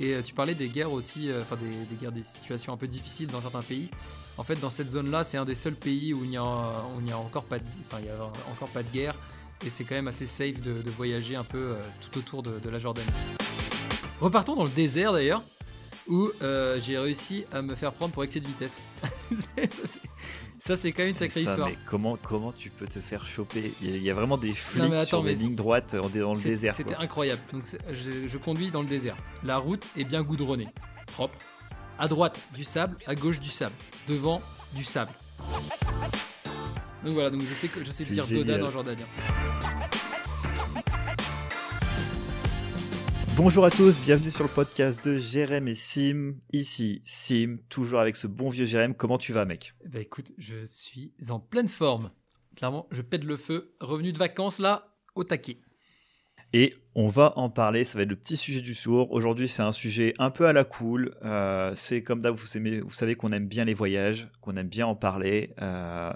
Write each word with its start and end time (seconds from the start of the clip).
Et 0.00 0.14
euh, 0.14 0.22
tu 0.22 0.32
parlais 0.32 0.54
des 0.54 0.70
guerres 0.70 0.90
aussi, 0.90 1.30
euh, 1.30 1.42
enfin 1.42 1.56
des, 1.56 1.96
guerres, 1.96 2.10
des 2.10 2.22
situations 2.22 2.72
un 2.72 2.78
peu 2.78 2.86
difficiles 2.86 3.26
dans 3.26 3.42
certains 3.42 3.62
pays. 3.62 3.90
En 4.38 4.42
fait, 4.42 4.58
dans 4.58 4.70
cette 4.70 4.88
zone-là, 4.88 5.24
c'est 5.24 5.36
un 5.36 5.44
des 5.44 5.54
seuls 5.54 5.74
pays 5.74 6.14
où 6.14 6.24
il 6.24 6.30
n'y 6.30 6.38
a, 6.38 6.42
encore 6.42 7.44
pas 7.44 7.58
de, 7.58 7.64
enfin, 7.86 7.98
il 8.00 8.06
y 8.06 8.08
a 8.08 8.14
encore 8.50 8.70
pas 8.70 8.82
de 8.82 8.88
guerre. 8.88 9.14
Et 9.64 9.68
c'est 9.68 9.84
quand 9.84 9.94
même 9.94 10.08
assez 10.08 10.24
safe 10.24 10.58
de, 10.62 10.90
voyager 10.90 11.36
un 11.36 11.44
peu 11.44 11.58
euh, 11.58 11.80
tout 12.00 12.18
autour 12.18 12.42
de, 12.42 12.70
la 12.70 12.78
Jordanie. 12.78 13.06
Repartons 14.20 14.56
dans 14.56 14.64
le 14.64 14.70
désert 14.70 15.12
d'ailleurs, 15.12 15.42
où 16.08 16.30
j'ai 16.40 16.98
réussi 16.98 17.44
à 17.52 17.60
me 17.60 17.74
faire 17.74 17.92
prendre 17.92 18.12
pour 18.12 18.24
excès 18.24 18.40
de 18.40 18.46
vitesse. 18.46 18.80
ça, 20.60 20.76
c'est 20.76 20.92
quand 20.92 21.02
même 21.02 21.08
une 21.08 21.14
sacrée 21.14 21.42
Ça, 21.44 21.50
histoire. 21.50 21.68
mais 21.68 21.76
comment, 21.88 22.16
comment 22.22 22.52
tu 22.52 22.70
peux 22.70 22.86
te 22.86 23.00
faire 23.00 23.26
choper? 23.26 23.72
Il 23.82 23.96
y, 23.96 24.10
a, 24.10 24.14
vraiment 24.14 24.36
des 24.38 24.52
flics 24.52 24.84
mais 24.90 24.96
attends, 24.98 25.06
sur 25.06 25.22
mais 25.24 25.34
c'est- 25.34 25.42
lignes 25.42 25.54
droites 25.56 25.96
dans 25.96 26.34
le 26.34 26.40
désert. 26.40 26.74
C'était 26.74 26.94
incroyable. 26.96 27.40
Donc 27.52 27.62
je, 27.90 28.28
je 28.28 28.38
conduis 28.38 28.70
dans 28.70 28.82
le 28.82 28.88
désert. 28.88 29.16
La 29.42 29.56
route 29.56 29.84
est 29.96 30.04
bien 30.04 30.22
goudronnée, 30.22 30.68
propre. 31.06 31.38
À 31.98 32.08
droite 32.08 32.38
du 32.54 32.62
sable, 32.64 32.96
à 33.06 33.14
gauche 33.14 33.40
du 33.40 33.50
sable, 33.50 33.74
devant 34.06 34.40
du 34.74 34.84
sable. 34.84 35.10
Donc 37.04 37.14
voilà, 37.14 37.30
donc 37.30 37.42
je 37.48 37.54
sais 37.54 37.68
que 37.68 37.82
je 37.82 37.90
sais 37.90 38.04
dire. 38.04 38.26
Dodan 38.26 38.62
en 38.62 38.70
jordanien. 38.70 39.06
Bonjour 43.42 43.64
à 43.64 43.70
tous, 43.70 43.98
bienvenue 44.04 44.30
sur 44.30 44.44
le 44.44 44.50
podcast 44.50 45.02
de 45.08 45.16
Jérém 45.16 45.66
et 45.66 45.74
Sim. 45.74 46.34
Ici, 46.52 47.00
Sim, 47.06 47.56
toujours 47.70 47.98
avec 48.00 48.14
ce 48.16 48.26
bon 48.26 48.50
vieux 48.50 48.66
Jérém. 48.66 48.94
Comment 48.94 49.16
tu 49.16 49.32
vas, 49.32 49.46
mec? 49.46 49.72
Ben 49.88 50.02
écoute, 50.02 50.32
je 50.36 50.66
suis 50.66 51.14
en 51.30 51.40
pleine 51.40 51.66
forme. 51.68 52.10
Clairement, 52.54 52.86
je 52.90 53.00
pète 53.00 53.24
le 53.24 53.36
feu. 53.38 53.72
Revenu 53.80 54.12
de 54.12 54.18
vacances 54.18 54.58
là, 54.58 54.94
au 55.14 55.24
taquet. 55.24 55.58
Et 56.52 56.74
on 56.94 57.08
va 57.08 57.32
en 57.38 57.48
parler, 57.48 57.84
ça 57.84 57.96
va 57.96 58.02
être 58.02 58.10
le 58.10 58.16
petit 58.16 58.36
sujet 58.36 58.60
du 58.60 58.74
jour. 58.74 59.10
Aujourd'hui, 59.10 59.48
c'est 59.48 59.62
un 59.62 59.72
sujet 59.72 60.12
un 60.18 60.30
peu 60.30 60.46
à 60.46 60.52
la 60.52 60.64
cool. 60.64 61.16
Euh, 61.24 61.72
c'est 61.74 62.02
comme 62.02 62.20
d'hab, 62.20 62.34
vous, 62.34 62.56
aimez- 62.58 62.80
vous 62.80 62.90
savez 62.92 63.14
qu'on 63.14 63.32
aime 63.32 63.46
bien 63.48 63.64
les 63.64 63.74
voyages, 63.74 64.28
qu'on 64.42 64.56
aime 64.56 64.68
bien 64.68 64.86
en 64.86 64.96
parler. 64.96 65.54
Euh, 65.62 66.10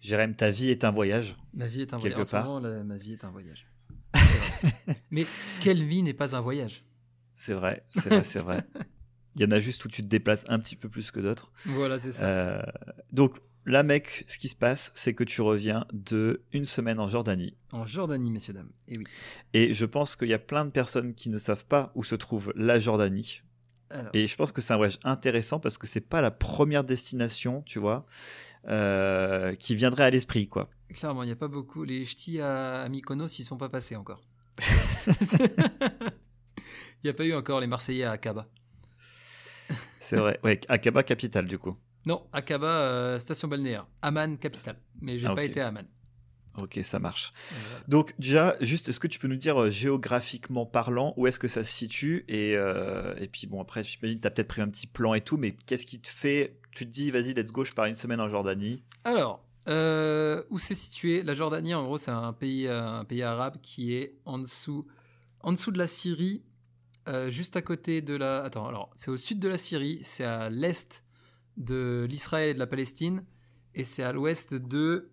Jérém, 0.00 0.36
ta 0.36 0.50
vie 0.50 0.70
est 0.70 0.84
un 0.84 0.90
voyage. 0.92 1.34
Ma 1.54 1.66
vie 1.66 1.80
est 1.82 1.92
un 1.92 1.98
Quelque 1.98 2.14
voyage. 2.14 2.20
En 2.20 2.24
ce 2.24 2.30
part. 2.30 2.44
moment, 2.44 2.60
la- 2.60 2.84
ma 2.84 2.96
vie 2.98 3.14
est 3.14 3.24
un 3.24 3.30
voyage. 3.30 3.66
Vrai. 4.36 4.96
Mais 5.10 5.26
quelle 5.60 5.82
vie 5.82 6.02
n'est 6.02 6.14
pas 6.14 6.36
un 6.36 6.40
voyage? 6.40 6.84
C'est 7.34 7.54
vrai, 7.54 7.84
c'est 7.90 8.08
vrai, 8.08 8.24
c'est 8.24 8.40
vrai. 8.40 8.64
Il 9.34 9.42
y 9.42 9.44
en 9.44 9.50
a 9.50 9.60
juste 9.60 9.84
où 9.84 9.88
tu 9.88 10.00
te 10.00 10.06
déplaces 10.06 10.44
un 10.48 10.58
petit 10.58 10.76
peu 10.76 10.88
plus 10.88 11.10
que 11.10 11.20
d'autres. 11.20 11.52
Voilà, 11.66 11.98
c'est 11.98 12.12
ça. 12.12 12.26
Euh, 12.26 12.62
donc 13.12 13.38
là, 13.66 13.82
mec, 13.82 14.24
ce 14.26 14.38
qui 14.38 14.48
se 14.48 14.56
passe, 14.56 14.90
c'est 14.94 15.12
que 15.12 15.24
tu 15.24 15.42
reviens 15.42 15.86
de 15.92 16.42
une 16.52 16.64
semaine 16.64 16.98
en 16.98 17.08
Jordanie. 17.08 17.54
En 17.72 17.84
Jordanie, 17.84 18.30
messieurs 18.30 18.54
dames. 18.54 18.70
Et 18.88 18.96
oui. 18.96 19.04
Et 19.52 19.74
je 19.74 19.84
pense 19.84 20.16
qu'il 20.16 20.28
y 20.28 20.34
a 20.34 20.38
plein 20.38 20.64
de 20.64 20.70
personnes 20.70 21.14
qui 21.14 21.28
ne 21.28 21.36
savent 21.36 21.66
pas 21.66 21.92
où 21.94 22.02
se 22.02 22.14
trouve 22.14 22.52
la 22.56 22.78
Jordanie. 22.78 23.42
Alors, 23.90 24.10
Et 24.14 24.26
je 24.26 24.36
pense 24.36 24.52
que 24.52 24.60
c'est 24.60 24.72
un 24.72 24.76
voyage 24.76 24.98
intéressant 25.04 25.60
parce 25.60 25.78
que 25.78 25.86
c'est 25.86 26.00
pas 26.00 26.20
la 26.20 26.30
première 26.30 26.82
destination, 26.84 27.62
tu 27.62 27.78
vois, 27.78 28.04
euh, 28.68 29.54
qui 29.54 29.74
viendrait 29.76 30.04
à 30.04 30.10
l'esprit, 30.10 30.48
quoi. 30.48 30.68
Clairement, 30.92 31.22
il 31.22 31.26
n'y 31.26 31.32
a 31.32 31.36
pas 31.36 31.48
beaucoup. 31.48 31.84
Les 31.84 32.04
ch'tis 32.04 32.40
à, 32.40 32.82
à 32.82 32.88
Mykonos, 32.88 33.38
ils 33.38 33.44
sont 33.44 33.56
pas 33.56 33.68
passés 33.68 33.96
encore. 33.96 34.22
Il 37.02 37.04
n'y 37.04 37.10
a 37.10 37.14
pas 37.14 37.24
eu 37.24 37.34
encore 37.34 37.60
les 37.60 37.66
Marseillais 37.66 38.04
à 38.04 38.12
Akaba. 38.12 38.48
C'est 40.00 40.16
vrai. 40.16 40.40
Ouais, 40.42 40.60
Akaba 40.68 41.02
capitale, 41.02 41.46
du 41.46 41.58
coup. 41.58 41.76
Non, 42.04 42.26
Akaba, 42.32 42.66
euh, 42.66 43.18
station 43.18 43.48
balnéaire. 43.48 43.86
Amman, 44.02 44.36
capitale. 44.38 44.78
Mais 45.00 45.18
j'ai 45.18 45.26
Ah, 45.28 45.34
pas 45.34 45.44
été 45.44 45.60
à 45.60 45.68
Amman. 45.68 45.84
Ok, 46.60 46.78
ça 46.82 46.98
marche. 46.98 47.32
Voilà. 47.50 47.84
Donc 47.88 48.14
déjà, 48.18 48.56
juste, 48.60 48.88
est-ce 48.88 49.00
que 49.00 49.06
tu 49.06 49.18
peux 49.18 49.28
nous 49.28 49.36
dire 49.36 49.60
euh, 49.60 49.70
géographiquement 49.70 50.66
parlant 50.66 51.12
où 51.16 51.26
est-ce 51.26 51.38
que 51.38 51.48
ça 51.48 51.64
se 51.64 51.72
situe 51.72 52.24
et, 52.28 52.56
euh, 52.56 53.14
et 53.18 53.28
puis 53.28 53.46
bon 53.46 53.60
après, 53.60 53.82
j'imagine 53.82 54.18
que 54.18 54.22
tu 54.22 54.28
as 54.28 54.30
peut-être 54.30 54.48
pris 54.48 54.62
un 54.62 54.68
petit 54.68 54.86
plan 54.86 55.14
et 55.14 55.20
tout, 55.20 55.36
mais 55.36 55.52
qu'est-ce 55.66 55.86
qui 55.86 56.00
te 56.00 56.08
fait, 56.08 56.58
tu 56.72 56.86
te 56.86 56.90
dis 56.90 57.10
vas-y 57.10 57.34
let's 57.34 57.52
go, 57.52 57.64
je 57.64 57.72
pars 57.72 57.86
une 57.86 57.94
semaine 57.94 58.20
en 58.20 58.28
Jordanie? 58.28 58.82
Alors, 59.04 59.44
euh, 59.68 60.42
où 60.50 60.58
c'est 60.58 60.74
situé 60.74 61.22
La 61.22 61.34
Jordanie, 61.34 61.74
en 61.74 61.84
gros, 61.84 61.98
c'est 61.98 62.10
un 62.10 62.32
pays, 62.32 62.68
un 62.68 63.04
pays 63.04 63.22
arabe 63.22 63.58
qui 63.60 63.94
est 63.94 64.14
en 64.24 64.38
dessous, 64.38 64.86
en 65.40 65.52
dessous 65.52 65.72
de 65.72 65.78
la 65.78 65.86
Syrie, 65.86 66.42
juste 67.28 67.56
à 67.56 67.62
côté 67.62 68.00
de 68.02 68.14
la. 68.14 68.42
Attends, 68.42 68.66
alors, 68.66 68.90
c'est 68.94 69.10
au 69.10 69.16
sud 69.16 69.40
de 69.40 69.48
la 69.48 69.56
Syrie, 69.56 70.00
c'est 70.02 70.24
à 70.24 70.48
l'est 70.50 71.04
de 71.56 72.06
l'Israël 72.08 72.50
et 72.50 72.54
de 72.54 72.58
la 72.58 72.66
Palestine, 72.66 73.24
et 73.74 73.84
c'est 73.84 74.02
à 74.02 74.12
l'ouest 74.12 74.54
de 74.54 75.10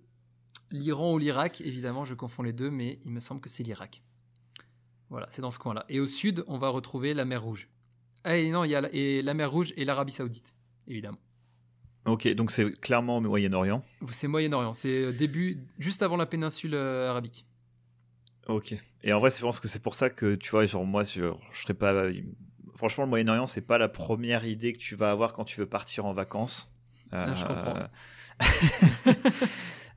l'Iran 0.73 1.13
ou 1.13 1.17
l'Irak. 1.17 1.61
Évidemment, 1.61 2.03
je 2.03 2.16
confonds 2.16 2.44
les 2.44 2.51
deux, 2.51 2.69
mais 2.69 3.00
il 3.06 3.11
me 3.11 3.22
semble 3.22 3.39
que 3.39 3.47
c'est 3.47 3.63
l'Irak. 3.63 4.03
Voilà, 5.09 5.28
c'est 5.29 5.41
dans 5.41 5.51
ce 5.51 5.59
coin-là. 5.59 5.85
Et 5.88 6.00
au 6.00 6.07
sud, 6.07 6.44
on 6.47 6.57
va 6.57 6.69
retrouver 6.69 7.13
la 7.13 7.23
mer 7.23 7.41
Rouge. 7.41 7.69
Ah, 8.23 8.35
et 8.35 8.50
non, 8.50 8.63
il 8.63 8.72
y 8.72 8.75
a 8.75 8.81
la, 8.81 8.89
et 8.91 9.22
la 9.22 9.34
mer 9.34 9.51
Rouge 9.51 9.73
et 9.78 9.85
l'Arabie 9.85 10.11
Saoudite, 10.11 10.53
évidemment. 10.88 11.19
Ok, 12.06 12.28
donc 12.34 12.51
c'est 12.51 12.72
clairement 12.81 13.22
Moyen-Orient. 13.22 13.84
C'est 14.11 14.28
Moyen-Orient, 14.28 14.73
c'est 14.73 15.03
euh, 15.06 15.11
début, 15.13 15.59
juste 15.78 16.01
avant 16.03 16.17
la 16.17 16.25
péninsule 16.25 16.73
euh, 16.73 17.09
arabique. 17.09 17.45
Ok. 18.47 18.75
Et 19.03 19.13
en 19.13 19.19
vrai, 19.19 19.29
je 19.29 19.40
pense 19.40 19.59
que 19.59 19.67
c'est 19.67 19.81
pour 19.81 19.95
ça 19.95 20.09
que 20.09 20.35
tu 20.35 20.51
vois, 20.51 20.66
genre 20.66 20.85
moi, 20.85 21.03
je, 21.03 21.31
je 21.51 21.61
serais 21.61 21.73
pas. 21.73 22.09
Franchement, 22.75 23.03
le 23.03 23.09
Moyen-Orient, 23.09 23.45
c'est 23.45 23.61
pas 23.61 23.78
la 23.78 23.88
première 23.88 24.45
idée 24.45 24.73
que 24.73 24.79
tu 24.79 24.95
vas 24.95 25.11
avoir 25.11 25.34
quand 25.34 25.45
tu 25.45 25.59
veux 25.59 25.66
partir 25.66 26.05
en 26.05 26.13
vacances. 26.13 26.73
Ah, 27.11 27.35
je 27.35 27.45
comprends. 27.45 27.88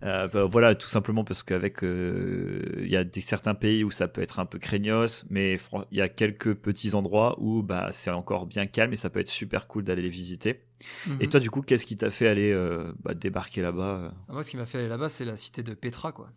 Euh, 0.03 0.29
bah, 0.29 0.45
voilà, 0.45 0.75
tout 0.75 0.89
simplement 0.89 1.25
parce 1.25 1.43
qu'avec 1.43 1.83
euh, 1.83 2.63
il 2.83 2.89
y 2.89 2.97
a 2.97 3.05
des 3.05 3.21
certains 3.21 3.55
pays 3.55 3.83
où 3.83 3.91
ça 3.91 4.09
peut 4.09 4.21
être 4.21 4.39
un 4.39 4.47
peu 4.47 4.59
craignos, 4.59 5.25
mais 5.31 5.59
il 5.91 5.99
y 5.99 6.03
a 6.03 6.09
quelques 6.09 6.55
petits 6.55 6.95
endroits 6.95 7.37
où 7.41 7.63
bah 7.63 7.89
c'est 7.93 8.11
encore 8.11 8.47
bien 8.47 8.67
calme 8.67 8.93
et 8.93 8.97
ça 8.97 9.09
peut 9.09 9.21
être 9.21 9.31
super 9.31 9.67
cool 9.67 9.85
d'aller 9.85 10.03
les 10.03 10.11
visiter. 10.11 10.61
Mhm. 11.07 11.17
Et 11.21 11.29
toi, 11.29 11.41
du 11.41 11.51
coup, 11.51 11.63
qu'est-ce 11.63 11.87
qui 11.87 11.97
t'a 11.97 12.11
fait 12.11 12.29
aller 12.29 12.53
euh, 12.53 12.93
bah, 13.03 13.15
débarquer 13.15 13.63
là-bas 13.63 14.13
Ah, 14.29 14.33
Moi, 14.33 14.43
ce 14.43 14.51
qui 14.51 14.57
m'a 14.59 14.67
fait 14.67 14.79
aller 14.79 14.89
là-bas, 14.89 15.09
c'est 15.09 15.25
la 15.25 15.37
cité 15.37 15.63
de 15.63 15.73
Petra, 15.73 16.13
quoi. 16.13 16.31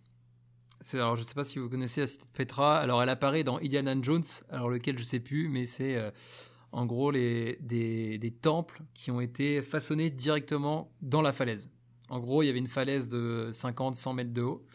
Alors, 0.94 1.18
je 1.18 1.24
sais 1.24 1.34
pas 1.34 1.44
si 1.44 1.60
vous 1.60 1.68
connaissez 1.68 2.00
la 2.00 2.08
cité 2.08 2.24
de 2.24 2.38
Petra. 2.38 2.80
Alors, 2.80 3.04
elle 3.04 3.10
apparaît 3.10 3.44
dans 3.44 3.58
Indiana 3.58 3.94
Jones, 4.02 4.24
alors 4.50 4.70
lequel 4.70 4.98
je 4.98 5.04
sais 5.04 5.20
plus, 5.20 5.50
mais 5.50 5.66
c'est 5.66 6.02
en 6.72 6.86
gros 6.86 7.12
les, 7.12 7.58
des, 7.62 8.18
des 8.18 8.32
temples 8.32 8.82
qui 8.94 9.12
ont 9.12 9.20
été 9.20 9.62
façonnés 9.62 10.10
directement 10.10 10.90
dans 11.02 11.22
la 11.22 11.34
falaise. 11.34 11.70
En 12.10 12.20
gros, 12.20 12.44
il 12.44 12.48
y 12.48 12.50
avait 12.50 12.60
une 12.60 12.68
falaise 12.68 13.08
de 13.08 13.50
50-100 13.52 14.16
mètres 14.16 14.34
de 14.34 14.42
haut. 14.42 14.66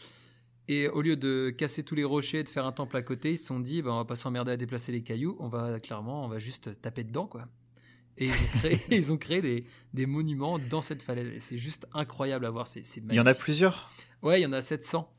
Et 0.66 0.88
au 0.88 1.02
lieu 1.02 1.16
de 1.16 1.50
casser 1.50 1.82
tous 1.82 1.94
les 1.94 2.04
rochers 2.04 2.38
et 2.38 2.44
de 2.44 2.48
faire 2.48 2.64
un 2.64 2.72
temple 2.72 2.96
à 2.96 3.02
côté, 3.02 3.32
ils 3.32 3.38
se 3.38 3.46
sont 3.46 3.60
dit, 3.60 3.82
bah, 3.82 3.92
on 3.92 3.96
va 3.96 4.04
pas 4.04 4.16
s'emmerder 4.16 4.52
à 4.52 4.56
déplacer 4.56 4.92
les 4.92 5.02
cailloux, 5.02 5.36
on 5.38 5.48
va 5.48 5.78
clairement, 5.78 6.24
on 6.24 6.28
va 6.28 6.38
juste 6.38 6.80
taper 6.80 7.04
dedans, 7.04 7.26
quoi. 7.26 7.48
Et 8.16 8.26
ils 8.26 8.32
ont 8.32 8.58
créé, 8.58 8.80
ils 8.90 9.12
ont 9.12 9.18
créé 9.18 9.42
des, 9.42 9.64
des 9.92 10.06
monuments 10.06 10.58
dans 10.58 10.80
cette 10.80 11.02
falaise. 11.02 11.28
Et 11.34 11.40
c'est 11.40 11.58
juste 11.58 11.86
incroyable 11.92 12.46
à 12.46 12.50
voir. 12.50 12.66
C'est, 12.66 12.82
Il 12.96 13.14
y 13.14 13.20
en 13.20 13.26
a 13.26 13.34
plusieurs? 13.34 13.90
Ouais, 14.22 14.40
il 14.40 14.44
y 14.44 14.46
en 14.46 14.52
a 14.52 14.60
700. 14.62 15.10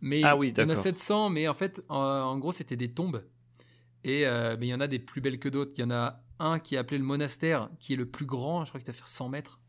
Mais 0.00 0.22
Ah 0.24 0.36
oui, 0.36 0.48
il 0.48 0.58
y 0.58 0.60
en 0.60 0.64
a 0.64 0.66
d'accord. 0.66 0.82
700, 0.82 1.30
mais 1.30 1.46
en 1.46 1.54
fait, 1.54 1.82
en, 1.88 1.98
en 1.98 2.38
gros, 2.38 2.52
c'était 2.52 2.76
des 2.76 2.90
tombes. 2.90 3.22
Et 4.02 4.26
euh, 4.26 4.56
mais 4.58 4.66
il 4.66 4.70
y 4.70 4.74
en 4.74 4.80
a 4.80 4.86
des 4.86 4.98
plus 4.98 5.20
belles 5.20 5.38
que 5.38 5.48
d'autres. 5.48 5.72
Il 5.76 5.80
y 5.80 5.84
en 5.84 5.90
a 5.90 6.20
un 6.38 6.58
qui 6.58 6.74
est 6.74 6.78
appelé 6.78 6.98
le 6.98 7.04
monastère, 7.04 7.70
qui 7.80 7.94
est 7.94 7.96
le 7.96 8.06
plus 8.06 8.26
grand. 8.26 8.64
Je 8.64 8.70
crois 8.70 8.80
qu'il 8.80 8.86
doit 8.86 8.94
faire 8.94 9.08
100 9.08 9.28
mètres, 9.30 9.60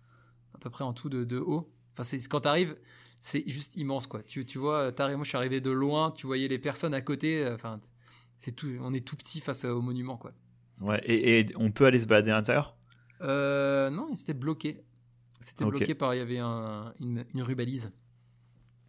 peu 0.66 0.72
près 0.72 0.84
en 0.84 0.94
tout 0.94 1.10
de, 1.10 1.24
de 1.24 1.38
haut. 1.40 1.72
Enfin, 1.94 2.04
c'est, 2.04 2.18
quand 2.28 2.42
tu 2.42 2.48
arrives, 2.48 2.76
c'est 3.20 3.44
juste 3.48 3.76
immense, 3.78 4.08
quoi. 4.08 4.22
Tu, 4.24 4.46
tu 4.46 4.58
vois, 4.60 4.92
t'arrives- 4.92 5.16
moi, 5.18 5.24
je 5.24 5.30
suis 5.30 5.38
arrivé 5.38 5.62
de 5.62 5.72
loin, 5.72 6.12
tu 6.12 6.28
voyais 6.28 6.48
les 6.48 6.60
personnes 6.60 6.94
à 6.94 7.02
côté. 7.02 7.44
euh, 7.46 7.56
Enfin, 7.56 7.80
c'est 8.38 8.52
tout, 8.54 8.68
on 8.82 8.94
est 8.94 9.06
tout 9.06 9.16
petit 9.16 9.40
face 9.42 9.66
au 9.66 9.82
monument, 9.82 10.18
quoi. 10.18 10.32
Ouais. 10.82 11.02
Et, 11.06 11.40
et 11.40 11.46
on 11.58 11.72
peut 11.72 11.86
aller 11.86 12.00
se 12.00 12.06
balader 12.08 12.32
à 12.32 12.36
l'intérieur? 12.36 12.76
Euh, 13.22 13.90
non, 13.90 14.14
c'était 14.16 14.34
bloqué. 14.34 14.84
C'était 15.42 15.66
bloqué 15.66 15.96
par, 15.96 16.14
il 16.16 16.18
y 16.18 16.22
avait 16.22 16.40
un- 16.40 16.94
une, 17.00 17.26
une 17.34 17.42
rue 17.44 17.56
balise. 17.56 17.92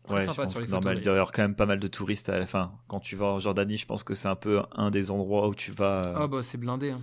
Très 0.04 0.14
Ouais, 0.14 0.20
je 0.20 0.26
sympa 0.26 0.42
pense 0.42 0.52
sur 0.52 0.60
les 0.60 0.66
que 0.66 0.70
photos. 0.70 0.84
normal, 0.84 0.98
il 0.98 1.04
y 1.04 1.08
avoir 1.08 1.32
quand 1.32 1.42
même 1.42 1.56
pas 1.56 1.66
mal 1.66 1.80
de 1.80 1.88
touristes 1.88 2.28
à 2.28 2.38
la 2.38 2.46
fin. 2.46 2.72
Quand 2.86 3.00
tu 3.00 3.16
vas 3.16 3.26
en 3.26 3.38
Jordanie, 3.40 3.76
je 3.76 3.86
pense 3.86 4.04
que 4.04 4.14
c'est 4.14 4.28
un 4.28 4.36
peu 4.36 4.62
un 4.72 4.90
des 4.90 5.10
endroits 5.10 5.48
où 5.48 5.54
tu 5.54 5.72
vas. 5.72 6.02
euh, 6.06 6.12
Ah 6.14 6.26
bah 6.28 6.42
c'est 6.42 6.58
blindé. 6.58 6.90
hein. 6.90 7.00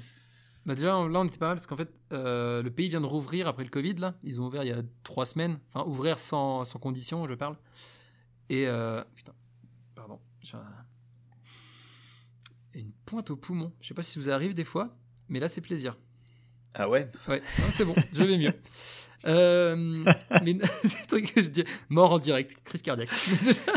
Bah 0.65 0.75
déjà 0.75 0.87
là 0.87 1.19
on 1.19 1.25
était 1.25 1.37
pas 1.37 1.47
mal 1.47 1.55
parce 1.57 1.67
qu'en 1.67 1.75
fait 1.75 1.91
euh, 2.13 2.63
le 2.63 2.71
pays 2.71 2.87
vient 2.87 3.01
de 3.01 3.05
rouvrir 3.05 3.47
après 3.47 3.63
le 3.65 3.69
Covid 3.69 3.95
là. 3.95 4.15
Ils 4.23 4.39
ont 4.39 4.45
ouvert 4.45 4.63
il 4.63 4.69
y 4.69 4.71
a 4.71 4.81
trois 5.03 5.25
semaines. 5.25 5.59
Enfin 5.73 5.85
ouvrir 5.89 6.19
sans, 6.19 6.63
sans 6.63 6.79
condition 6.79 7.27
je 7.27 7.33
parle. 7.33 7.57
Et 8.49 8.67
euh, 8.67 9.03
putain 9.15 9.33
pardon 9.95 10.19
j'ai 10.41 10.55
un- 10.57 10.85
une 12.73 12.91
pointe 13.05 13.29
au 13.29 13.35
poumon. 13.35 13.71
Je 13.81 13.87
sais 13.89 13.93
pas 13.93 14.01
si 14.03 14.13
ça 14.13 14.19
vous 14.19 14.29
arrive 14.29 14.53
des 14.53 14.63
fois, 14.63 14.95
mais 15.29 15.39
là 15.39 15.47
c'est 15.47 15.61
plaisir. 15.61 15.97
Ah 16.73 16.89
ouais? 16.89 17.05
Ouais 17.27 17.39
non, 17.59 17.65
c'est 17.71 17.85
bon 17.85 17.93
je 18.13 18.23
vais 18.23 18.37
mieux. 18.37 18.53
Euh, 19.25 20.03
mais 20.43 20.57
c'est 20.83 20.99
le 20.99 21.07
truc 21.07 21.33
que 21.33 21.41
je 21.41 21.47
dis 21.47 21.63
mort 21.87 22.11
en 22.11 22.19
direct 22.19 22.61
crise 22.65 22.81
cardiaque. 22.81 23.09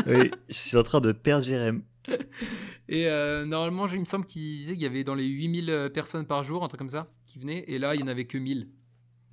Oui, 0.05 0.29
je 0.49 0.53
suis 0.53 0.75
en 0.75 0.83
train 0.83 0.99
de 0.99 1.13
perdre 1.13 1.45
Jérém. 1.45 1.83
Et 2.89 3.07
euh, 3.07 3.45
normalement, 3.45 3.87
il 3.87 3.99
me 3.99 4.05
semble 4.05 4.25
qu'il 4.25 4.57
disait 4.57 4.73
qu'il 4.73 4.83
y 4.83 4.85
avait 4.85 5.03
dans 5.03 5.15
les 5.15 5.25
8000 5.25 5.69
euh, 5.69 5.89
personnes 5.89 6.25
par 6.25 6.43
jour, 6.43 6.63
un 6.63 6.67
truc 6.67 6.79
comme 6.79 6.89
ça, 6.89 7.11
qui 7.25 7.39
venaient, 7.39 7.65
et 7.67 7.79
là, 7.79 7.95
il 7.95 7.97
n'y 7.97 8.03
en 8.03 8.07
avait 8.07 8.25
que 8.25 8.37
1000. 8.37 8.69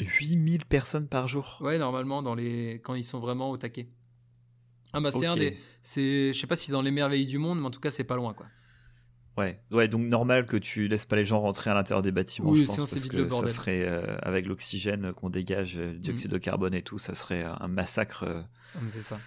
8000 0.00 0.64
personnes 0.64 1.06
par 1.08 1.28
jour. 1.28 1.58
Ouais, 1.60 1.78
normalement, 1.78 2.22
dans 2.22 2.34
les... 2.34 2.80
quand 2.82 2.94
ils 2.94 3.04
sont 3.04 3.20
vraiment 3.20 3.50
au 3.50 3.56
taquet. 3.56 3.88
Ah 4.92 5.00
bah 5.00 5.10
c'est 5.10 5.26
un 5.26 5.36
des... 5.36 5.56
Je 5.84 6.32
sais 6.38 6.46
pas 6.46 6.56
si 6.56 6.66
c'est 6.66 6.72
dans 6.72 6.82
les 6.82 6.90
merveilles 6.90 7.26
du 7.26 7.38
monde, 7.38 7.60
mais 7.60 7.66
en 7.66 7.70
tout 7.70 7.80
cas, 7.80 7.90
c'est 7.90 8.04
pas 8.04 8.16
loin, 8.16 8.34
quoi. 8.34 8.46
Ouais, 9.36 9.60
ouais, 9.72 9.88
donc 9.88 10.02
normal 10.02 10.46
que 10.46 10.56
tu 10.56 10.86
laisses 10.86 11.06
pas 11.06 11.16
les 11.16 11.24
gens 11.24 11.40
rentrer 11.40 11.68
à 11.70 11.74
l'intérieur 11.74 12.02
des 12.02 12.12
bâtiments, 12.12 12.50
Oui, 12.50 12.60
je 12.60 12.66
pense, 12.66 12.76
parce 12.88 13.06
que 13.06 13.28
ça 13.28 13.48
serait 13.48 13.82
euh, 13.84 14.16
avec 14.22 14.46
l'oxygène 14.46 15.12
qu'on 15.12 15.28
dégage, 15.28 15.76
euh, 15.76 15.92
le 15.92 15.98
dioxyde 15.98 16.30
Mm. 16.30 16.34
de 16.34 16.38
carbone 16.38 16.74
et 16.74 16.82
tout, 16.82 16.98
ça 16.98 17.14
serait 17.14 17.42
un 17.42 17.66
massacre. 17.66 18.22
euh. 18.22 18.42
Ah, 18.76 18.78
c'est 18.90 19.02
ça. 19.02 19.18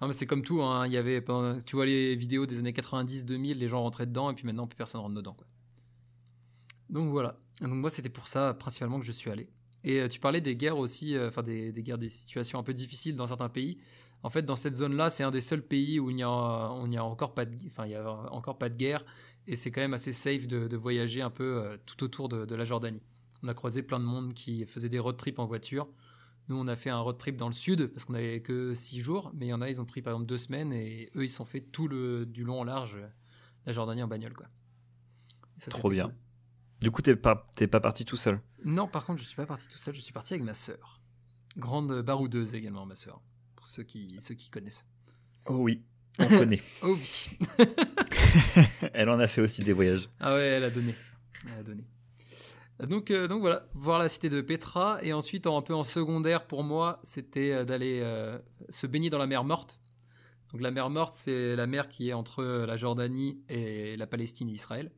Non, 0.00 0.06
mais 0.06 0.12
c'est 0.12 0.26
comme 0.26 0.42
tout. 0.42 0.62
hein. 0.62 0.86
Il 0.86 0.92
y 0.92 0.96
avait, 0.96 1.24
tu 1.66 1.76
vois 1.76 1.86
les 1.86 2.14
vidéos 2.14 2.46
des 2.46 2.58
années 2.58 2.72
90-2000, 2.72 3.54
les 3.54 3.68
gens 3.68 3.82
rentraient 3.82 4.06
dedans 4.06 4.30
et 4.30 4.34
puis 4.34 4.44
maintenant 4.46 4.66
plus 4.66 4.76
personne 4.76 5.00
rentre 5.00 5.14
dedans. 5.14 5.34
quoi. 5.34 5.46
Donc 6.90 7.10
voilà. 7.10 7.38
Donc 7.60 7.72
moi 7.72 7.90
c'était 7.90 8.08
pour 8.08 8.28
ça 8.28 8.54
principalement 8.54 8.98
que 9.00 9.06
je 9.06 9.12
suis 9.12 9.30
allé. 9.30 9.48
Et 9.84 10.00
euh, 10.00 10.08
tu 10.08 10.20
parlais 10.20 10.40
des 10.40 10.56
guerres 10.56 10.78
aussi, 10.78 11.16
euh, 11.16 11.28
enfin 11.28 11.42
des, 11.42 11.72
guerres, 11.72 11.98
des 11.98 12.08
situations 12.08 12.58
un 12.58 12.62
peu 12.62 12.74
difficiles 12.74 13.16
dans 13.16 13.26
certains 13.26 13.48
pays. 13.48 13.78
En 14.24 14.30
fait, 14.30 14.42
dans 14.42 14.56
cette 14.56 14.74
zone-là, 14.74 15.10
c'est 15.10 15.22
un 15.22 15.30
des 15.30 15.40
seuls 15.40 15.62
pays 15.62 16.00
où 16.00 16.10
il 16.10 16.16
n'y 16.16 16.24
a, 16.24 16.28
encore 16.28 17.34
pas 17.34 17.44
de, 17.44 17.56
enfin 17.66 17.86
il 17.86 17.92
y 17.92 17.94
a 17.94 18.10
encore 18.32 18.58
pas 18.58 18.68
de 18.68 18.76
guerre 18.76 19.04
et 19.46 19.54
c'est 19.54 19.70
quand 19.70 19.80
même 19.80 19.94
assez 19.94 20.12
safe 20.12 20.46
de, 20.48 20.66
de 20.66 20.76
voyager 20.76 21.22
un 21.22 21.30
peu 21.30 21.44
euh, 21.44 21.76
tout 21.86 22.02
autour 22.02 22.28
de, 22.28 22.44
de 22.44 22.54
la 22.54 22.64
Jordanie. 22.64 23.02
On 23.42 23.48
a 23.48 23.54
croisé 23.54 23.82
plein 23.82 24.00
de 24.00 24.04
monde 24.04 24.34
qui 24.34 24.64
faisait 24.66 24.88
des 24.88 24.98
road 24.98 25.16
trips 25.16 25.38
en 25.38 25.46
voiture. 25.46 25.86
Nous, 26.48 26.56
on 26.56 26.66
a 26.66 26.76
fait 26.76 26.88
un 26.90 26.98
road 27.00 27.18
trip 27.18 27.36
dans 27.36 27.48
le 27.48 27.52
sud 27.54 27.88
parce 27.88 28.04
qu'on 28.06 28.14
n'avait 28.14 28.40
que 28.40 28.74
six 28.74 29.00
jours, 29.00 29.30
mais 29.34 29.46
il 29.46 29.48
y 29.50 29.52
en 29.52 29.60
a, 29.60 29.68
ils 29.68 29.80
ont 29.80 29.84
pris 29.84 30.00
par 30.00 30.12
exemple 30.14 30.26
deux 30.28 30.38
semaines 30.38 30.72
et 30.72 31.10
eux, 31.14 31.24
ils 31.24 31.28
sont 31.28 31.44
fait 31.44 31.60
tout 31.60 31.88
le 31.88 32.24
du 32.24 32.42
long 32.44 32.60
en 32.60 32.64
large 32.64 32.94
euh, 32.96 33.06
la 33.66 33.72
Jordanie 33.72 34.02
en 34.02 34.08
bagnole, 34.08 34.32
quoi. 34.32 34.46
Ça, 35.58 35.70
Trop 35.70 35.90
bien. 35.90 36.04
cool. 36.06 36.14
Du 36.80 36.90
coup, 36.90 37.02
t'es 37.02 37.16
pas, 37.16 37.48
t'es 37.56 37.66
pas 37.66 37.80
parti 37.80 38.04
tout 38.04 38.16
seul? 38.16 38.40
Non, 38.64 38.86
par 38.88 39.04
contre, 39.04 39.20
je 39.20 39.26
suis 39.26 39.36
pas 39.36 39.46
parti 39.46 39.68
tout 39.68 39.76
seul, 39.78 39.94
je 39.94 40.00
suis 40.00 40.12
parti 40.12 40.32
avec 40.34 40.44
ma 40.44 40.54
sœur. 40.54 41.00
Grande 41.56 42.00
baroudeuse 42.02 42.54
également, 42.54 42.86
ma 42.86 42.94
sœur, 42.94 43.20
pour 43.56 43.66
ceux 43.66 43.82
qui, 43.82 44.16
ceux 44.20 44.34
qui 44.34 44.48
connaissent. 44.48 44.86
Oh 45.46 45.56
oui, 45.56 45.82
on 46.18 46.28
connaît. 46.28 46.62
Oh 46.82 46.94
oui 46.96 47.30
Elle 48.94 49.08
en 49.10 49.18
a 49.18 49.26
fait 49.26 49.40
aussi 49.42 49.62
des 49.64 49.72
voyages. 49.72 50.08
Ah 50.20 50.34
ouais, 50.34 50.44
elle 50.44 50.64
a 50.64 50.70
donné. 50.70 50.94
Elle 51.46 51.58
a 51.58 51.62
donné. 51.62 51.84
Donc, 52.86 53.10
euh, 53.10 53.26
donc 53.26 53.40
voilà, 53.40 53.66
voir 53.74 53.98
la 53.98 54.08
cité 54.08 54.28
de 54.28 54.40
Petra. 54.40 54.98
Et 55.02 55.12
ensuite, 55.12 55.46
en- 55.46 55.58
un 55.58 55.62
peu 55.62 55.74
en 55.74 55.84
secondaire 55.84 56.46
pour 56.46 56.62
moi, 56.62 57.00
c'était 57.02 57.52
euh, 57.52 57.64
d'aller 57.64 58.00
euh, 58.02 58.38
se 58.68 58.86
baigner 58.86 59.10
dans 59.10 59.18
la 59.18 59.26
mer 59.26 59.44
Morte. 59.44 59.80
Donc 60.52 60.60
la 60.60 60.70
mer 60.70 60.88
Morte, 60.88 61.14
c'est 61.14 61.56
la 61.56 61.66
mer 61.66 61.88
qui 61.88 62.08
est 62.08 62.12
entre 62.12 62.42
la 62.42 62.76
Jordanie 62.76 63.42
et 63.48 63.96
la 63.96 64.06
Palestine 64.06 64.48
et 64.48 64.52
Israël. 64.52 64.90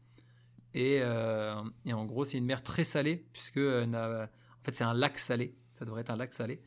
Et, 0.75 1.03
en 1.03 2.05
gros, 2.05 2.25
c'est 2.25 2.39
une 2.39 2.45
mer 2.45 2.63
très 2.63 2.85
salée, 2.85 3.27
puisque 3.33 3.57
en 3.59 4.29
fait, 4.63 4.75
c'est 4.75 4.85
un 4.85 4.95
lac 4.95 5.19
salé. 5.19 5.57
Ça 5.73 5.85
devrait 5.85 6.03
être 6.03 6.11
un 6.11 6.17
lac 6.17 6.33
salé. 6.33 6.63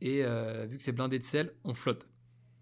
Et 0.00 0.22
vu 0.68 0.76
que 0.76 0.82
c'est 0.84 0.92
blindé 0.92 1.18
de 1.18 1.24
sel, 1.24 1.52
on 1.64 1.74
flotte. 1.74 2.06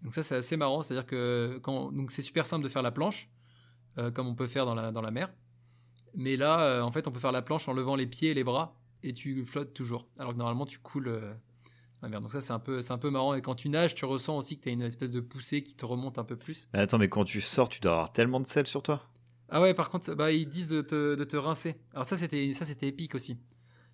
Donc 0.01 0.15
ça, 0.15 0.23
c'est 0.23 0.37
assez 0.37 0.57
marrant. 0.57 0.81
C'est-à-dire 0.81 1.05
que 1.05 1.61
c'est 2.09 2.23
super 2.23 2.47
simple 2.47 2.63
de 2.63 2.69
faire 2.69 2.81
la 2.81 2.89
planche, 2.89 3.29
comme 4.15 4.25
on 4.25 4.33
peut 4.33 4.47
faire 4.47 4.65
dans 4.65 4.73
la, 4.73 4.91
dans 4.91 5.03
la 5.03 5.11
mer. 5.11 5.31
Mais 6.15 6.35
là, 6.35 6.61
euh, 6.61 6.81
en 6.81 6.91
fait, 6.91 7.07
on 7.07 7.11
peut 7.11 7.19
faire 7.19 7.31
la 7.31 7.41
planche 7.41 7.67
en 7.67 7.73
levant 7.73 7.95
les 7.95 8.07
pieds 8.07 8.31
et 8.31 8.33
les 8.33 8.43
bras, 8.43 8.75
et 9.03 9.13
tu 9.13 9.43
flottes 9.45 9.73
toujours. 9.73 10.07
Alors 10.17 10.33
que 10.33 10.37
normalement, 10.37 10.65
tu 10.65 10.79
coules 10.79 11.07
euh, 11.07 11.33
dans 12.01 12.07
la 12.07 12.09
mer. 12.09 12.21
Donc 12.21 12.31
ça, 12.31 12.41
c'est 12.41 12.53
un, 12.53 12.59
peu, 12.59 12.81
c'est 12.81 12.93
un 12.93 12.97
peu 12.97 13.09
marrant. 13.09 13.33
Et 13.35 13.41
quand 13.41 13.55
tu 13.55 13.69
nages, 13.69 13.95
tu 13.95 14.05
ressens 14.05 14.37
aussi 14.37 14.57
que 14.57 14.63
tu 14.63 14.69
as 14.69 14.71
une 14.71 14.81
espèce 14.81 15.11
de 15.11 15.19
poussée 15.19 15.63
qui 15.63 15.75
te 15.75 15.85
remonte 15.85 16.17
un 16.17 16.23
peu 16.23 16.35
plus. 16.35 16.67
Mais 16.73 16.79
attends, 16.79 16.97
mais 16.97 17.09
quand 17.09 17.23
tu 17.23 17.41
sors, 17.41 17.69
tu 17.69 17.79
dois 17.79 17.91
avoir 17.93 18.13
tellement 18.13 18.39
de 18.39 18.47
sel 18.47 18.67
sur 18.67 18.83
toi? 18.83 19.03
Ah 19.49 19.61
ouais, 19.61 19.73
par 19.73 19.89
contre, 19.89 20.13
bah, 20.13 20.31
ils 20.31 20.47
disent 20.47 20.67
de 20.67 20.81
te, 20.81 21.15
de 21.15 21.23
te 21.23 21.37
rincer. 21.37 21.75
Alors 21.93 22.05
ça, 22.05 22.17
c'était 22.17 22.53
ça, 22.53 22.65
c'était 22.65 22.87
épique 22.87 23.15
aussi. 23.15 23.37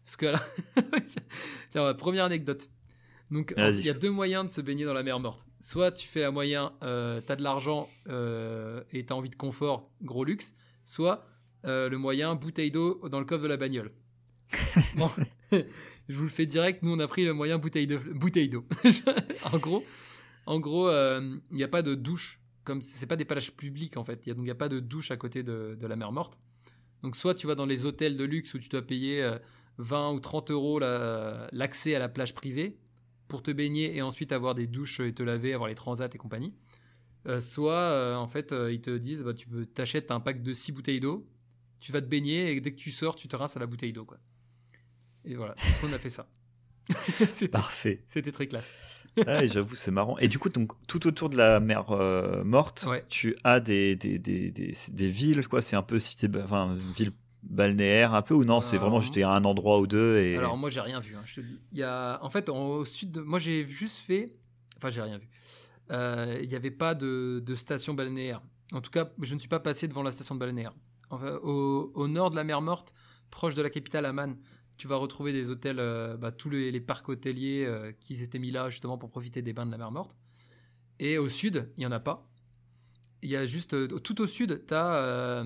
Parce 0.05 0.17
que 0.17 0.25
là, 0.27 0.41
Tiens, 1.69 1.93
première 1.93 2.25
anecdote. 2.25 2.69
Donc, 3.31 3.53
il 3.57 3.85
y 3.85 3.89
a 3.89 3.93
deux 3.93 4.11
moyens 4.11 4.45
de 4.45 4.49
se 4.51 4.61
baigner 4.61 4.85
dans 4.85 4.93
la 4.93 5.03
mer 5.03 5.19
morte. 5.19 5.45
Soit 5.61 5.91
tu 5.91 6.07
fais 6.07 6.23
un 6.23 6.31
moyen, 6.31 6.73
euh, 6.83 7.21
t'as 7.25 7.35
de 7.35 7.41
l'argent 7.41 7.87
euh, 8.07 8.83
et 8.91 9.05
t'as 9.05 9.15
envie 9.15 9.29
de 9.29 9.35
confort, 9.35 9.89
gros 10.03 10.23
luxe. 10.23 10.55
Soit 10.83 11.25
euh, 11.65 11.89
le 11.89 11.97
moyen, 11.97 12.35
bouteille 12.35 12.71
d'eau 12.71 13.01
dans 13.09 13.19
le 13.19 13.25
coffre 13.25 13.43
de 13.43 13.47
la 13.47 13.57
bagnole. 13.57 13.91
bon, 14.95 15.09
je 15.51 16.15
vous 16.15 16.23
le 16.23 16.29
fais 16.29 16.45
direct. 16.45 16.83
Nous, 16.83 16.91
on 16.91 16.99
a 16.99 17.07
pris 17.07 17.25
le 17.25 17.33
moyen 17.33 17.57
bouteille 17.57 17.87
de 17.87 17.97
bouteille 17.97 18.49
d'eau. 18.49 18.65
en 19.51 19.57
gros, 19.57 19.83
en 20.45 20.59
gros, 20.59 20.87
euh, 20.89 21.37
il 21.51 21.57
n'y 21.57 21.63
a 21.63 21.67
pas 21.67 21.81
de 21.81 21.95
douche. 21.95 22.39
Comme 22.63 22.81
c'est 22.81 23.05
pas 23.05 23.15
des 23.15 23.25
plages 23.25 23.51
publiques 23.51 23.95
en 23.95 24.03
fait. 24.03 24.25
Il 24.25 24.29
y 24.29 24.31
a, 24.31 24.33
donc 24.33 24.41
il 24.41 24.47
n'y 24.47 24.51
a 24.51 24.55
pas 24.55 24.69
de 24.69 24.79
douche 24.79 25.11
à 25.11 25.17
côté 25.17 25.43
de, 25.43 25.77
de 25.79 25.87
la 25.87 25.95
mer 25.95 26.11
morte. 26.11 26.39
Donc 27.03 27.15
soit 27.15 27.35
tu 27.35 27.45
vas 27.45 27.53
dans 27.53 27.67
les 27.67 27.85
hôtels 27.85 28.17
de 28.17 28.23
luxe 28.23 28.55
où 28.55 28.59
tu 28.59 28.69
dois 28.69 28.81
payer 28.81 29.21
euh, 29.21 29.37
20 29.77 30.13
ou 30.13 30.19
30 30.19 30.49
euros 30.49 30.79
la- 30.79 31.47
l'accès 31.51 31.93
à 31.93 31.99
la 31.99 32.09
plage 32.09 32.33
privée 32.33 32.79
pour 33.27 33.43
te 33.43 33.51
baigner 33.51 33.95
et 33.95 34.01
ensuite 34.01 34.31
avoir 34.31 34.55
des 34.55 34.65
douches 34.65 34.99
et 34.99 35.13
te 35.13 35.21
laver, 35.21 35.53
avoir 35.53 35.69
les 35.69 35.75
transats 35.75 36.09
et 36.11 36.17
compagnie. 36.17 36.55
Euh, 37.27 37.39
soit 37.39 37.73
euh, 37.73 38.15
en 38.15 38.27
fait 38.27 38.51
euh, 38.51 38.71
ils 38.73 38.81
te 38.81 38.95
disent 38.97 39.23
bah, 39.23 39.33
tu 39.35 39.47
peux 39.47 39.65
t'achètes 39.67 40.09
un 40.09 40.19
pack 40.19 40.41
de 40.41 40.53
6 40.53 40.71
bouteilles 40.71 40.99
d'eau, 40.99 41.27
tu 41.85 41.91
vas 41.91 42.01
te 42.01 42.07
baigner 42.07 42.51
et 42.51 42.59
dès 42.61 42.71
que 42.71 42.77
tu 42.77 42.91
sors 42.91 43.15
tu 43.15 43.27
te 43.27 43.35
rinces 43.35 43.55
à 43.55 43.59
la 43.59 43.67
bouteille 43.67 43.93
d'eau 43.93 44.05
quoi. 44.05 44.17
Et 45.23 45.35
voilà, 45.35 45.55
on 45.83 45.93
a 45.93 45.99
fait 45.99 46.09
ça. 46.09 46.27
C'était 47.33 47.47
Parfait. 47.47 48.03
c'était 48.07 48.31
très 48.31 48.47
classe. 48.47 48.73
Ouais, 49.17 49.47
j'avoue, 49.47 49.75
c'est 49.75 49.91
marrant. 49.91 50.17
Et 50.19 50.27
du 50.27 50.37
coup, 50.37 50.49
donc, 50.49 50.73
tout 50.87 51.07
autour 51.07 51.29
de 51.29 51.37
la 51.37 51.59
mer 51.59 51.89
euh, 51.91 52.43
morte, 52.43 52.85
Ouais. 52.87 53.03
tu 53.07 53.35
as 53.43 53.59
des, 53.59 53.95
des, 53.95 54.19
des, 54.19 54.51
des, 54.51 54.73
des 54.91 55.07
villes, 55.09 55.47
quoi. 55.47 55.61
C'est 55.61 55.75
un 55.77 55.81
peu 55.81 55.97
cité, 55.99 56.27
enfin, 56.43 56.75
ville 56.97 57.11
balnéaire, 57.41 58.13
un 58.13 58.21
peu, 58.21 58.33
ou 58.33 58.43
non 58.43 58.59
C'est 58.61 58.77
vraiment 58.77 58.99
j'étais 58.99 59.23
à 59.23 59.29
un 59.31 59.43
endroit 59.45 59.79
ou 59.79 59.87
deux 59.87 60.17
et. 60.19 60.35
Alors 60.37 60.57
moi 60.57 60.69
j'ai 60.69 60.81
rien 60.81 60.99
vu, 60.99 61.15
hein, 61.15 61.21
je 61.25 61.35
te 61.35 61.39
dis. 61.41 61.59
Il 61.71 61.77
y 61.79 61.83
a, 61.83 62.19
en 62.23 62.29
fait, 62.29 62.49
en- 62.49 62.67
au 62.67 62.85
sud, 62.85 63.11
de, 63.11 63.21
moi 63.21 63.39
j'ai 63.39 63.67
juste 63.69 63.99
fait, 63.99 64.35
enfin 64.77 64.89
j'ai 64.89 65.01
rien 65.01 65.17
vu. 65.17 65.27
Euh, 65.91 66.37
Il 66.41 66.49
n'y 66.49 66.55
avait 66.55 66.71
pas 66.71 66.93
de, 66.93 67.41
de 67.43 67.55
station 67.55 67.93
balnéaire. 67.93 68.41
En 68.73 68.81
tout 68.81 68.91
cas, 68.91 69.09
je 69.21 69.33
ne 69.33 69.39
suis 69.39 69.47
pas 69.49 69.59
passé 69.59 69.87
devant 69.87 70.03
la 70.03 70.11
station 70.11 70.35
balnéaire. 70.35 70.73
Enfin, 71.09 71.35
au, 71.43 71.91
au 71.93 72.07
nord 72.07 72.29
de 72.29 72.35
la 72.35 72.43
mer 72.43 72.61
Morte, 72.61 72.93
proche 73.29 73.55
de 73.55 73.61
la 73.61 73.69
capitale 73.69 74.05
Amman, 74.05 74.35
tu 74.77 74.87
vas 74.87 74.97
retrouver 74.97 75.31
des 75.33 75.49
hôtels, 75.49 75.79
euh, 75.79 76.17
bah, 76.17 76.31
tous 76.31 76.49
les, 76.49 76.71
les 76.71 76.81
parcs 76.81 77.07
hôteliers 77.07 77.65
euh, 77.65 77.91
qui 77.99 78.15
s'étaient 78.15 78.39
mis 78.39 78.51
là 78.51 78.69
justement 78.69 78.97
pour 78.97 79.09
profiter 79.09 79.41
des 79.41 79.53
bains 79.53 79.65
de 79.65 79.71
la 79.71 79.77
mer 79.77 79.91
Morte. 79.91 80.17
Et 80.99 81.17
au 81.17 81.29
sud, 81.29 81.69
il 81.77 81.83
y 81.83 81.85
en 81.85 81.91
a 81.91 81.99
pas. 81.99 82.29
Il 83.21 83.29
y 83.29 83.35
a 83.35 83.45
juste 83.45 83.73
euh, 83.73 83.87
tout 83.87 84.21
au 84.21 84.27
sud, 84.27 84.65
tu 84.67 84.73
as 84.73 85.43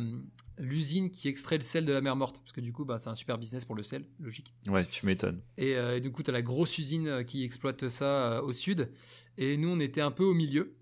l'usine 0.60 1.10
qui 1.10 1.28
extrait 1.30 1.58
le 1.58 1.64
sel 1.64 1.86
de 1.86 1.94
la 1.94 2.02
mer 2.02 2.16
Morte, 2.16 2.40
parce 2.40 2.52
que 2.52 2.62
du 2.62 2.74
coup, 2.74 2.86
bah, 2.86 3.00
c'est 3.00 3.10
un 3.10 3.16
super 3.16 3.38
business 3.38 3.66
pour 3.66 3.76
le 3.76 3.84
sel, 3.84 4.06
logique. 4.20 4.54
Ouais, 4.68 4.86
tu 4.86 5.06
m'étonnes. 5.06 5.42
Et, 5.58 5.76
euh, 5.76 5.98
et 5.98 6.02
du 6.02 6.12
coup, 6.12 6.22
tu 6.22 6.30
as 6.30 6.34
la 6.34 6.42
grosse 6.42 6.78
usine 6.78 7.24
qui 7.26 7.44
exploite 7.44 7.88
ça 7.90 8.06
euh, 8.06 8.42
au 8.42 8.52
sud. 8.52 8.90
Et 9.38 9.56
nous, 9.58 9.70
on 9.70 9.80
était 9.80 10.02
un 10.02 10.12
peu 10.12 10.26
au 10.26 10.34
milieu. 10.34 10.76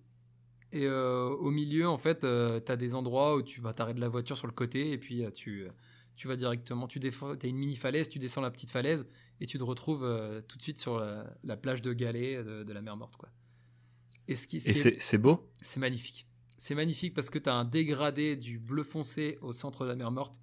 Et 0.74 0.86
euh, 0.86 1.30
au 1.30 1.50
milieu, 1.50 1.88
en 1.88 1.98
fait, 1.98 2.20
tu 2.20 2.72
as 2.72 2.76
des 2.76 2.94
endroits 2.94 3.38
où 3.38 3.42
tu 3.42 3.62
vas 3.62 3.74
t'arrêter 3.74 4.00
la 4.00 4.10
voiture 4.10 4.38
sur 4.38 4.48
le 4.48 4.54
côté 4.54 4.92
et 4.92 4.98
puis 4.98 5.24
euh, 5.24 5.32
tu, 5.32 5.64
euh, 5.64 5.70
tu 6.16 6.28
vas 6.28 6.36
directement. 6.36 6.88
Tu 6.88 7.00
as 7.00 7.48
une 7.48 7.58
mini 7.58 7.76
falaise, 7.76 8.10
tu 8.10 8.20
descends 8.20 8.42
la 8.42 8.52
petite 8.52 8.70
falaise 8.70 9.08
et 9.40 9.46
tu 9.46 9.58
te 9.58 9.64
retrouves 9.64 10.04
euh, 10.04 10.42
tout 10.42 10.58
de 10.58 10.64
suite 10.64 10.80
sur 10.80 11.00
la, 11.00 11.34
la 11.44 11.56
plage 11.58 11.82
de 11.82 11.94
galets 11.94 12.44
de, 12.44 12.64
de 12.64 12.74
la 12.74 12.82
mer 12.82 12.98
morte. 12.98 13.16
Quoi. 13.16 13.30
Et 14.28 14.36
ce 14.36 14.46
qui, 14.46 14.60
c'est 14.60 15.18
beau? 15.18 15.50
C'est 15.62 15.80
magnifique. 15.80 16.28
C'est 16.58 16.76
magnifique 16.76 17.14
parce 17.14 17.30
que 17.30 17.40
tu 17.40 17.50
as 17.50 17.54
un 17.54 17.66
dégradé 17.66 18.36
du 18.36 18.60
bleu 18.60 18.84
foncé 18.84 19.38
au 19.42 19.54
centre 19.54 19.86
de 19.86 19.90
la 19.90 19.96
mer 19.96 20.12
morte 20.12 20.42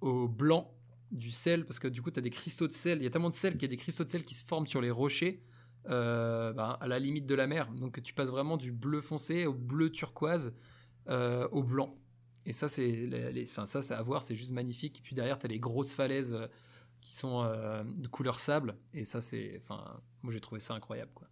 au 0.00 0.26
blanc 0.26 0.72
du 1.10 1.32
sel, 1.32 1.66
parce 1.66 1.80
que 1.80 1.88
du 1.88 2.00
coup, 2.00 2.10
tu 2.10 2.20
as 2.20 2.22
des 2.22 2.30
cristaux 2.30 2.68
de 2.68 2.72
sel. 2.72 2.98
Il 2.98 3.04
y 3.04 3.06
a 3.06 3.10
tellement 3.10 3.28
de 3.28 3.34
sel 3.34 3.54
qu'il 3.54 3.62
y 3.62 3.64
a 3.64 3.68
des 3.68 3.76
cristaux 3.76 4.04
de 4.04 4.08
sel 4.08 4.22
qui 4.22 4.32
se 4.32 4.44
forment 4.44 4.66
sur 4.66 4.80
les 4.80 4.90
rochers 4.90 5.42
euh, 5.88 6.52
bah, 6.52 6.78
à 6.80 6.86
la 6.86 6.98
limite 6.98 7.26
de 7.26 7.34
la 7.34 7.46
mer. 7.46 7.70
Donc, 7.72 8.02
tu 8.02 8.12
passes 8.14 8.30
vraiment 8.30 8.56
du 8.56 8.72
bleu 8.72 9.00
foncé 9.00 9.46
au 9.46 9.54
bleu 9.54 9.90
turquoise 9.90 10.54
euh, 11.08 11.48
au 11.52 11.62
blanc. 11.62 11.96
Et 12.46 12.52
ça, 12.52 12.68
c'est 12.68 12.86
les, 12.90 13.32
les- 13.32 13.50
enfin, 13.50 13.66
ça, 13.66 13.82
c'est 13.82 13.94
à 13.94 14.02
voir, 14.02 14.22
c'est 14.22 14.34
juste 14.34 14.52
magnifique. 14.52 14.98
Et 14.98 15.02
puis 15.02 15.14
derrière, 15.14 15.38
tu 15.38 15.46
as 15.46 15.48
les 15.48 15.58
grosses 15.60 15.92
falaises 15.94 16.32
euh, 16.34 16.46
qui 17.00 17.12
sont 17.14 17.42
euh, 17.44 17.82
de 17.84 18.08
couleur 18.08 18.40
sable. 18.40 18.76
Et 18.94 19.04
ça, 19.04 19.20
c'est. 19.20 19.62
Enfin, 19.64 20.00
moi, 20.22 20.32
j'ai 20.32 20.40
trouvé 20.40 20.60
ça 20.60 20.74
incroyable. 20.74 21.10
Quoi. 21.14 21.28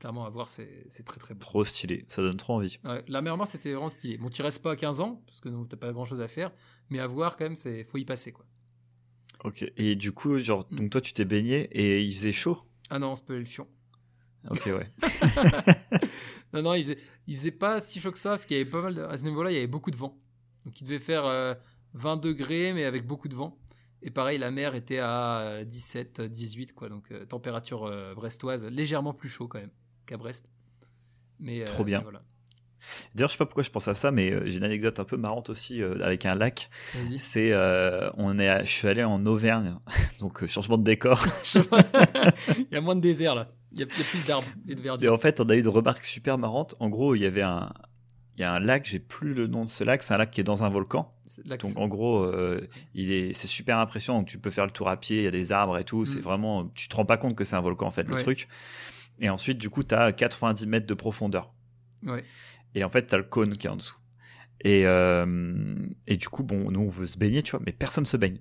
Clairement, 0.00 0.26
à 0.26 0.30
voir, 0.30 0.48
c'est 0.48 0.84
c'est 0.88 1.04
très 1.04 1.18
très 1.18 1.34
beau. 1.34 1.40
Trop 1.40 1.64
stylé. 1.64 2.04
Ça 2.08 2.20
donne 2.22 2.36
trop 2.36 2.54
envie. 2.54 2.78
Ouais, 2.84 3.02
la 3.08 3.22
mer 3.22 3.36
morte, 3.36 3.50
c'était 3.50 3.72
vraiment 3.72 3.88
stylé. 3.88 4.18
Bon, 4.18 4.28
tu 4.28 4.42
restes 4.42 4.62
pas 4.62 4.72
à 4.72 4.76
15 4.76 5.00
ans, 5.00 5.22
parce 5.26 5.40
que 5.40 5.48
t'as 5.66 5.76
pas 5.76 5.92
grand 5.92 6.04
chose 6.04 6.20
à 6.20 6.28
faire, 6.28 6.52
mais 6.90 6.98
à 6.98 7.06
voir 7.06 7.36
quand 7.36 7.44
même, 7.44 7.56
c'est 7.56 7.84
faut 7.84 7.98
y 7.98 8.04
passer 8.04 8.32
quoi. 8.32 8.44
Ok. 9.44 9.64
Et 9.76 9.94
du 9.94 10.12
coup, 10.12 10.38
genre, 10.38 10.66
Mm. 10.70 10.76
donc 10.76 10.90
toi, 10.90 11.00
tu 11.00 11.12
t'es 11.12 11.24
baigné 11.24 11.68
et 11.72 12.02
il 12.02 12.12
faisait 12.14 12.32
chaud? 12.32 12.58
Ah 12.90 12.98
non, 12.98 13.14
c'est 13.14 13.24
pas 13.24 13.34
le 13.34 13.44
fion. 13.44 13.66
Ok, 14.50 14.66
ouais. 14.66 14.88
Non, 16.52 16.62
non, 16.62 16.74
il 16.74 16.84
faisait, 16.84 16.98
il 17.26 17.36
faisait 17.36 17.50
pas 17.50 17.80
si 17.80 17.98
chaud 17.98 18.12
que 18.12 18.18
ça, 18.18 18.30
parce 18.30 18.46
qu'il 18.46 18.56
y 18.56 18.60
avait 18.60 18.70
pas 18.70 18.80
mal 18.80 18.94
de, 18.94 19.02
à 19.02 19.16
ce 19.16 19.24
niveau-là, 19.24 19.50
il 19.50 19.54
y 19.54 19.58
avait 19.58 19.66
beaucoup 19.66 19.90
de 19.90 19.96
vent. 19.96 20.16
Donc 20.64 20.80
il 20.80 20.84
devait 20.84 21.00
faire 21.00 21.24
euh, 21.24 21.54
20 21.94 22.16
degrés, 22.18 22.72
mais 22.72 22.84
avec 22.84 23.06
beaucoup 23.06 23.26
de 23.28 23.34
vent. 23.34 23.58
Et 24.02 24.10
pareil, 24.10 24.38
la 24.38 24.52
mer 24.52 24.74
était 24.76 24.98
à 24.98 25.40
euh, 25.40 25.64
17, 25.64 26.20
18, 26.20 26.72
quoi. 26.74 26.88
Donc 26.88 27.10
euh, 27.10 27.24
température 27.24 27.84
euh, 27.86 28.14
brestoise, 28.14 28.64
légèrement 28.66 29.14
plus 29.14 29.28
chaud 29.28 29.48
quand 29.48 29.58
même 29.58 29.72
qu'à 30.06 30.16
Brest. 30.16 30.48
Mais, 31.40 31.62
euh, 31.62 31.64
Trop 31.64 31.82
bien. 31.82 31.98
mais 31.98 32.04
voilà. 32.04 32.22
D'ailleurs, 33.14 33.28
je 33.28 33.34
sais 33.34 33.38
pas 33.38 33.46
pourquoi 33.46 33.62
je 33.62 33.70
pense 33.70 33.88
à 33.88 33.94
ça, 33.94 34.10
mais 34.10 34.30
euh, 34.30 34.42
j'ai 34.46 34.58
une 34.58 34.64
anecdote 34.64 34.98
un 35.00 35.04
peu 35.04 35.16
marrante 35.16 35.50
aussi 35.50 35.82
euh, 35.82 35.96
avec 36.02 36.26
un 36.26 36.34
lac. 36.34 36.70
C'est, 37.18 37.52
euh, 37.52 38.10
on 38.16 38.38
est, 38.38 38.48
à- 38.48 38.64
je 38.64 38.70
suis 38.70 38.88
allé 38.88 39.04
en 39.04 39.24
Auvergne, 39.26 39.76
donc 40.20 40.42
euh, 40.42 40.46
changement 40.46 40.78
de 40.78 40.84
décor. 40.84 41.24
il 41.54 42.66
y 42.72 42.76
a 42.76 42.80
moins 42.80 42.96
de 42.96 43.00
désert 43.00 43.34
là. 43.34 43.48
Il 43.72 43.80
y 43.80 43.82
a, 43.82 43.86
il 43.90 43.98
y 43.98 44.02
a 44.02 44.04
plus 44.04 44.24
d'arbres 44.24 44.46
et 44.68 44.74
de 44.74 44.80
Et 44.80 44.82
verdure. 44.82 45.12
en 45.12 45.18
fait, 45.18 45.40
on 45.40 45.44
a 45.46 45.56
eu 45.56 45.60
une 45.60 45.68
remarque 45.68 46.04
super 46.04 46.38
marrante. 46.38 46.76
En 46.78 46.88
gros, 46.88 47.16
il 47.16 47.22
y 47.22 47.26
avait 47.26 47.42
un, 47.42 47.72
il 48.36 48.40
y 48.40 48.44
a 48.44 48.52
un 48.52 48.58
lac, 48.58 48.84
j'ai 48.84 48.98
plus 48.98 49.32
le 49.32 49.46
nom 49.46 49.64
de 49.64 49.68
ce 49.68 49.84
lac, 49.84 50.02
c'est 50.02 50.12
un 50.12 50.16
lac 50.16 50.30
qui 50.30 50.40
est 50.40 50.44
dans 50.44 50.64
un 50.64 50.68
volcan. 50.68 51.12
Donc 51.46 51.76
en 51.76 51.86
gros, 51.86 52.24
euh, 52.24 52.68
il 52.94 53.12
est, 53.12 53.32
c'est 53.32 53.46
super 53.46 53.78
impressionnant. 53.78 54.20
Donc 54.20 54.28
tu 54.28 54.38
peux 54.38 54.50
faire 54.50 54.64
le 54.64 54.72
tour 54.72 54.88
à 54.88 54.96
pied, 54.96 55.18
il 55.18 55.24
y 55.24 55.26
a 55.28 55.30
des 55.30 55.52
arbres 55.52 55.78
et 55.78 55.84
tout. 55.84 56.04
C'est 56.04 56.18
mm. 56.18 56.22
vraiment, 56.22 56.66
tu 56.74 56.88
te 56.88 56.96
rends 56.96 57.04
pas 57.04 57.16
compte 57.16 57.36
que 57.36 57.44
c'est 57.44 57.54
un 57.54 57.60
volcan 57.60 57.86
en 57.86 57.92
fait 57.92 58.08
le 58.08 58.16
truc. 58.16 58.48
Et 59.20 59.30
ensuite, 59.30 59.58
du 59.58 59.70
coup, 59.70 59.84
tu 59.84 59.94
as 59.94 60.12
90 60.12 60.66
mètres 60.66 60.86
de 60.86 60.94
profondeur. 60.94 61.52
Et 62.74 62.84
en 62.84 62.90
fait, 62.90 63.06
tu 63.06 63.14
as 63.14 63.18
le 63.18 63.24
cône 63.24 63.56
qui 63.56 63.66
est 63.66 63.70
en 63.70 63.76
dessous. 63.76 63.96
Et, 64.64 64.86
euh, 64.86 65.74
et 66.06 66.16
du 66.16 66.28
coup, 66.28 66.42
bon, 66.42 66.70
nous 66.70 66.80
on 66.80 66.88
veut 66.88 67.06
se 67.06 67.18
baigner, 67.18 67.42
tu 67.42 67.52
vois, 67.52 67.60
mais 67.64 67.72
personne 67.72 68.06
se 68.06 68.16
baigne. 68.16 68.38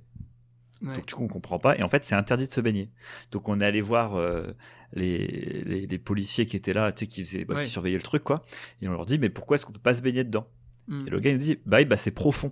Donc 0.82 1.06
du 1.06 1.14
coup, 1.14 1.24
on 1.24 1.28
comprend 1.28 1.60
pas. 1.60 1.78
Et 1.78 1.84
en 1.84 1.90
fait, 1.90 2.04
c'est 2.04 2.16
interdit 2.16 2.48
de 2.48 2.54
se 2.54 2.60
baigner. 2.60 2.90
Donc 3.32 3.48
on 3.48 3.60
est 3.60 3.66
allé 3.66 3.80
voir 3.80 4.16
euh, 4.16 4.52
les, 4.94 5.86
les, 5.88 5.98
policiers 5.98 6.46
qui 6.46 6.58
étaient 6.58 6.74
là, 6.74 6.92
tu 6.92 7.06
sais, 7.06 7.08
qui, 7.08 7.24
faisaient, 7.24 7.46
bah, 7.46 7.62
qui 7.62 7.70
surveillaient 7.70 7.96
le 7.96 8.04
truc, 8.04 8.24
quoi. 8.24 8.44
Et 8.82 8.88
on 8.88 8.92
leur 8.92 9.06
dit, 9.06 9.18
mais 9.18 9.30
pourquoi 9.30 9.56
est-ce 9.56 9.66
qu'on 9.66 9.72
peut 9.72 9.80
pas 9.80 9.94
se 9.94 10.02
baigner 10.02 10.26
dedans? 10.26 10.48
Hmm. 10.88 11.08
Et 11.08 11.10
le 11.10 11.20
gars, 11.22 11.30
il 11.30 11.38
nous 11.38 11.44
dit, 11.44 11.58
bah, 11.66 11.84
bah 11.86 11.96
c'est 11.96 12.12
profond. 12.12 12.52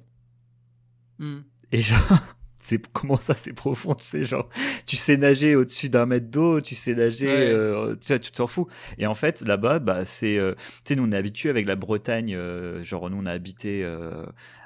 Hmm. 1.20 1.40
Et 1.74 1.82
genre, 1.82 2.00
c'est 2.62 2.82
comment 2.94 3.18
ça 3.18 3.36
c'est 3.36 3.54
profond 3.54 3.96
tu 3.96 4.06
sais 4.06 4.24
genre 4.24 4.50
tu 4.86 4.96
sais 4.96 5.18
nager 5.18 5.56
au-dessus 5.56 5.90
d'un 5.90 6.06
mètre 6.06 6.28
d'eau 6.28 6.62
tu 6.62 6.76
sais 6.76 6.96
nager 6.96 7.30
euh, 7.30 7.96
tu 7.96 8.20
tu 8.20 8.32
t'en 8.32 8.48
fous 8.48 8.68
et 8.98 9.08
en 9.08 9.14
fait 9.14 9.42
là-bas 9.42 9.80
bah 9.80 10.06
c'est 10.06 10.38
euh, 10.38 10.54
tu 10.56 10.62
sais 10.86 10.96
nous 10.96 11.04
on 11.04 11.12
est 11.12 11.18
habitué 11.18 11.50
avec 11.50 11.66
la 11.66 11.76
Bretagne 11.76 12.38
genre 12.84 13.10
nous 13.10 13.18
on 13.18 13.26
a 13.26 13.32
habité 13.32 13.86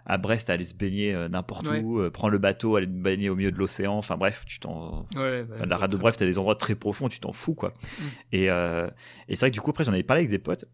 à 0.06 0.18
Brest, 0.18 0.50
aller 0.50 0.64
se 0.64 0.76
baigner 0.76 1.14
euh, 1.14 1.28
n'importe 1.28 1.68
où, 1.68 2.00
euh, 2.00 2.12
prendre 2.12 2.32
le 2.32 2.38
bateau, 2.38 2.76
aller 2.76 2.86
te 2.86 2.92
baigner 2.92 3.30
au 3.30 3.36
milieu 3.36 3.52
de 3.52 3.58
l'océan. 3.58 3.98
Enfin 3.98 4.18
bref, 4.18 4.44
tu 4.46 4.60
t'en. 4.60 5.08
Ouais, 5.16 5.44
bah, 5.44 5.66
la 5.66 5.78
rade 5.78 5.92
de 5.92 5.98
Brest, 5.98 6.20
t'as 6.20 6.26
des 6.26 6.38
endroits 6.38 6.56
très 6.56 6.76
profonds, 6.76 7.10
tu 7.10 7.20
t'en 7.20 7.34
fous 7.34 7.56
quoi. 7.56 7.70
Mm. 7.70 8.04
Et, 8.34 8.50
euh, 8.50 8.88
et 9.28 9.36
c'est 9.36 9.42
vrai 9.42 9.50
que 9.50 9.56
du 9.56 9.62
coup 9.62 9.72
après 9.72 9.84
j'en 9.84 9.94
avais 9.94 10.04
parlé 10.04 10.22
avec 10.22 10.30
des 10.30 10.40
potes. 10.40 10.66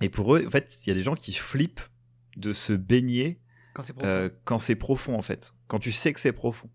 Et 0.00 0.08
pour 0.08 0.34
eux, 0.34 0.44
en 0.46 0.50
fait, 0.50 0.80
il 0.84 0.88
y 0.88 0.92
a 0.92 0.94
des 0.94 1.02
gens 1.02 1.14
qui 1.14 1.32
flippent 1.32 1.80
de 2.36 2.52
se 2.52 2.72
baigner 2.72 3.40
quand 3.78 3.82
c'est 3.82 3.92
profond. 3.92 4.30
quand 4.44 4.58
c'est 4.58 4.74
profond 4.74 5.14
en 5.14 5.22
fait. 5.22 5.54
Quand 5.68 5.78
tu 5.78 5.92
sais 5.92 6.12
que 6.12 6.18
c'est 6.20 6.32
profond. 6.32 6.68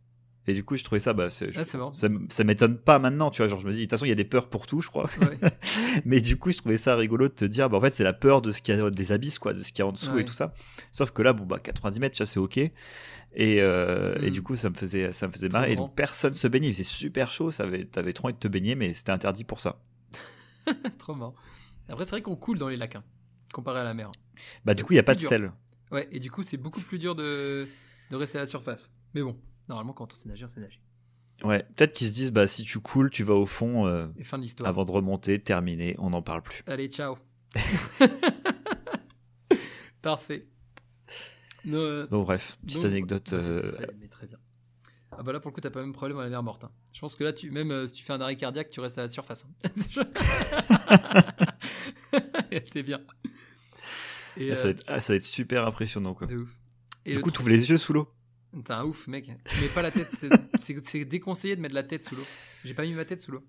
Et 0.45 0.53
du 0.53 0.63
coup, 0.65 0.75
je 0.75 0.83
trouvais 0.83 0.99
ça, 0.99 1.13
bah, 1.13 1.27
ah, 1.27 1.63
ça, 1.63 2.07
ça 2.29 2.43
m'étonne 2.43 2.77
pas 2.77 2.99
maintenant, 2.99 3.31
tu 3.31 3.41
vois. 3.41 3.47
Genre, 3.47 3.61
je 3.61 3.65
me 3.65 3.71
dis, 3.71 3.77
de 3.77 3.83
toute 3.83 3.91
façon, 3.91 4.05
il 4.05 4.09
y 4.09 4.11
a 4.11 4.15
des 4.15 4.25
peurs 4.25 4.49
pour 4.49 4.67
tout, 4.67 4.81
je 4.81 4.89
crois. 4.89 5.09
Mais 6.05 6.19
du 6.19 6.35
coup, 6.35 6.51
je 6.51 6.57
trouvais 6.57 6.75
ça 6.75 6.97
rigolo 6.97 7.29
de 7.29 7.33
te 7.33 7.45
dire, 7.45 7.69
bah, 7.69 7.77
en 7.77 7.81
fait, 7.81 7.91
c'est 7.91 8.03
la 8.03 8.11
peur 8.11 8.41
de 8.41 8.51
ce 8.51 8.61
qu'il 8.61 8.75
y 8.75 8.81
a 8.81 8.89
des 8.89 9.11
abysses, 9.13 9.39
quoi, 9.39 9.53
de 9.53 9.61
ce 9.61 9.69
qu'il 9.69 9.79
y 9.79 9.81
a 9.83 9.87
en 9.87 9.93
dessous 9.93 10.17
et 10.17 10.25
tout 10.25 10.33
ça. 10.33 10.53
Sauf 10.91 11.11
que 11.11 11.21
là, 11.21 11.31
bon, 11.31 11.45
bah, 11.45 11.59
90 11.59 11.99
mètres, 12.01 12.17
ça, 12.17 12.25
c'est 12.25 12.39
ok. 12.39 12.57
Et, 12.57 12.71
euh, 13.37 14.15
et 14.19 14.29
mm. 14.29 14.33
du 14.33 14.41
coup, 14.41 14.57
ça 14.57 14.69
me 14.69 14.75
faisait, 14.75 15.13
ça 15.13 15.27
me 15.27 15.31
faisait 15.31 15.47
marrer. 15.47 15.71
Et 15.71 15.75
donc, 15.77 15.95
personne 15.95 16.33
se 16.33 16.47
baignait. 16.49 16.67
Il 16.67 16.73
faisait 16.73 16.83
super 16.83 17.31
chaud. 17.31 17.49
Ça 17.49 17.63
avait, 17.63 17.85
t'avais 17.85 18.11
trop 18.11 18.27
envie 18.27 18.33
de 18.35 18.39
te 18.39 18.49
baigner, 18.49 18.75
mais 18.75 18.93
c'était 18.93 19.13
interdit 19.13 19.45
pour 19.45 19.61
ça. 19.61 19.79
trop 20.99 21.15
marrant. 21.15 21.35
Après, 21.87 22.03
c'est 22.03 22.11
vrai 22.11 22.21
qu'on 22.21 22.35
coule 22.35 22.57
dans 22.57 22.67
les 22.67 22.77
lacs, 22.77 22.97
hein, 22.97 23.03
comparé 23.53 23.79
à 23.79 23.83
la 23.85 23.93
mer. 23.93 24.11
Bah, 24.65 24.73
du 24.73 24.83
coup, 24.83 24.91
il 24.91 24.97
n'y 24.97 24.99
a 24.99 25.03
pas 25.03 25.15
de 25.15 25.21
sel. 25.21 25.53
Ouais, 25.93 26.07
et 26.11 26.19
du 26.19 26.31
coup, 26.31 26.43
c'est 26.43 26.57
beaucoup 26.57 26.81
plus 26.81 26.99
dur 26.99 27.15
de, 27.15 27.67
de 28.09 28.15
rester 28.15 28.39
à 28.39 28.41
la 28.41 28.47
surface. 28.47 28.91
Mais 29.13 29.21
bon. 29.21 29.37
Normalement, 29.69 29.93
quand 29.93 30.11
on 30.11 30.15
sait 30.15 30.27
nager, 30.27 30.43
on 30.43 30.49
sait 30.49 30.59
nager. 30.59 30.81
Ouais, 31.43 31.63
peut-être 31.75 31.93
qu'ils 31.93 32.07
se 32.07 32.13
disent, 32.13 32.31
bah, 32.31 32.47
si 32.47 32.63
tu 32.63 32.79
coules, 32.79 33.09
tu 33.09 33.23
vas 33.23 33.35
au 33.35 33.45
fond. 33.45 33.87
Euh, 33.87 34.07
Et 34.17 34.23
fin 34.23 34.37
de 34.37 34.43
l'histoire. 34.43 34.67
Avant 34.67 34.85
de 34.85 34.91
remonter, 34.91 35.39
terminé, 35.39 35.95
on 35.99 36.09
n'en 36.09 36.21
parle 36.21 36.41
plus. 36.41 36.63
Allez, 36.67 36.87
ciao. 36.87 37.17
Parfait. 40.01 40.47
Euh, 41.67 42.07
donc, 42.07 42.25
bref, 42.25 42.57
petite 42.65 42.83
anecdote. 42.85 43.31
Euh, 43.33 43.71
très, 44.09 44.27
bien. 44.27 44.37
Ah 45.11 45.23
bah 45.23 45.31
là, 45.31 45.39
pour 45.39 45.51
le 45.51 45.55
coup, 45.55 45.61
t'as 45.61 45.69
pas 45.69 45.79
le 45.79 45.85
même 45.85 45.93
problème 45.93 46.17
à 46.17 46.23
la 46.23 46.29
mer 46.29 46.43
morte. 46.43 46.63
Hein. 46.63 46.71
Je 46.91 46.99
pense 46.99 47.15
que 47.15 47.23
là, 47.23 47.31
tu, 47.31 47.51
même 47.51 47.87
si 47.87 47.93
tu 47.93 48.03
fais 48.03 48.13
un 48.13 48.19
arrêt 48.19 48.35
cardiaque, 48.35 48.69
tu 48.69 48.79
restes 48.79 48.97
à 48.97 49.03
la 49.03 49.09
surface. 49.09 49.45
Hein. 49.45 49.69
T'es 52.71 52.83
bien. 52.83 52.99
Et 54.37 54.51
ah, 54.51 54.55
ça, 54.55 54.63
va 54.63 54.69
être, 54.69 54.83
ah, 54.87 54.99
ça, 54.99 55.13
va 55.13 55.17
être, 55.17 55.23
super 55.23 55.65
impressionnant. 55.65 56.13
Quoi. 56.13 56.27
De 56.27 56.37
ouf. 56.37 56.57
Et 57.05 57.15
du 57.15 57.21
coup, 57.21 57.31
tu 57.31 57.39
ouvres 57.39 57.49
les 57.49 57.69
yeux 57.69 57.77
sous 57.77 57.93
l'eau. 57.93 58.09
T'es 58.63 58.71
un 58.71 58.85
ouf, 58.85 59.07
mec. 59.07 59.31
Mais 59.61 59.67
pas 59.69 59.81
la 59.81 59.91
tête. 59.91 60.09
C'est 60.59 61.05
déconseillé 61.05 61.55
de 61.55 61.61
mettre 61.61 61.75
la 61.75 61.83
tête 61.83 62.03
sous 62.03 62.15
l'eau. 62.15 62.25
J'ai 62.63 62.73
pas 62.73 62.83
mis 62.83 62.93
ma 62.93 63.05
tête 63.05 63.19
sous 63.19 63.31
l'eau. 63.31 63.43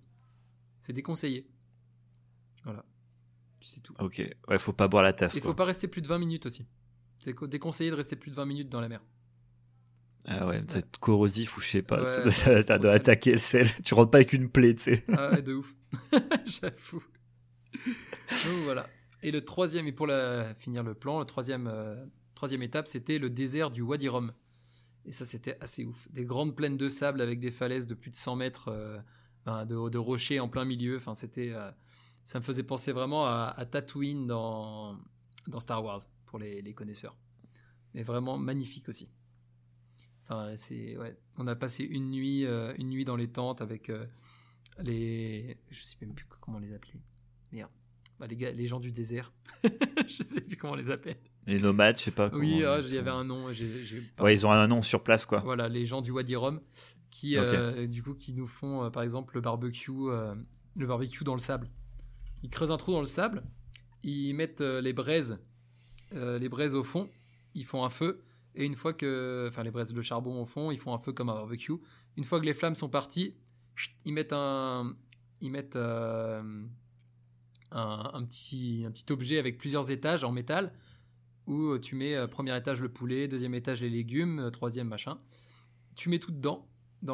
C'est 0.78 0.92
déconseillé. 0.92 1.46
Voilà. 2.64 2.84
C'est 3.60 3.82
tout. 3.82 3.94
Ok. 3.98 4.22
Ouais, 4.48 4.58
faut 4.58 4.72
pas 4.72 4.88
boire 4.88 5.02
la 5.02 5.12
tasse. 5.12 5.34
Il 5.34 5.42
faut 5.42 5.54
pas 5.54 5.64
rester 5.64 5.88
plus 5.88 6.02
de 6.02 6.08
20 6.08 6.18
minutes 6.18 6.46
aussi. 6.46 6.66
C'est 7.20 7.34
déconseillé 7.46 7.90
de 7.90 7.96
rester 7.96 8.16
plus 8.16 8.30
de 8.30 8.36
20 8.36 8.44
minutes 8.44 8.68
dans 8.68 8.80
la 8.80 8.88
mer. 8.88 9.00
Ah 10.26 10.46
ouais, 10.46 10.62
c'est 10.68 10.96
corrosif 10.96 11.56
ou 11.56 11.60
je 11.60 11.68
sais 11.68 11.82
pas. 11.82 12.04
ça, 12.30 12.78
doit, 12.78 12.92
attaquer 12.92 13.32
le 13.32 13.38
sel. 13.38 13.68
Tu 13.84 13.94
rentres 13.94 14.10
pas 14.10 14.18
avec 14.18 14.32
une 14.32 14.48
plaie, 14.48 14.74
tu 14.74 14.84
sais. 14.84 15.04
Ah 15.12 15.32
ouais, 15.32 15.42
de 15.42 15.54
ouf. 15.54 15.74
J'avoue. 16.46 17.02
Donc 18.30 18.64
voilà. 18.64 18.86
Et 19.24 19.30
le 19.30 19.42
troisième, 19.42 19.86
et 19.86 19.92
pour 19.92 20.06
la, 20.06 20.54
finir 20.54 20.82
le 20.82 20.94
plan, 20.94 21.18
le 21.18 21.24
troisième, 21.24 21.66
euh, 21.66 22.04
troisième 22.34 22.62
étape, 22.62 22.86
c'était 22.86 23.18
le 23.18 23.30
désert 23.30 23.70
du 23.70 23.80
Wadi 23.80 24.06
Rum. 24.06 24.34
Et 25.06 25.12
ça, 25.12 25.24
c'était 25.24 25.56
assez 25.62 25.86
ouf. 25.86 26.12
Des 26.12 26.26
grandes 26.26 26.54
plaines 26.54 26.76
de 26.76 26.90
sable 26.90 27.22
avec 27.22 27.40
des 27.40 27.50
falaises 27.50 27.86
de 27.86 27.94
plus 27.94 28.10
de 28.10 28.16
100 28.16 28.36
mètres 28.36 28.68
euh, 28.68 29.64
de, 29.64 29.96
rochers 29.96 30.40
en 30.40 30.50
plein 30.50 30.66
milieu. 30.66 30.98
Enfin, 30.98 31.14
c'était, 31.14 31.52
euh, 31.54 31.70
ça 32.22 32.38
me 32.38 32.44
faisait 32.44 32.64
penser 32.64 32.92
vraiment 32.92 33.24
à, 33.26 33.64
Tatooine 33.64 34.26
dans, 34.26 34.98
dans 35.48 35.58
Star 35.58 35.82
Wars, 35.82 36.00
pour 36.26 36.38
les, 36.38 36.74
connaisseurs. 36.74 37.16
Mais 37.94 38.02
vraiment 38.02 38.36
magnifique 38.36 38.90
aussi. 38.90 39.08
Enfin, 40.24 40.54
c'est, 40.56 40.98
ouais. 40.98 41.16
On 41.38 41.46
a 41.46 41.56
passé 41.56 41.82
une 41.82 42.10
nuit, 42.10 42.44
une 42.44 42.90
nuit 42.90 43.06
dans 43.06 43.16
les 43.16 43.28
tentes 43.28 43.62
avec 43.62 43.90
les. 44.80 45.56
Je 45.70 45.82
sais 45.82 45.96
même 46.02 46.12
plus 46.12 46.26
comment 46.40 46.58
les 46.58 46.74
appeler. 46.74 47.00
Merde. 47.52 47.70
Bah, 48.20 48.26
les, 48.28 48.36
gars, 48.36 48.52
les 48.52 48.66
gens 48.66 48.80
du 48.80 48.92
désert. 48.92 49.32
je 50.06 50.22
sais 50.22 50.40
plus 50.40 50.56
comment 50.56 50.76
les 50.76 50.90
appeler. 50.90 51.16
Les 51.46 51.58
nomades, 51.58 51.98
je 51.98 52.04
sais 52.04 52.10
pas. 52.10 52.30
Oui, 52.32 52.62
ah, 52.64 52.78
il 52.80 52.94
y 52.94 52.98
avait 52.98 53.10
un 53.10 53.24
nom. 53.24 53.46
Ouais, 54.20 54.34
ils 54.34 54.46
ont 54.46 54.52
un 54.52 54.66
nom 54.66 54.82
sur 54.82 55.02
place, 55.02 55.24
quoi. 55.24 55.40
Voilà, 55.40 55.68
les 55.68 55.84
gens 55.84 56.00
du 56.00 56.10
Wadi 56.10 56.36
Rum 56.36 56.60
qui, 57.14 57.36
euh, 57.38 57.86
du 57.86 58.02
coup, 58.02 58.14
qui 58.14 58.32
nous 58.32 58.48
font, 58.48 58.82
euh, 58.82 58.90
par 58.90 59.04
exemple, 59.04 59.36
le 59.36 59.40
barbecue, 59.40 59.92
euh, 59.92 60.34
le 60.74 60.84
barbecue 60.84 61.22
dans 61.22 61.34
le 61.34 61.38
sable. 61.38 61.70
Ils 62.42 62.50
creusent 62.50 62.72
un 62.72 62.76
trou 62.76 62.90
dans 62.90 62.98
le 62.98 63.06
sable, 63.06 63.44
ils 64.02 64.34
mettent 64.34 64.60
les 64.60 64.92
braises, 64.92 65.38
les 66.10 66.48
braises 66.48 66.74
au 66.74 66.82
fond, 66.82 67.08
ils 67.54 67.64
font 67.64 67.84
un 67.84 67.88
feu, 67.88 68.20
et 68.56 68.64
une 68.64 68.74
fois 68.74 68.92
que, 68.92 69.46
enfin, 69.48 69.62
les 69.62 69.70
braises 69.70 69.92
de 69.92 70.02
charbon 70.02 70.42
au 70.42 70.44
fond, 70.44 70.72
ils 70.72 70.78
font 70.78 70.92
un 70.92 70.98
feu 70.98 71.12
comme 71.12 71.28
un 71.28 71.34
barbecue. 71.34 71.72
Une 72.16 72.24
fois 72.24 72.40
que 72.40 72.44
les 72.44 72.52
flammes 72.52 72.74
sont 72.74 72.88
parties, 72.88 73.36
ils 74.04 74.12
mettent 74.12 74.32
un, 74.32 74.96
ils 75.40 75.52
mettent 75.52 75.78
un, 77.74 78.10
un, 78.14 78.24
petit, 78.24 78.84
un 78.86 78.90
petit 78.90 79.12
objet 79.12 79.38
avec 79.38 79.58
plusieurs 79.58 79.90
étages 79.90 80.24
en 80.24 80.32
métal 80.32 80.72
où 81.46 81.72
euh, 81.72 81.78
tu 81.78 81.94
mets 81.94 82.14
euh, 82.14 82.26
premier 82.26 82.56
étage 82.56 82.80
le 82.80 82.88
poulet, 82.88 83.28
deuxième 83.28 83.54
étage 83.54 83.82
les 83.82 83.90
légumes, 83.90 84.38
euh, 84.38 84.50
troisième 84.50 84.88
machin. 84.88 85.18
Tu 85.94 86.08
mets 86.08 86.18
tout 86.18 86.32
dedans. 86.32 86.66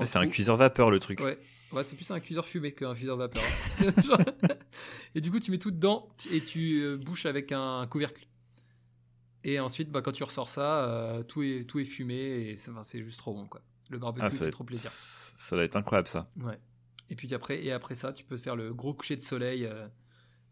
c'est 0.05 0.17
un 0.17 0.29
cuiseur 0.29 0.57
vapeur 0.57 0.91
le 0.91 1.01
truc. 1.01 1.21
Ouais, 1.21 1.39
ouais 1.73 1.83
c'est 1.83 1.97
plus 1.97 2.11
un 2.11 2.21
cuiseur 2.21 2.47
fumé 2.47 2.73
qu'un 2.73 2.95
cuiseur 2.95 3.17
vapeur. 3.17 3.43
et 5.15 5.21
du 5.21 5.31
coup, 5.31 5.41
tu 5.41 5.51
mets 5.51 5.59
tout 5.59 5.71
dedans 5.71 6.09
et 6.31 6.41
tu 6.41 6.97
bouches 6.99 7.27
avec 7.27 7.53
un 7.53 7.87
couvercle. 7.89 8.27
Et 9.43 9.59
ensuite, 9.59 9.91
bah, 9.91 10.03
quand 10.03 10.13
tu 10.13 10.23
ressors 10.23 10.49
ça, 10.49 11.23
tout, 11.29 11.43
est, 11.43 11.65
tout 11.65 11.79
est 11.79 11.85
fumé 11.85 12.51
et 12.51 12.57
c'est 12.57 13.03
juste 13.03 13.19
trop 13.19 13.35
bon. 13.35 13.47
Quoi. 13.47 13.63
Le 13.89 13.99
barbecue 13.99 14.27
ah, 14.27 14.31
fait 14.31 14.51
trop 14.51 14.65
plaisir. 14.65 14.91
Ça 14.91 15.57
va 15.57 15.65
être 15.65 15.77
incroyable 15.77 16.09
ça. 16.09 16.31
Ouais. 16.37 16.59
Et 17.09 17.17
puis 17.17 17.33
après, 17.35 17.63
et 17.65 17.73
après 17.73 17.95
ça, 17.95 18.13
tu 18.13 18.25
peux 18.25 18.37
faire 18.37 18.55
le 18.55 18.73
gros 18.73 18.95
coucher 18.95 19.17
de 19.17 19.23
soleil 19.23 19.69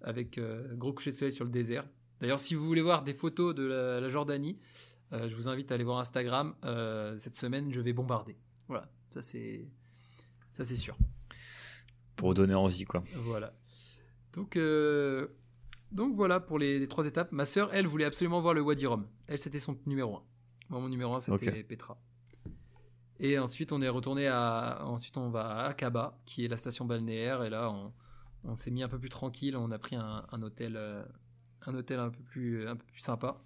avec 0.03 0.41
gros 0.75 0.93
coucher 0.93 1.11
de 1.11 1.17
soleil 1.17 1.33
sur 1.33 1.45
le 1.45 1.51
désert. 1.51 1.87
D'ailleurs, 2.21 2.41
si 2.41 2.55
vous 2.55 2.67
voulez 2.67 2.83
voir 2.83 3.03
des 3.03 3.15
photos 3.15 3.55
de 3.55 3.65
la, 3.65 4.09
Jordanie, 4.09 4.59
euh, 5.13 5.29
je 5.29 5.35
vous 5.35 5.49
invite 5.49 5.71
à 5.71 5.75
aller 5.75 5.85
voir 5.85 5.99
Instagram. 5.99 6.55
Euh, 6.65 7.17
cette 7.17 7.37
semaine, 7.37 7.73
je 7.73 7.81
vais 7.81 7.93
bombarder. 7.93 8.37
Voilà, 8.67 8.89
ça 9.11 9.23
c'est 9.23 9.69
ça 10.51 10.65
c'est 10.65 10.77
sûr. 10.77 10.97
Pour 12.17 12.35
donner 12.35 12.55
envie, 12.55 12.85
quoi. 12.85 13.05
Voilà. 13.15 13.55
Donc 14.33 14.57
euh, 14.57 15.29
donc 15.93 16.15
voilà 16.15 16.41
pour 16.41 16.59
les, 16.59 16.87
trois 16.89 17.07
étapes. 17.07 17.33
Ma 17.33 17.45
sœur, 17.45 17.71
elle 17.73 17.87
voulait 17.87 18.05
absolument 18.05 18.41
voir 18.41 18.55
le 18.55 18.61
Wadi 18.61 18.87
Rum. 18.87 19.07
Elle, 19.29 19.39
c'était 19.39 19.61
son 19.61 19.79
numéro 19.87 20.17
1. 20.17 20.23
Moi, 20.71 20.81
mon 20.81 20.89
numéro 20.89 21.15
1, 21.15 21.21
c'était 21.21 21.63
Petra. 21.63 21.99
Et 23.21 23.39
ensuite, 23.39 23.73
on 23.73 23.81
est 23.81 23.89
retourné 23.89 24.27
à. 24.29 24.81
Ensuite, 24.85 25.17
on 25.17 25.31
va 25.31 25.47
à 25.47 25.69
Akaba, 25.69 26.19
qui 26.27 26.45
est 26.45 26.49
la 26.49 26.57
station 26.57 26.85
balnéaire. 26.85 27.43
Et 27.43 27.51
là, 27.51 27.71
on, 27.71 27.93
s'est 28.55 28.71
mis 28.71 28.83
un 28.83 28.89
peu 28.89 28.99
plus 28.99 29.09
tranquille. 29.09 29.57
On 29.57 29.71
a 29.71 29.79
pris 29.79 29.97
un, 29.97 30.25
hôtel 30.43 30.79
un 31.67 31.75
hôtel 31.75 31.99
un 31.99 32.11
peu 32.11 32.23
plus, 32.23 32.67
un 32.67 32.77
peu 32.77 32.85
plus 32.87 33.01
sympa. 33.01 33.41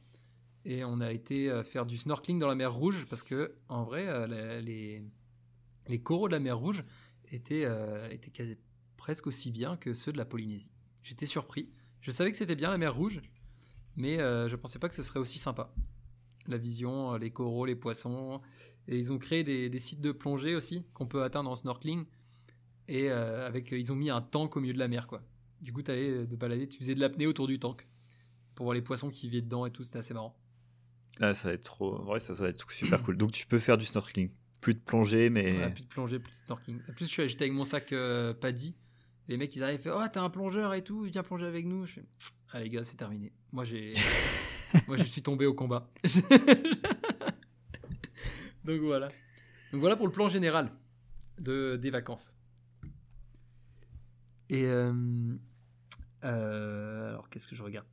Et 0.64 0.84
on 0.84 1.00
a 1.00 1.10
été 1.10 1.50
euh, 1.50 1.64
faire 1.64 1.86
du 1.86 1.96
snorkeling 1.96 2.38
dans 2.38 2.46
la 2.46 2.54
mer 2.54 2.72
Rouge 2.72 3.06
parce 3.08 3.22
que, 3.22 3.56
en 3.68 3.82
vrai, 3.82 4.06
euh, 4.06 4.60
les, 4.60 5.02
les 5.88 6.00
coraux 6.00 6.28
de 6.28 6.32
la 6.32 6.38
mer 6.38 6.58
Rouge 6.58 6.84
étaient, 7.30 7.64
euh, 7.64 8.08
étaient 8.10 8.58
presque 8.96 9.26
aussi 9.26 9.50
bien 9.50 9.76
que 9.76 9.92
ceux 9.94 10.12
de 10.12 10.18
la 10.18 10.24
Polynésie. 10.24 10.72
J'étais 11.02 11.26
surpris. 11.26 11.68
Je 12.00 12.10
savais 12.10 12.30
que 12.30 12.38
c'était 12.38 12.54
bien 12.54 12.70
la 12.70 12.78
mer 12.78 12.94
Rouge, 12.94 13.20
mais 13.96 14.18
je 14.18 14.56
pensais 14.56 14.78
pas 14.78 14.88
que 14.88 14.94
ce 14.94 15.02
serait 15.02 15.20
aussi 15.20 15.38
sympa. 15.38 15.72
La 16.46 16.56
vision, 16.56 17.14
les 17.14 17.30
coraux, 17.30 17.64
les 17.64 17.76
poissons. 17.76 18.40
Et 18.88 18.98
ils 18.98 19.12
ont 19.12 19.18
créé 19.18 19.44
des, 19.44 19.68
des 19.68 19.78
sites 19.78 20.00
de 20.00 20.10
plongée 20.10 20.56
aussi 20.56 20.84
qu'on 20.94 21.06
peut 21.06 21.22
atteindre 21.22 21.50
en 21.50 21.54
snorkeling. 21.54 22.04
Et 22.88 23.10
avec, 23.10 23.70
ils 23.72 23.92
ont 23.92 23.96
mis 23.96 24.10
un 24.10 24.20
tank 24.20 24.56
au 24.56 24.60
milieu 24.60 24.74
de 24.74 24.78
la 24.78 24.88
mer, 24.88 25.06
quoi. 25.06 25.22
Du 25.60 25.72
coup, 25.72 25.82
tu 25.82 25.90
allais 25.90 26.26
de 26.26 26.36
balader, 26.36 26.68
tu 26.68 26.78
faisais 26.78 26.94
de 26.94 27.00
l'apnée 27.00 27.26
autour 27.26 27.46
du 27.46 27.58
tank. 27.58 27.86
pour 28.54 28.64
voir 28.64 28.74
les 28.74 28.82
poissons 28.82 29.08
qui 29.10 29.28
vivaient 29.28 29.42
dedans 29.42 29.64
et 29.66 29.70
tout. 29.70 29.84
C'était 29.84 29.98
assez 29.98 30.14
marrant. 30.14 30.36
Ah, 31.20 31.34
ça 31.34 31.48
va 31.48 31.54
être 31.54 31.62
trop. 31.64 32.02
Ouais, 32.10 32.18
ça, 32.18 32.34
ça 32.34 32.44
va 32.44 32.50
être 32.50 32.70
super 32.72 33.02
cool. 33.02 33.16
Donc 33.16 33.32
tu 33.32 33.46
peux 33.46 33.58
faire 33.58 33.78
du 33.78 33.84
snorkeling. 33.86 34.30
Plus 34.60 34.74
de 34.74 34.80
plongée, 34.80 35.30
mais. 35.30 35.48
plus 35.72 35.84
de 35.84 35.88
plongée, 35.88 36.18
plus 36.18 36.32
de 36.32 36.36
snorkeling. 36.46 36.80
En 36.88 36.92
plus, 36.92 37.06
j'étais 37.08 37.44
avec 37.44 37.52
mon 37.52 37.64
sac 37.64 37.92
euh, 37.92 38.34
Paddy. 38.34 38.74
Les 39.28 39.36
mecs, 39.36 39.54
ils 39.54 39.62
arrivent, 39.62 39.80
ils 39.84 39.90
font 39.90 39.96
Oh, 39.96 40.06
t'as 40.12 40.22
un 40.22 40.30
plongeur 40.30 40.74
et 40.74 40.82
tout, 40.82 41.02
viens 41.02 41.22
plonger 41.22 41.46
avec 41.46 41.64
nous. 41.66 41.86
Je 41.86 41.94
fais 41.94 42.04
Ah, 42.52 42.60
les 42.60 42.68
gars, 42.68 42.82
c'est 42.82 42.96
terminé. 42.96 43.32
Moi, 43.52 43.64
j'ai. 43.64 43.90
Moi, 44.88 44.96
je 44.96 45.04
suis 45.04 45.22
tombé 45.22 45.46
au 45.46 45.54
combat. 45.54 45.90
Donc 48.64 48.80
voilà. 48.80 49.08
Donc 49.72 49.80
voilà 49.80 49.96
pour 49.96 50.06
le 50.06 50.12
plan 50.12 50.28
général 50.28 50.70
de, 51.38 51.76
des 51.76 51.90
vacances. 51.90 52.36
Et 54.52 54.66
euh, 54.66 54.92
euh, 56.24 57.08
alors 57.08 57.30
qu'est-ce 57.30 57.48
que 57.48 57.56
je 57.56 57.62
regarde? 57.62 57.86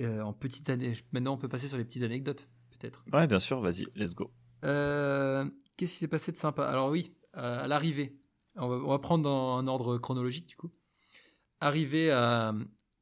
Euh, 0.00 0.20
En 0.20 0.32
petite 0.32 0.68
année, 0.68 0.94
maintenant 1.12 1.34
on 1.34 1.38
peut 1.38 1.48
passer 1.48 1.68
sur 1.68 1.78
les 1.78 1.84
petites 1.84 2.02
anecdotes 2.02 2.48
peut-être. 2.72 3.04
Ouais, 3.12 3.28
bien 3.28 3.38
sûr, 3.38 3.60
vas-y, 3.60 3.86
let's 3.94 4.16
go. 4.16 4.32
qu'est-ce 4.62 5.48
qui 5.78 5.86
s'est 5.86 6.08
passé 6.08 6.32
de 6.32 6.36
sympa? 6.36 6.66
Alors 6.66 6.90
oui, 6.90 7.14
à 7.34 7.68
l'arrivée, 7.68 8.18
on 8.56 8.66
va, 8.66 8.98
prendre 8.98 9.22
dans 9.22 9.56
un 9.56 9.68
ordre 9.68 9.96
chronologique 9.98 10.48
du 10.48 10.56
coup. 10.56 10.72
Arrivé 11.60 12.10
à, 12.10 12.52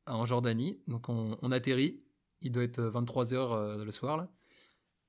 en 0.06 0.26
Jordanie, 0.26 0.78
donc 0.88 1.08
on, 1.08 1.38
on, 1.40 1.52
atterrit, 1.52 2.02
il 2.42 2.52
doit 2.52 2.64
être 2.64 2.82
23h 2.82 3.82
le 3.82 3.90
soir 3.90 4.18
là. 4.18 4.30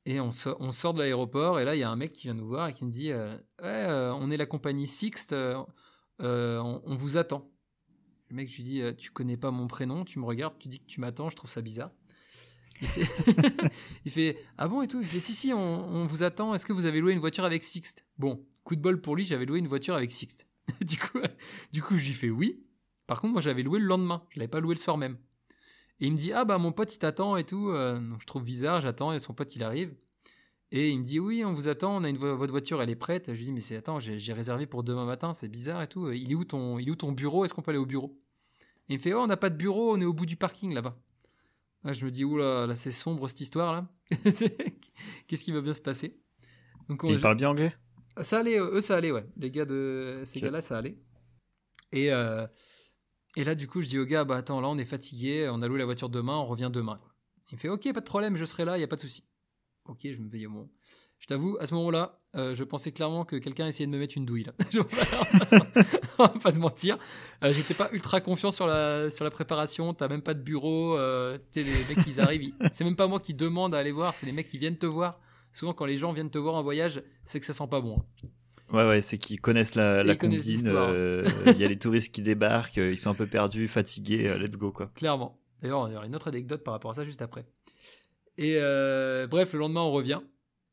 Et 0.06 0.20
on, 0.20 0.30
on 0.60 0.72
sort 0.72 0.94
de 0.94 1.00
l'aéroport, 1.00 1.60
et 1.60 1.66
là, 1.66 1.76
il 1.76 1.80
y 1.80 1.84
a 1.84 1.90
un 1.90 1.96
mec 1.96 2.12
qui 2.14 2.24
vient 2.24 2.34
nous 2.34 2.48
voir 2.48 2.68
et 2.68 2.74
qui 2.74 2.84
me 2.84 2.92
dit 2.92 3.12
euh, 3.12 3.34
Ouais, 3.62 3.68
euh, 3.68 4.14
on 4.14 4.32
est 4.32 4.38
la 4.38 4.46
compagnie 4.46 4.88
Sixt, 4.88 5.34
euh, 6.24 6.60
on, 6.62 6.96
vous 6.96 7.18
attend. 7.18 7.52
Le 8.30 8.36
mec, 8.36 8.50
je 8.50 8.58
lui 8.58 8.64
dis 8.64 8.82
Tu 8.98 9.12
connais 9.12 9.38
pas 9.38 9.52
mon 9.52 9.68
prénom, 9.68 10.06
tu 10.06 10.20
me 10.20 10.26
regardes, 10.26 10.58
tu 10.60 10.68
dis 10.68 10.80
que 10.80 10.86
tu 10.86 11.00
m'attends, 11.00 11.30
je 11.30 11.36
trouve 11.36 11.50
ça 11.50 11.62
bizarre. 11.62 11.92
Il 14.06 14.12
fait, 14.12 14.38
Ah 14.58 14.68
bon 14.68 14.82
et 14.82 14.88
tout? 14.88 15.02
Il 15.02 15.08
fait 15.08 15.20
Si, 15.20 15.34
si, 15.34 15.54
on, 15.54 16.06
vous 16.06 16.24
attend, 16.24 16.54
est-ce 16.54 16.66
que 16.66 16.74
vous 16.74 16.86
avez 16.86 17.00
loué 17.00 17.14
une 17.14 17.20
voiture 17.20 17.46
avec 17.46 17.64
Sixt? 17.64 18.06
Bon, 18.18 18.46
coup 18.64 18.76
de 18.76 18.82
bol 18.82 19.02
pour 19.02 19.16
lui, 19.16 19.26
j'avais 19.26 19.46
loué 19.46 19.60
une 19.60 19.68
voiture 19.68 19.96
avec 19.96 20.12
Sixt. 20.12 20.48
du, 20.82 20.98
coup, 20.98 21.20
du 21.72 21.82
coup, 21.82 21.98
je 21.98 22.06
lui 22.06 22.14
fais 22.14 22.30
Oui. 22.30 22.66
Par 23.06 23.20
contre, 23.20 23.34
moi, 23.34 23.42
j'avais 23.42 23.64
loué 23.64 23.80
le 23.80 23.86
lendemain, 23.86 24.24
je 24.30 24.40
l'avais 24.40 24.50
pas 24.50 24.60
loué 24.60 24.76
le 24.76 24.80
soir 24.80 24.98
même. 24.98 25.18
Et 26.00 26.08
il 26.08 26.12
me 26.14 26.18
dit 26.18 26.34
Ah 26.34 26.46
bah 26.46 26.58
mon 26.58 26.72
pote 26.72 26.94
il 26.94 27.00
t'attend 27.00 27.38
et 27.38 27.44
tout. 27.44 27.70
Euh, 27.70 28.00
je 28.20 28.26
trouve 28.26 28.44
bizarre, 28.44 28.82
j'attends 28.82 29.14
et 29.14 29.20
son 29.20 29.34
pote 29.34 29.56
il 29.56 29.64
arrive. 29.64 29.94
Et 30.76 30.90
il 30.90 31.00
me 31.00 31.04
dit 31.04 31.20
Oui, 31.20 31.46
on 31.46 31.54
vous 31.54 31.68
attend, 31.68 31.96
on 31.96 32.04
a 32.04 32.10
une 32.10 32.18
votre 32.18 32.52
voiture 32.52 32.82
elle 32.82 32.90
est 32.90 32.96
prête. 32.96 33.28
Je 33.28 33.38
lui 33.38 33.46
dis 33.46 33.52
Mais 33.52 33.62
c'est 33.62 33.78
attends, 33.78 34.00
j'ai 34.00 34.34
réservé 34.34 34.66
pour 34.66 34.84
demain 34.84 35.06
matin, 35.06 35.32
c'est 35.32 35.48
bizarre 35.48 35.84
et 35.84 35.88
tout. 35.88 36.12
Il 36.12 36.32
est 36.32 36.36
où 36.36 36.44
ton, 36.44 36.80
il 36.80 36.88
est 36.88 36.92
où 36.92 36.96
ton 36.96 37.12
bureau? 37.12 37.46
Est-ce 37.46 37.54
qu'on 37.54 37.62
peut 37.62 37.70
aller 37.70 37.80
au 37.80 37.86
bureau? 37.86 38.20
Et 38.90 38.96
il 38.96 38.98
me 38.98 39.02
fait 39.02 39.14
Oh, 39.14 39.20
on 39.20 39.28
n'a 39.28 39.38
pas 39.38 39.52
de 39.52 39.56
bureau, 39.56 39.96
on 39.96 40.02
est 40.02 40.06
au 40.06 40.14
bout 40.14 40.26
du 40.26 40.36
parking 40.36 40.74
là-bas. 40.74 40.98
je 41.86 42.04
me 42.04 42.10
dis 42.10 42.26
Oula, 42.26 42.66
là, 42.66 42.74
c'est 42.74 42.90
sombre 42.90 43.28
cette 43.28 43.42
histoire 43.42 43.72
là. 43.72 43.88
Qu'est-ce 45.28 45.44
qui 45.44 45.52
va 45.52 45.62
bien 45.62 45.74
se 45.74 45.82
passer? 45.82 46.20
Donc, 46.90 47.06
Il 47.08 47.22
parle 47.22 47.38
bien 47.38 47.50
anglais? 47.50 47.74
Ça 48.24 48.40
allait, 48.40 48.58
eux 48.58 48.82
ça 48.82 48.98
allait, 48.98 49.12
ouais. 49.12 49.26
Les 49.38 49.52
gars 49.52 49.66
de 49.66 50.24
ces 50.26 50.42
gars-là, 50.42 50.62
ça 50.62 50.80
allait. 50.80 50.98
Et. 51.92 52.12
Euh, 52.12 52.48
et 53.36 53.44
là, 53.44 53.56
du 53.56 53.68
coup, 53.68 53.82
je 53.82 53.90
dis 53.90 53.98
au 53.98 54.06
gars, 54.06 54.26
bah 54.26 54.36
attends, 54.36 54.62
là, 54.62 54.68
on 54.68 54.78
est 54.78 54.86
fatigué, 54.86 55.50
on 55.52 55.64
a 55.64 55.68
loué 55.68 55.80
la 55.80 55.86
voiture 55.86 56.10
demain, 56.10 56.36
on 56.36 56.46
revient 56.46 56.70
demain. 56.72 57.00
Il 57.52 57.56
me 57.56 57.60
fait, 57.60 57.70
ok, 57.70 57.92
pas 57.92 58.00
de 58.00 58.06
problème, 58.06 58.36
je 58.36 58.46
serai 58.46 58.64
là, 58.64 58.78
il 58.78 58.82
y 58.82 58.84
a 58.84 58.88
pas 58.88 58.96
de 58.96 59.02
souci. 59.02 59.24
Ok, 59.86 60.00
je 60.04 60.18
me 60.18 60.30
dis, 60.30 60.46
bon. 60.48 60.70
Je 61.20 61.28
t'avoue, 61.28 61.58
à 61.62 61.66
ce 61.66 61.74
moment-là, 61.76 62.20
euh, 62.36 62.54
je 62.54 62.64
pensais 62.66 62.92
clairement 62.92 63.24
que 63.24 63.38
quelqu'un 63.38 63.66
essayait 63.68 63.88
de 63.88 63.92
me 63.92 63.98
mettre 63.98 64.18
une 64.18 64.26
douille. 64.26 64.44
Là. 64.44 64.54
on 66.20 66.24
va 66.24 66.30
pas 66.30 66.52
se 66.52 66.60
mentir. 66.60 66.98
Euh, 67.44 67.54
J'étais 67.54 67.74
pas 67.74 67.90
ultra 67.94 68.20
confiant 68.20 68.52
sur 68.52 68.68
la, 68.68 69.10
sur 69.10 69.24
la 69.24 69.32
préparation. 69.32 69.94
T'as 69.94 70.10
même 70.10 70.22
pas 70.22 70.34
de 70.34 70.42
bureau. 70.42 70.98
Euh, 70.98 71.38
les 71.56 71.64
mecs, 71.64 72.06
ils 72.08 72.20
arrivent. 72.20 72.54
C'est 72.72 72.84
même 72.84 72.98
pas 72.98 73.08
moi 73.08 73.22
qui 73.22 73.34
demande 73.34 73.74
à 73.74 73.78
aller 73.78 73.94
voir, 73.94 74.16
c'est 74.16 74.26
les 74.26 74.34
mecs 74.34 74.48
qui 74.48 74.58
viennent 74.58 74.78
te 74.78 74.86
voir. 74.86 75.22
Souvent, 75.54 75.74
quand 75.74 75.86
les 75.86 75.96
gens 75.96 76.12
viennent 76.12 76.32
te 76.32 76.38
voir 76.40 76.56
en 76.56 76.64
voyage, 76.64 77.02
c'est 77.24 77.40
que 77.40 77.46
ça 77.46 77.54
sent 77.54 77.68
pas 77.70 77.80
bon. 77.80 78.00
Hein. 78.00 78.28
Ouais, 78.74 78.88
ouais, 78.88 79.02
c'est 79.02 79.18
qu'ils 79.20 79.40
connaissent 79.40 79.76
la, 79.76 80.04
la 80.04 80.16
combine. 80.16 80.68
Euh, 80.68 81.24
il 81.46 81.60
y 81.60 81.64
a 81.64 81.68
les 81.68 81.78
touristes 81.78 82.14
qui 82.14 82.24
débarquent, 82.24 82.80
euh, 82.80 82.92
ils 82.92 82.98
sont 82.98 83.12
un 83.12 83.14
peu 83.14 83.28
perdus, 83.28 83.68
fatigués, 83.68 84.36
let's 84.40 84.58
go 84.58 84.72
quoi. 84.72 84.88
Clairement. 84.96 85.40
D'ailleurs, 85.62 85.88
il 85.88 85.94
y 85.94 85.96
aura 85.96 86.06
une 86.08 86.16
autre 86.16 86.28
anecdote 86.28 86.64
par 86.64 86.74
rapport 86.74 86.92
à 86.92 86.96
ça 86.96 87.06
juste 87.06 87.22
après. 87.22 87.46
Et 88.38 88.56
bref, 89.30 89.54
le 89.54 89.60
lendemain, 89.60 89.82
on 89.82 89.92
revient. 89.92 90.22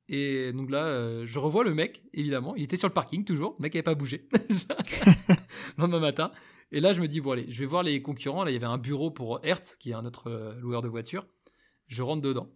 Et 0.08 0.52
donc 0.52 0.70
là, 0.70 1.24
je 1.24 1.38
revois 1.38 1.62
le 1.62 1.74
mec, 1.74 2.02
évidemment. 2.12 2.56
Il 2.56 2.64
était 2.64 2.76
sur 2.76 2.88
le 2.88 2.94
parking 2.94 3.24
toujours. 3.24 3.54
Le 3.58 3.62
mec 3.62 3.74
n'avait 3.74 3.82
pas 3.82 3.94
bougé. 3.94 4.28
le 4.32 5.36
lendemain 5.78 6.00
matin. 6.00 6.32
Et 6.72 6.80
là, 6.80 6.92
je 6.92 7.00
me 7.00 7.06
dis, 7.06 7.20
bon, 7.20 7.32
allez, 7.32 7.46
je 7.48 7.58
vais 7.60 7.66
voir 7.66 7.82
les 7.82 8.02
concurrents. 8.02 8.44
Là, 8.44 8.50
il 8.50 8.54
y 8.54 8.56
avait 8.56 8.66
un 8.66 8.78
bureau 8.78 9.10
pour 9.10 9.40
Hertz, 9.44 9.76
qui 9.76 9.90
est 9.90 9.94
un 9.94 10.04
autre 10.04 10.56
loueur 10.60 10.82
de 10.82 10.88
voitures. 10.88 11.26
Je 11.86 12.02
rentre 12.02 12.22
dedans. 12.22 12.48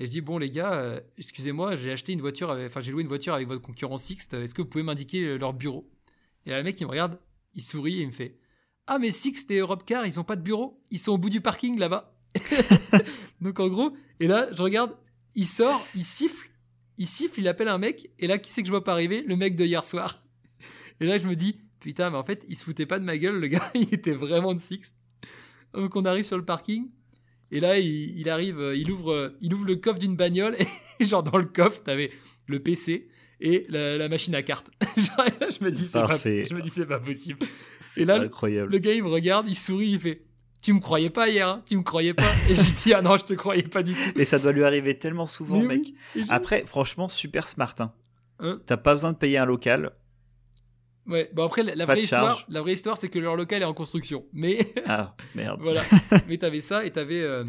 Et 0.00 0.06
je 0.06 0.10
dis 0.10 0.20
bon 0.20 0.38
les 0.38 0.50
gars, 0.50 0.74
euh, 0.74 1.00
excusez-moi, 1.16 1.74
j'ai 1.76 1.90
acheté 1.90 2.12
une 2.12 2.20
voiture, 2.20 2.50
enfin 2.50 2.80
j'ai 2.80 2.92
loué 2.92 3.02
une 3.02 3.08
voiture 3.08 3.34
avec 3.34 3.48
votre 3.48 3.62
concurrent 3.62 3.98
Sixt. 3.98 4.34
Est-ce 4.34 4.54
que 4.54 4.62
vous 4.62 4.68
pouvez 4.68 4.84
m'indiquer 4.84 5.38
leur 5.38 5.52
bureau? 5.52 5.90
Et 6.46 6.50
là 6.50 6.58
le 6.58 6.64
mec 6.64 6.80
il 6.80 6.84
me 6.84 6.90
regarde, 6.90 7.18
il 7.54 7.62
sourit 7.62 7.98
et 7.98 8.02
il 8.02 8.06
me 8.06 8.12
fait 8.12 8.38
ah 8.86 8.98
mais 8.98 9.10
Sixt 9.10 9.50
et 9.50 9.58
Europcar 9.58 10.06
ils 10.06 10.20
ont 10.20 10.24
pas 10.24 10.36
de 10.36 10.42
bureau, 10.42 10.82
ils 10.90 10.98
sont 10.98 11.12
au 11.12 11.18
bout 11.18 11.30
du 11.30 11.40
parking 11.40 11.78
là-bas. 11.78 12.17
Donc 13.40 13.60
en 13.60 13.68
gros, 13.68 13.96
et 14.20 14.26
là 14.26 14.48
je 14.54 14.62
regarde, 14.62 14.96
il 15.34 15.46
sort, 15.46 15.86
il 15.94 16.04
siffle, 16.04 16.48
il 16.98 17.06
siffle, 17.06 17.40
il 17.40 17.48
appelle 17.48 17.68
un 17.68 17.78
mec 17.78 18.10
et 18.18 18.26
là 18.26 18.38
qui 18.38 18.50
c'est 18.50 18.62
que 18.62 18.66
je 18.66 18.72
vois 18.72 18.84
pas 18.84 18.92
arriver? 18.92 19.22
Le 19.22 19.36
mec 19.36 19.56
de 19.56 19.64
hier 19.64 19.84
soir. 19.84 20.22
Et 21.00 21.06
là 21.06 21.18
je 21.18 21.26
me 21.26 21.36
dis 21.36 21.60
putain 21.80 22.10
mais 22.10 22.16
en 22.16 22.24
fait 22.24 22.44
il 22.48 22.56
se 22.56 22.64
foutait 22.64 22.86
pas 22.86 22.98
de 22.98 23.04
ma 23.04 23.18
gueule 23.18 23.38
le 23.38 23.46
gars, 23.46 23.70
il 23.74 23.92
était 23.94 24.14
vraiment 24.14 24.54
de 24.54 24.60
Sixt. 24.60 24.96
Donc 25.74 25.96
on 25.96 26.04
arrive 26.04 26.24
sur 26.24 26.36
le 26.36 26.44
parking 26.44 26.88
et 27.50 27.60
là, 27.60 27.78
il, 27.78 28.28
arrive, 28.28 28.60
euh, 28.60 28.76
il 28.76 28.90
ouvre, 28.90 29.12
euh, 29.12 29.36
il 29.40 29.54
ouvre 29.54 29.66
le 29.66 29.76
coffre 29.76 29.98
d'une 29.98 30.16
bagnole 30.16 30.56
et 31.00 31.04
genre 31.04 31.22
dans 31.22 31.38
le 31.38 31.46
coffre, 31.46 31.82
t'avais 31.82 32.10
le 32.46 32.60
PC 32.60 33.08
et 33.40 33.62
la, 33.68 34.08
machine 34.08 34.34
à 34.34 34.42
cartes. 34.42 34.70
là, 34.80 35.48
je 35.48 35.64
me 35.64 35.70
dis, 35.70 35.86
c'est 35.86 36.00
pas, 36.00 36.18
je 36.18 36.54
me 36.54 36.60
dis, 36.60 36.70
c'est 36.70 36.86
pas 36.86 36.98
possible. 36.98 37.38
Et 37.96 38.04
là, 38.04 38.20
incroyable. 38.20 38.72
le 38.72 38.78
gars, 38.78 38.92
il 38.92 39.02
me 39.02 39.08
regarde, 39.08 39.48
il 39.48 39.54
sourit, 39.54 39.90
il 39.90 40.00
fait, 40.00 40.22
tu 40.60 40.72
me 40.72 40.80
croyais 40.80 41.10
pas 41.10 41.28
hier, 41.28 41.48
hein 41.48 41.62
tu 41.66 41.76
me 41.76 41.82
croyais 41.82 42.14
pas. 42.14 42.30
Et 42.48 42.54
je 42.54 42.62
lui 42.62 42.72
dis, 42.72 42.92
ah 42.92 43.02
non, 43.02 43.16
je 43.16 43.24
te 43.24 43.34
croyais 43.34 43.62
pas 43.62 43.82
du 43.82 43.94
tout. 43.94 44.18
Et 44.18 44.24
ça 44.24 44.38
doit 44.38 44.52
lui 44.52 44.64
arriver 44.64 44.98
tellement 44.98 45.26
souvent, 45.26 45.60
mec. 45.62 45.94
Après, 46.28 46.64
franchement, 46.66 47.08
super 47.08 47.48
smart. 47.48 47.74
Hein. 47.78 47.92
hein 48.40 48.60
T'as 48.66 48.76
pas 48.76 48.92
besoin 48.92 49.12
de 49.12 49.18
payer 49.18 49.38
un 49.38 49.46
local. 49.46 49.92
Ouais, 51.08 51.30
bon 51.32 51.44
après 51.44 51.62
la, 51.62 51.86
vraie 51.86 52.02
histoire, 52.02 52.44
la 52.50 52.60
vraie 52.60 52.74
histoire 52.74 52.98
c'est 52.98 53.08
que 53.08 53.18
leur 53.18 53.34
local 53.34 53.62
est 53.62 53.64
en 53.64 53.72
construction. 53.72 54.26
Mais 54.34 54.74
ah 54.86 55.14
merde. 55.34 55.58
voilà. 55.62 55.82
Mais 56.28 56.36
t'avais 56.36 56.60
ça 56.60 56.84
et 56.84 56.90
t'avais 56.90 57.22
euh, 57.22 57.44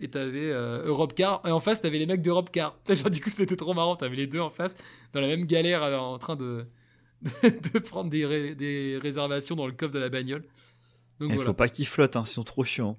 et 0.00 0.08
t'avais 0.08 0.50
euh, 0.50 0.86
Europcar 0.86 1.42
et 1.44 1.50
en 1.50 1.60
face 1.60 1.82
t'avais 1.82 1.98
les 1.98 2.06
mecs 2.06 2.22
d'Europecar. 2.22 2.78
Genre 2.88 3.10
du 3.10 3.20
coup 3.20 3.28
c'était 3.28 3.56
trop 3.56 3.74
marrant. 3.74 3.94
T'avais 3.96 4.16
les 4.16 4.26
deux 4.26 4.40
en 4.40 4.48
face 4.48 4.74
dans 5.12 5.20
la 5.20 5.26
même 5.26 5.44
galère 5.44 5.82
euh, 5.82 5.98
en 5.98 6.16
train 6.16 6.34
de 6.34 6.64
de 7.42 7.78
prendre 7.78 8.08
des, 8.08 8.54
des 8.54 8.98
réservations 9.00 9.54
dans 9.54 9.66
le 9.66 9.72
coffre 9.72 9.92
de 9.92 9.98
la 9.98 10.08
bagnole. 10.08 10.44
Donc 11.20 11.30
Il 11.32 11.40
faut 11.40 11.54
pas 11.54 11.68
qu'ils 11.68 11.86
flottent, 11.86 12.16
hein, 12.16 12.22
ils 12.24 12.28
sont 12.28 12.44
trop 12.44 12.64
chiants. 12.64 12.98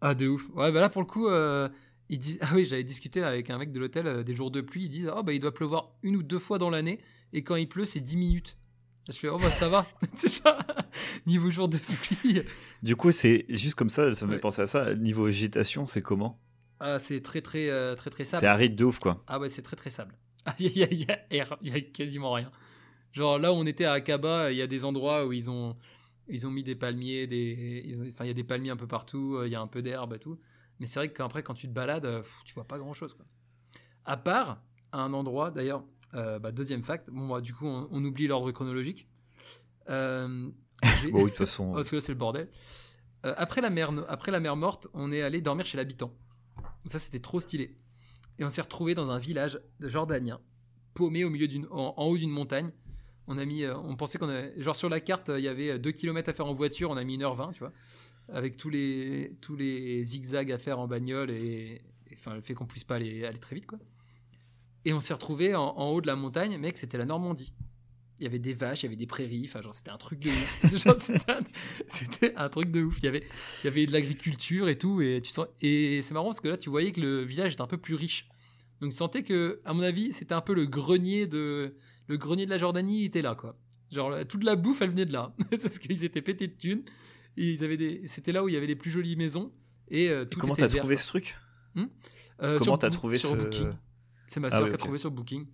Ah 0.00 0.14
de 0.14 0.28
ouf. 0.28 0.48
Ouais 0.54 0.70
bah 0.72 0.80
là 0.80 0.88
pour 0.88 1.02
le 1.02 1.06
coup. 1.06 1.28
Euh, 1.28 1.68
ils 2.08 2.18
disent... 2.18 2.38
Ah 2.42 2.50
oui, 2.54 2.64
j'avais 2.64 2.84
discuté 2.84 3.22
avec 3.22 3.50
un 3.50 3.58
mec 3.58 3.72
de 3.72 3.80
l'hôtel 3.80 4.24
des 4.24 4.34
jours 4.34 4.50
de 4.50 4.60
pluie. 4.60 4.84
Ils 4.84 4.88
disent 4.88 5.12
Oh, 5.14 5.22
bah, 5.22 5.32
il 5.32 5.40
doit 5.40 5.54
pleuvoir 5.54 5.92
une 6.02 6.16
ou 6.16 6.22
deux 6.22 6.38
fois 6.38 6.58
dans 6.58 6.70
l'année. 6.70 7.00
Et 7.32 7.42
quand 7.42 7.56
il 7.56 7.68
pleut, 7.68 7.86
c'est 7.86 8.00
10 8.00 8.16
minutes. 8.16 8.58
Je 9.08 9.12
fais, 9.12 9.28
oh 9.28 9.38
bah 9.38 9.52
ça 9.52 9.68
va. 9.68 9.86
Niveau 11.26 11.48
jour 11.50 11.68
de 11.68 11.78
pluie. 11.78 12.42
Du 12.82 12.96
coup, 12.96 13.12
c'est 13.12 13.46
juste 13.48 13.76
comme 13.76 13.90
ça, 13.90 14.12
ça 14.14 14.26
me 14.26 14.32
fait 14.32 14.40
penser 14.40 14.62
à 14.62 14.66
ça. 14.66 14.94
Niveau 14.94 15.24
végétation, 15.24 15.86
c'est 15.86 16.02
comment? 16.02 16.40
Ah, 16.80 16.98
C'est 16.98 17.20
très, 17.20 17.40
très, 17.40 17.68
euh, 17.68 17.94
très, 17.94 18.10
très 18.10 18.24
sable. 18.24 18.40
C'est 18.40 18.46
aride 18.46 18.74
de 18.74 18.84
ouf, 18.84 18.98
quoi. 18.98 19.22
Ah 19.28 19.38
ouais, 19.38 19.48
c'est 19.48 19.62
très, 19.62 19.76
très 19.76 19.90
sable. 19.90 20.16
Il 20.58 20.76
y, 20.76 20.82
a, 20.82 20.92
y, 20.92 21.06
y, 21.62 21.70
a 21.70 21.80
quasiment 21.80 22.32
rien. 22.32 22.50
Genre 23.12 23.38
là 23.38 23.52
où 23.52 23.56
on 23.56 23.66
était 23.66 23.84
à 23.84 23.92
Akaba, 23.92 24.52
il 24.52 24.58
y 24.58 24.62
a 24.62 24.66
des 24.66 24.84
endroits 24.84 25.26
où 25.26 25.32
ils 25.32 25.48
ont, 25.48 25.74
ils 26.28 26.46
ont 26.46 26.50
mis 26.50 26.62
des 26.62 26.74
palmiers, 26.74 27.26
des, 27.26 27.94
enfin 28.10 28.24
il 28.24 28.28
y 28.28 28.30
a 28.30 28.34
des 28.34 28.44
palmiers 28.44 28.70
un 28.70 28.76
peu 28.76 28.86
partout, 28.86 29.36
euh, 29.36 29.46
il 29.46 29.52
y 29.52 29.54
a 29.54 29.60
un 29.60 29.66
peu 29.66 29.82
d'herbe 29.82 30.14
et 30.14 30.18
tout. 30.18 30.38
Mais 30.80 30.86
c'est 30.86 30.98
vrai 30.98 31.12
qu'après, 31.12 31.42
quand 31.42 31.54
tu 31.54 31.68
te 31.68 31.72
balades, 31.72 32.24
tu 32.44 32.54
vois 32.54 32.64
pas 32.64 32.78
grand 32.78 32.92
chose, 32.92 33.14
quoi. 33.14 33.24
À 34.04 34.16
part 34.16 34.62
un 34.92 35.12
endroit, 35.12 35.50
d'ailleurs, 35.50 35.84
euh, 36.14 36.38
bah, 36.38 36.52
deuxième 36.52 36.82
fact. 36.82 37.10
Bon, 37.10 37.28
bah, 37.28 37.40
du 37.40 37.54
coup, 37.54 37.66
on, 37.66 38.04
oublie 38.04 38.26
l'ordre 38.26 38.50
chronologique. 38.52 39.08
Euh, 39.88 40.50
bon, 41.12 41.24
de 41.24 41.28
toute 41.28 41.36
façon. 41.36 41.72
Parce 41.74 41.90
que 41.90 42.00
c'est 42.00 42.12
le 42.12 42.18
bordel. 42.18 42.48
Euh, 43.24 43.34
après, 43.36 43.60
la 43.60 43.70
mer, 43.70 43.92
après 44.08 44.32
la 44.32 44.40
mer 44.40 44.56
morte, 44.56 44.88
on 44.94 45.12
est 45.12 45.22
allé 45.22 45.40
dormir 45.40 45.66
chez 45.66 45.76
l'habitant. 45.76 46.12
Ça, 46.86 46.98
c'était 46.98 47.20
trop 47.20 47.40
stylé. 47.40 47.76
Et 48.38 48.44
on 48.44 48.50
s'est 48.50 48.62
retrouvé 48.62 48.94
dans 48.94 49.10
un 49.10 49.18
village 49.18 49.60
jordanien, 49.80 50.40
paumé 50.94 51.24
au 51.24 51.30
milieu 51.30 51.48
d'une, 51.48 51.66
en, 51.70 51.94
haut 51.96 52.16
d'une 52.16 52.30
montagne. 52.30 52.70
On 53.28 53.38
a 53.38 53.44
mis, 53.44 53.66
on 53.66 53.96
pensait 53.96 54.18
qu'on 54.18 54.28
avait, 54.28 54.60
genre 54.62 54.76
sur 54.76 54.88
la 54.88 55.00
carte, 55.00 55.30
il 55.34 55.42
y 55.42 55.48
avait 55.48 55.78
2 55.78 55.90
km 55.92 56.28
à 56.28 56.32
faire 56.32 56.46
en 56.46 56.54
voiture, 56.54 56.90
on 56.90 56.96
a 56.96 57.04
mis 57.04 57.18
1h20, 57.18 57.52
tu 57.52 57.58
vois, 57.58 57.72
avec 58.28 58.56
tous 58.56 58.70
les, 58.70 59.36
tous 59.40 59.56
les 59.56 60.04
zigzags 60.04 60.52
à 60.52 60.58
faire 60.58 60.78
en 60.78 60.86
bagnole 60.86 61.30
et, 61.30 61.82
enfin, 62.14 62.34
le 62.34 62.40
fait 62.40 62.54
qu'on 62.54 62.66
puisse 62.66 62.84
pas 62.84 62.96
aller, 62.96 63.24
aller 63.24 63.38
très 63.38 63.54
vite, 63.54 63.66
quoi. 63.66 63.78
Et 64.84 64.92
on 64.92 65.00
s'est 65.00 65.14
retrouvé 65.14 65.54
en, 65.56 65.90
haut 65.90 66.00
de 66.00 66.06
la 66.06 66.14
montagne, 66.14 66.56
mec, 66.58 66.78
c'était 66.78 66.96
la 66.96 67.06
Normandie. 67.06 67.52
il 68.20 68.22
y 68.22 68.26
avait 68.26 68.38
des 68.38 68.52
vaches, 68.52 68.82
il 68.82 68.86
y 68.86 68.86
avait 68.86 68.96
des 68.96 69.08
prairies, 69.08 69.46
enfin 69.48 69.60
genre 69.60 69.74
c'était 69.74 69.90
un 69.90 69.98
truc 69.98 70.20
de 70.20 70.30
c'était 71.88 72.32
un, 72.36 72.48
truc 72.48 72.70
de 72.70 72.84
ouf. 72.84 72.98
Il 73.00 73.06
y 73.06 73.08
avait, 73.08 73.24
il 73.62 73.64
y 73.64 73.66
avait 73.66 73.86
de 73.86 73.92
l'agriculture 73.92 74.68
et 74.68 74.78
tout, 74.78 75.00
et 75.00 75.20
tu 75.20 75.32
sens, 75.32 75.48
et 75.60 76.00
c'est 76.02 76.14
marrant 76.14 76.26
parce 76.26 76.40
que 76.40 76.46
là 76.46 76.56
tu 76.56 76.70
voyais 76.70 76.92
que 76.92 77.00
le 77.00 77.24
village 77.24 77.54
était 77.54 77.62
un 77.62 77.66
peu 77.66 77.78
plus 77.78 77.96
riche. 77.96 78.28
Donc 78.80 78.92
tu 78.92 78.96
sentais 78.96 79.24
que, 79.24 79.60
à 79.64 79.72
mon 79.72 79.82
avis, 79.82 80.12
c'était 80.12 80.34
un 80.34 80.40
peu 80.40 80.54
le 80.54 80.66
grenier 80.66 81.26
de, 81.26 81.74
le 82.06 82.16
grenier 82.16 82.44
de 82.46 82.50
la 82.50 82.58
Jordanie 82.58 83.04
était 83.04 83.22
là 83.22 83.34
quoi. 83.34 83.56
Genre 83.90 84.14
toute 84.28 84.44
la 84.44 84.56
bouffe 84.56 84.82
elle 84.82 84.90
venait 84.90 85.06
de 85.06 85.12
là, 85.12 85.34
parce 85.50 85.78
qu'ils 85.78 86.04
étaient 86.04 86.22
pétés 86.22 86.48
de 86.48 86.56
thunes. 86.56 86.82
ils 87.36 87.62
avaient 87.64 87.76
des, 87.76 88.02
c'était 88.06 88.32
là 88.32 88.42
où 88.44 88.48
il 88.48 88.54
y 88.54 88.56
avait 88.56 88.66
les 88.66 88.76
plus 88.76 88.90
jolies 88.90 89.16
maisons 89.16 89.52
et 89.88 90.08
euh, 90.08 90.24
tout 90.24 90.40
Comment 90.40 90.54
t'as 90.54 90.68
trouvé 90.68 90.96
ce 90.96 91.08
truc 91.08 91.36
hmm 91.74 91.84
euh, 92.42 92.58
Comment 92.58 92.78
t'as 92.78 92.90
trouvé 92.90 93.18
sur 93.18 93.30
ce 93.30 93.36
Booking. 93.36 93.70
C'est 94.26 94.40
ma 94.40 94.48
ah 94.48 94.58
soeur 94.58 94.68
qui 94.68 94.74
a 94.74 94.78
trouvé 94.78 94.98
sur 94.98 95.10
Booking. 95.10 95.46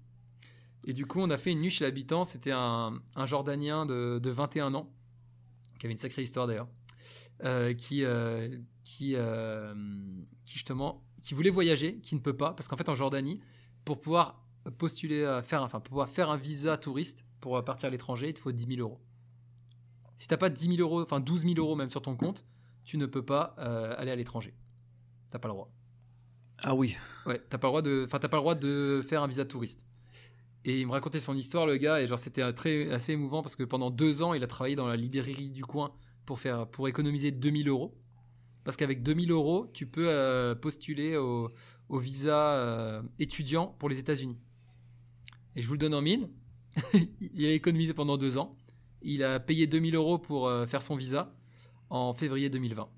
Et 0.84 0.92
du 0.92 1.06
coup, 1.06 1.20
on 1.20 1.30
a 1.30 1.36
fait 1.36 1.52
une 1.52 1.60
nuit 1.60 1.70
chez 1.70 1.84
l'habitant. 1.84 2.24
C'était 2.24 2.50
un, 2.50 3.00
un, 3.14 3.26
Jordanien 3.26 3.86
de, 3.86 4.18
de, 4.18 4.30
21 4.30 4.74
ans, 4.74 4.92
qui 5.78 5.86
avait 5.86 5.92
une 5.92 5.98
sacrée 5.98 6.22
histoire 6.22 6.46
d'ailleurs, 6.46 6.68
euh, 7.44 7.74
qui, 7.74 8.04
euh, 8.04 8.48
qui, 8.84 9.14
euh, 9.14 9.74
qui 10.44 10.54
justement, 10.54 11.04
qui 11.22 11.34
voulait 11.34 11.50
voyager, 11.50 11.98
qui 12.00 12.14
ne 12.16 12.20
peut 12.20 12.36
pas, 12.36 12.52
parce 12.52 12.68
qu'en 12.68 12.76
fait, 12.76 12.88
en 12.88 12.94
Jordanie, 12.94 13.40
pour 13.84 14.00
pouvoir 14.00 14.44
postuler, 14.70 15.24
à 15.24 15.42
faire, 15.42 15.62
enfin, 15.62 15.80
pour 15.80 15.90
pouvoir 15.90 16.08
faire 16.08 16.30
un 16.30 16.36
visa 16.36 16.76
touriste 16.76 17.24
pour 17.40 17.62
partir 17.64 17.88
à 17.88 17.90
l'étranger, 17.90 18.28
il 18.28 18.34
te 18.34 18.40
faut 18.40 18.52
10 18.52 18.66
000 18.66 18.80
euros. 18.80 19.00
Si 20.16 20.28
t'as 20.28 20.36
pas 20.36 20.50
10 20.50 20.76
000 20.76 20.80
euros, 20.80 21.02
enfin 21.02 21.20
12 21.20 21.42
000 21.42 21.54
euros 21.56 21.74
même 21.74 21.90
sur 21.90 22.02
ton 22.02 22.16
compte, 22.16 22.44
tu 22.84 22.96
ne 22.96 23.06
peux 23.06 23.24
pas 23.24 23.42
aller 23.98 24.10
à 24.10 24.16
l'étranger. 24.16 24.54
T'as 25.30 25.38
pas 25.38 25.48
le 25.48 25.54
droit. 25.54 25.72
Ah 26.58 26.74
oui. 26.74 26.96
Ouais, 27.26 27.40
t'as 27.48 27.58
pas 27.58 27.66
le 27.66 27.70
droit 27.70 27.82
de, 27.82 28.04
enfin 28.06 28.18
t'as 28.18 28.28
pas 28.28 28.36
le 28.36 28.42
droit 28.42 28.54
de 28.54 29.02
faire 29.06 29.22
un 29.22 29.26
visa 29.26 29.44
touriste. 29.44 29.84
Et 30.64 30.80
il 30.80 30.86
me 30.86 30.92
racontait 30.92 31.18
son 31.18 31.36
histoire, 31.36 31.66
le 31.66 31.76
gars, 31.76 32.00
et 32.00 32.06
genre 32.06 32.18
c'était 32.18 32.52
très 32.52 32.92
assez 32.92 33.12
émouvant 33.12 33.42
parce 33.42 33.56
que 33.56 33.64
pendant 33.64 33.90
deux 33.90 34.22
ans, 34.22 34.32
il 34.32 34.44
a 34.44 34.46
travaillé 34.46 34.76
dans 34.76 34.86
la 34.86 34.96
librairie 34.96 35.50
du 35.50 35.64
coin 35.64 35.92
pour 36.24 36.38
faire, 36.38 36.68
pour 36.68 36.86
économiser 36.88 37.32
2000 37.32 37.68
euros. 37.68 37.98
Parce 38.64 38.76
qu'avec 38.76 39.02
2000 39.02 39.32
euros, 39.32 39.66
tu 39.74 39.86
peux 39.86 40.08
euh, 40.08 40.54
postuler 40.54 41.16
au, 41.16 41.50
au 41.88 41.98
visa 41.98 42.54
euh, 42.54 43.02
étudiant 43.18 43.74
pour 43.78 43.88
les 43.88 43.98
États-Unis. 43.98 44.38
Et 45.56 45.62
je 45.62 45.66
vous 45.66 45.74
le 45.74 45.78
donne 45.78 45.94
en 45.94 46.02
mine. 46.02 46.28
il 47.20 47.44
a 47.46 47.52
économisé 47.52 47.94
pendant 47.94 48.16
deux 48.16 48.38
ans. 48.38 48.56
Il 49.02 49.22
a 49.24 49.40
payé 49.40 49.66
2000 49.66 49.94
euros 49.94 50.18
pour 50.18 50.48
euh, 50.48 50.66
faire 50.66 50.82
son 50.82 50.96
visa 50.96 51.34
en 51.90 52.14
février 52.14 52.48
2020. 52.48 52.88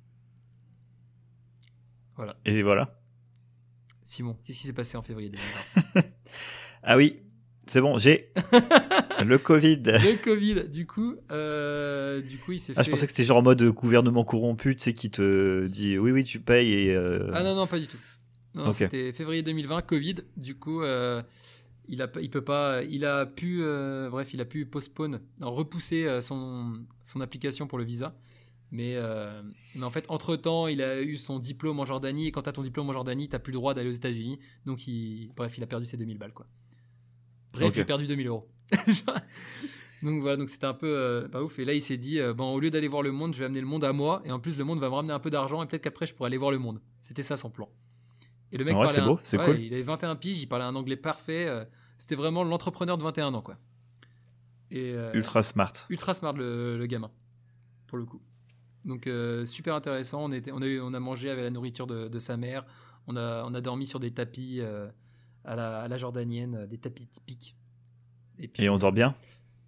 Voilà. 2.17 2.37
Et 2.45 2.63
voilà. 2.63 3.01
Simon, 4.03 4.37
qu'est-ce 4.45 4.61
qui 4.61 4.67
s'est 4.67 4.73
passé 4.73 4.97
en 4.97 5.03
février 5.03 5.31
2020 5.31 6.03
Ah 6.83 6.97
oui, 6.97 7.25
c'est 7.67 7.81
bon, 7.81 7.97
j'ai 7.97 8.31
le 9.25 9.39
Covid. 9.39 9.83
Le 9.85 10.23
Covid, 10.23 10.69
du 10.69 10.87
coup, 10.87 11.17
euh, 11.31 12.21
du 12.21 12.37
coup, 12.39 12.53
il 12.53 12.61
s'est 12.61 12.75
ah, 12.77 12.83
Je 12.83 12.91
pensais 12.91 13.07
que 13.07 13.13
c'était 13.13 13.25
genre 13.25 13.39
en 13.39 13.43
mode 13.43 13.63
gouvernement 13.71 14.25
corrompu, 14.25 14.77
tu 14.77 14.83
sais, 14.83 14.95
qui 14.95 15.11
te 15.11 15.67
dit 15.67 15.99
oui, 15.99 16.11
oui, 16.11 16.25
tu 16.25 16.41
payes 16.41 16.73
et. 16.73 16.95
Euh, 16.95 17.31
ah 17.33 17.43
non, 17.43 17.55
non, 17.55 17.67
pas 17.67 17.79
du 17.79 17.89
tout. 17.89 17.99
C'était 18.73 19.13
février 19.13 19.43
2020, 19.43 19.83
Covid. 19.83 20.17
Du 20.37 20.57
coup, 20.57 20.83
euh, 20.83 21.23
il 21.89 22.03
a, 22.03 22.11
il 22.21 22.31
peut 22.31 22.45
pas, 22.45 22.83
il 22.85 23.05
a 23.05 23.27
pu, 23.27 23.63
bref, 24.11 24.35
il 24.35 24.41
a 24.41 24.45
pu 24.45 24.67
postpone, 24.67 25.21
repousser 25.41 26.21
son 26.21 26.85
son 27.03 27.21
application 27.21 27.67
pour 27.67 27.79
le 27.79 27.85
visa. 27.85 28.17
Mais, 28.71 28.99
mais 29.75 29.85
en 29.85 29.91
fait, 29.91 30.07
entre 30.09 30.37
temps, 30.37 30.67
il 30.67 30.83
a 30.83 31.01
eu 31.01 31.17
son 31.17 31.39
diplôme 31.39 31.79
en 31.81 31.85
Jordanie. 31.85 32.29
Et 32.29 32.33
quand 32.33 32.43
tu 32.43 32.49
as 32.49 32.53
ton 32.53 32.63
diplôme 32.63 32.89
en 32.89 32.93
Jordanie, 32.93 33.29
tu 33.29 33.39
plus 33.39 33.53
le 33.53 33.59
droit 33.59 33.75
d'aller 33.75 33.91
aux 33.91 33.95
États-Unis. 33.95 34.39
Donc, 34.67 34.87
il, 34.89 35.31
bref, 35.37 35.57
il 35.57 35.63
a 35.63 35.67
perdu 35.67 35.87
ses 35.87 35.97
2000 35.97 36.19
balles, 36.19 36.33
quoi. 36.33 36.47
Bref, 37.55 37.75
j'ai 37.75 37.85
perdu 37.85 38.07
2000 38.07 38.27
euros. 38.27 38.49
donc 40.03 40.21
voilà, 40.21 40.37
donc 40.37 40.51
c'était 40.51 40.67
un 40.67 40.75
peu 40.75 40.89
euh, 40.89 41.29
pas 41.29 41.43
ouf. 41.43 41.59
Et 41.59 41.65
là, 41.65 41.73
il 41.73 41.83
s'est 41.83 41.97
dit, 41.97 42.19
euh, 42.19 42.35
bon, 42.35 42.53
au 42.53 42.61
lieu 42.61 42.71
d'aller 42.71 42.89
voir 42.89 43.03
le 43.03 43.13
monde, 43.13 43.35
je 43.35 43.39
vais 43.39 43.45
amener 43.45 43.61
le 43.61 43.67
monde 43.67 43.85
à 43.85 43.93
moi. 43.93 44.23
Et 44.25 44.33
en 44.33 44.41
plus, 44.41 44.57
le 44.59 44.65
monde 44.65 44.81
va 44.81 44.89
me 44.89 44.95
ramener 44.95 45.13
un 45.13 45.21
peu 45.21 45.31
d'argent. 45.31 45.63
Et 45.63 45.67
peut-être 45.67 45.83
qu'après, 45.83 46.07
je 46.07 46.15
pourrais 46.15 46.29
aller 46.29 46.37
voir 46.37 46.51
le 46.51 46.59
monde. 46.59 46.81
C'était 47.01 47.23
ça 47.23 47.37
son 47.37 47.51
plan. 47.51 47.69
Et 48.55 48.59
le 48.59 48.65
mec 48.65 48.75
ouais, 48.75 48.87
c'est 48.87 49.03
beau, 49.03 49.21
c'est 49.23 49.37
cool. 49.37 49.61
Il 49.61 49.75
avait 49.75 49.83
21 49.83 50.17
piges, 50.17 50.41
il 50.41 50.47
parlait 50.47 50.65
un 50.65 50.75
anglais 50.75 50.97
parfait. 50.97 51.47
Euh, 51.47 51.67
c'était 51.99 52.15
vraiment 52.15 52.43
l'entrepreneur 52.43 52.97
de 52.97 53.03
21 53.03 53.35
ans, 53.35 53.43
quoi. 53.43 53.59
Et, 54.71 54.95
ultra 55.13 55.43
smart. 55.43 55.73
Ultra 55.91 56.15
smart, 56.15 56.33
le, 56.33 56.87
gamin, 56.87 57.11
pour 57.87 57.99
le 57.99 58.07
coup. 58.07 58.23
Donc 58.87 59.09
super 59.45 59.75
intéressant. 59.75 60.25
On, 60.25 60.33
était, 60.33 60.51
on, 60.51 60.63
a 60.63 60.67
eu, 60.67 60.81
on 60.81 60.95
a 60.95 61.01
mangé 61.01 61.29
avec 61.29 61.45
la 61.45 61.51
nourriture 61.51 61.87
de, 61.87 62.09
de, 62.09 62.19
sa 62.19 62.37
mère. 62.37 62.65
On 63.07 63.17
a, 63.17 63.45
on 63.45 63.55
a 63.55 63.61
dormi 63.61 63.87
sur 63.87 64.01
des 64.01 64.11
tapis 64.11 64.63
à 65.45 65.89
la, 65.89 65.99
jordanienne, 65.99 66.55
euh, 66.55 66.67
des 66.67 66.79
tapis 66.79 67.07
typiques. 67.07 67.57
Et, 68.39 68.49
puis, 68.49 68.69
on 68.69 68.79
dort 68.79 68.93
bien? 68.93 69.15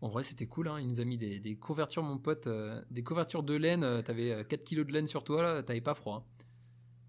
En 0.00 0.08
vrai, 0.08 0.22
c'était 0.22 0.46
cool. 0.46 0.68
Hein. 0.68 0.80
Il 0.80 0.88
nous 0.88 1.00
a 1.00 1.04
mis 1.04 1.18
des, 1.18 1.56
couvertures, 1.56 2.02
mon 2.02 2.18
pote, 2.18 2.46
euh, 2.46 2.82
des 2.90 3.02
couvertures 3.02 3.42
de 3.42 3.54
laine. 3.54 3.84
Euh, 3.84 4.02
t'avais 4.02 4.44
4 4.48 4.64
kilos 4.64 4.86
de 4.86 4.92
laine 4.92 5.06
sur 5.06 5.24
toi, 5.24 5.42
là, 5.42 5.62
t'avais 5.62 5.80
pas 5.80 5.94
froid. 5.94 6.26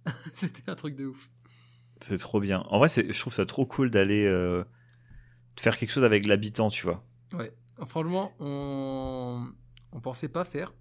Hein. 0.05 0.11
c'était 0.33 0.69
un 0.69 0.75
truc 0.75 0.95
de 0.95 1.07
ouf. 1.07 1.29
C'est 2.01 2.17
trop 2.17 2.39
bien. 2.39 2.61
En 2.69 2.79
vrai, 2.79 2.89
je 2.89 3.19
trouve 3.19 3.33
ça 3.33 3.45
trop 3.45 3.65
cool 3.65 3.89
d'aller 3.89 4.25
faire 5.59 5.77
quelque 5.77 5.91
chose 5.91 6.03
avec 6.03 6.25
l'habitant, 6.25 6.69
tu 6.69 6.85
vois. 6.85 7.03
Ouais. 7.33 7.51
Franchement, 7.85 8.33
on 8.39 9.47
on 9.91 9.99
pensait 9.99 10.29
pas 10.29 10.43
faire. 10.43 10.73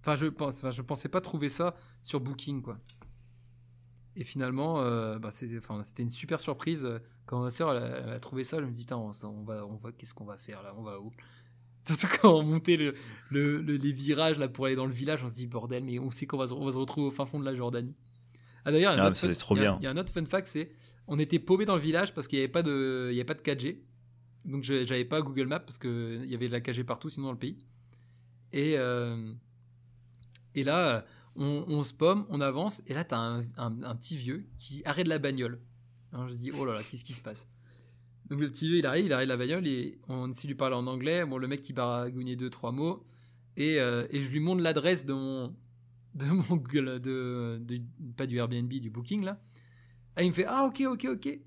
Enfin, 0.00 0.16
je 0.16 0.26
pense, 0.26 0.62
pensais 0.86 1.08
pas 1.08 1.20
trouver 1.20 1.48
ça 1.48 1.74
sur 2.02 2.20
Booking, 2.20 2.62
quoi. 2.62 2.78
Et 4.16 4.24
finalement, 4.24 4.82
bah, 5.18 5.30
c'était 5.30 6.02
une 6.02 6.10
super 6.10 6.40
surprise. 6.40 6.88
Quand 7.26 7.42
ma 7.42 7.50
soeur 7.50 7.70
a, 7.70 8.18
trouvé 8.18 8.44
ça, 8.44 8.58
je 8.60 8.64
me 8.64 8.70
dis 8.70 8.82
putain, 8.82 8.96
on, 8.96 9.10
va, 9.44 9.92
qu'est-ce 9.96 10.14
qu'on 10.14 10.24
va 10.24 10.36
faire 10.36 10.62
là 10.62 10.74
On 10.76 10.82
va 10.82 11.00
où? 11.00 11.12
Surtout 11.86 12.06
quand 12.20 12.32
on 12.32 12.42
montait 12.42 12.76
le, 12.76 13.58
les 13.60 13.92
virages 13.92 14.38
là 14.38 14.48
pour 14.48 14.66
aller 14.66 14.76
dans 14.76 14.86
le 14.86 14.92
village, 14.92 15.24
on 15.24 15.28
se 15.28 15.34
dit 15.34 15.46
bordel, 15.46 15.82
mais 15.82 15.98
on 15.98 16.10
sait 16.10 16.26
qu'on 16.26 16.36
va, 16.36 16.46
se 16.46 16.54
retrouver 16.54 17.08
au 17.08 17.10
fin 17.10 17.26
fond 17.26 17.40
de 17.40 17.44
la 17.44 17.54
Jordanie. 17.54 17.94
Ah 18.64 18.72
d'ailleurs, 18.72 18.92
il 18.92 18.96
y 18.96 19.00
a, 19.00 19.90
un 19.90 19.96
autre 19.96 20.12
fun 20.12 20.24
fact, 20.24 20.46
c'est 20.46 20.70
on 21.08 21.18
était 21.18 21.38
paumé 21.38 21.64
dans 21.64 21.74
le 21.74 21.80
village 21.80 22.14
parce 22.14 22.28
qu'il 22.28 22.38
n'y 22.38 22.44
avait 22.44 22.52
pas 22.52 22.62
de, 22.62 23.08
il 23.10 23.16
y 23.16 23.20
avait 23.20 23.24
pas 23.24 23.34
de 23.34 23.42
4G. 23.42 23.78
Donc 24.44 24.62
j'avais 24.64 25.04
pas 25.04 25.20
Google 25.20 25.46
Maps 25.46 25.60
parce 25.60 25.78
qu'il 25.78 26.24
y 26.26 26.34
avait 26.34 26.48
de 26.48 26.52
la 26.52 26.60
4G 26.60 26.84
partout 26.84 27.08
sinon 27.08 27.26
dans 27.26 27.32
le 27.32 27.38
pays. 27.38 27.58
Et, 28.52 28.74
euh, 28.76 29.32
et 30.54 30.64
là, 30.64 31.04
on, 31.36 31.82
se 31.82 31.94
pomme, 31.94 32.26
on 32.28 32.40
avance, 32.40 32.82
et 32.86 32.94
là, 32.94 33.04
tu 33.04 33.14
as 33.14 33.18
un, 33.18 33.44
un, 33.56 33.94
petit 33.96 34.16
vieux 34.16 34.44
qui 34.58 34.82
arrête 34.84 35.08
la 35.08 35.18
bagnole. 35.18 35.60
Alors 36.12 36.28
je 36.28 36.34
me 36.34 36.38
dis, 36.38 36.52
oh 36.52 36.64
là 36.64 36.74
là, 36.74 36.80
qu'est-ce 36.90 37.04
qui 37.04 37.14
se 37.14 37.22
passe? 37.22 37.48
Donc 38.28 38.40
le 38.40 38.50
petit 38.50 38.68
vieux, 38.68 38.78
il 38.78 38.86
arrive, 38.86 39.06
il 39.06 39.12
arrête 39.12 39.28
la 39.28 39.36
bagnole, 39.36 39.66
et 39.66 39.98
on 40.08 40.30
essaie 40.30 40.42
de 40.42 40.48
lui 40.48 40.54
parler 40.54 40.76
en 40.76 40.86
anglais. 40.86 41.24
Bon, 41.24 41.38
le 41.38 41.48
mec, 41.48 41.66
il 41.68 41.72
baragouinait 41.72 42.36
deux, 42.36 42.50
trois 42.50 42.72
mots, 42.72 43.06
et, 43.56 43.80
euh, 43.80 44.06
et 44.10 44.20
je 44.20 44.30
lui 44.30 44.40
montre 44.40 44.62
l'adresse 44.62 45.06
de 45.06 45.14
mon, 45.14 45.54
de 46.14 46.26
mon 46.26 46.56
Google, 46.56 47.00
de, 47.00 47.60
pas 48.16 48.26
du 48.26 48.36
Airbnb, 48.38 48.68
du 48.68 48.90
Booking, 48.90 49.24
là. 49.24 49.40
Ah, 50.16 50.22
il 50.22 50.28
me 50.28 50.34
fait, 50.34 50.44
ah, 50.46 50.64
ok, 50.66 50.82
ok, 50.86 51.06
ok. 51.12 51.38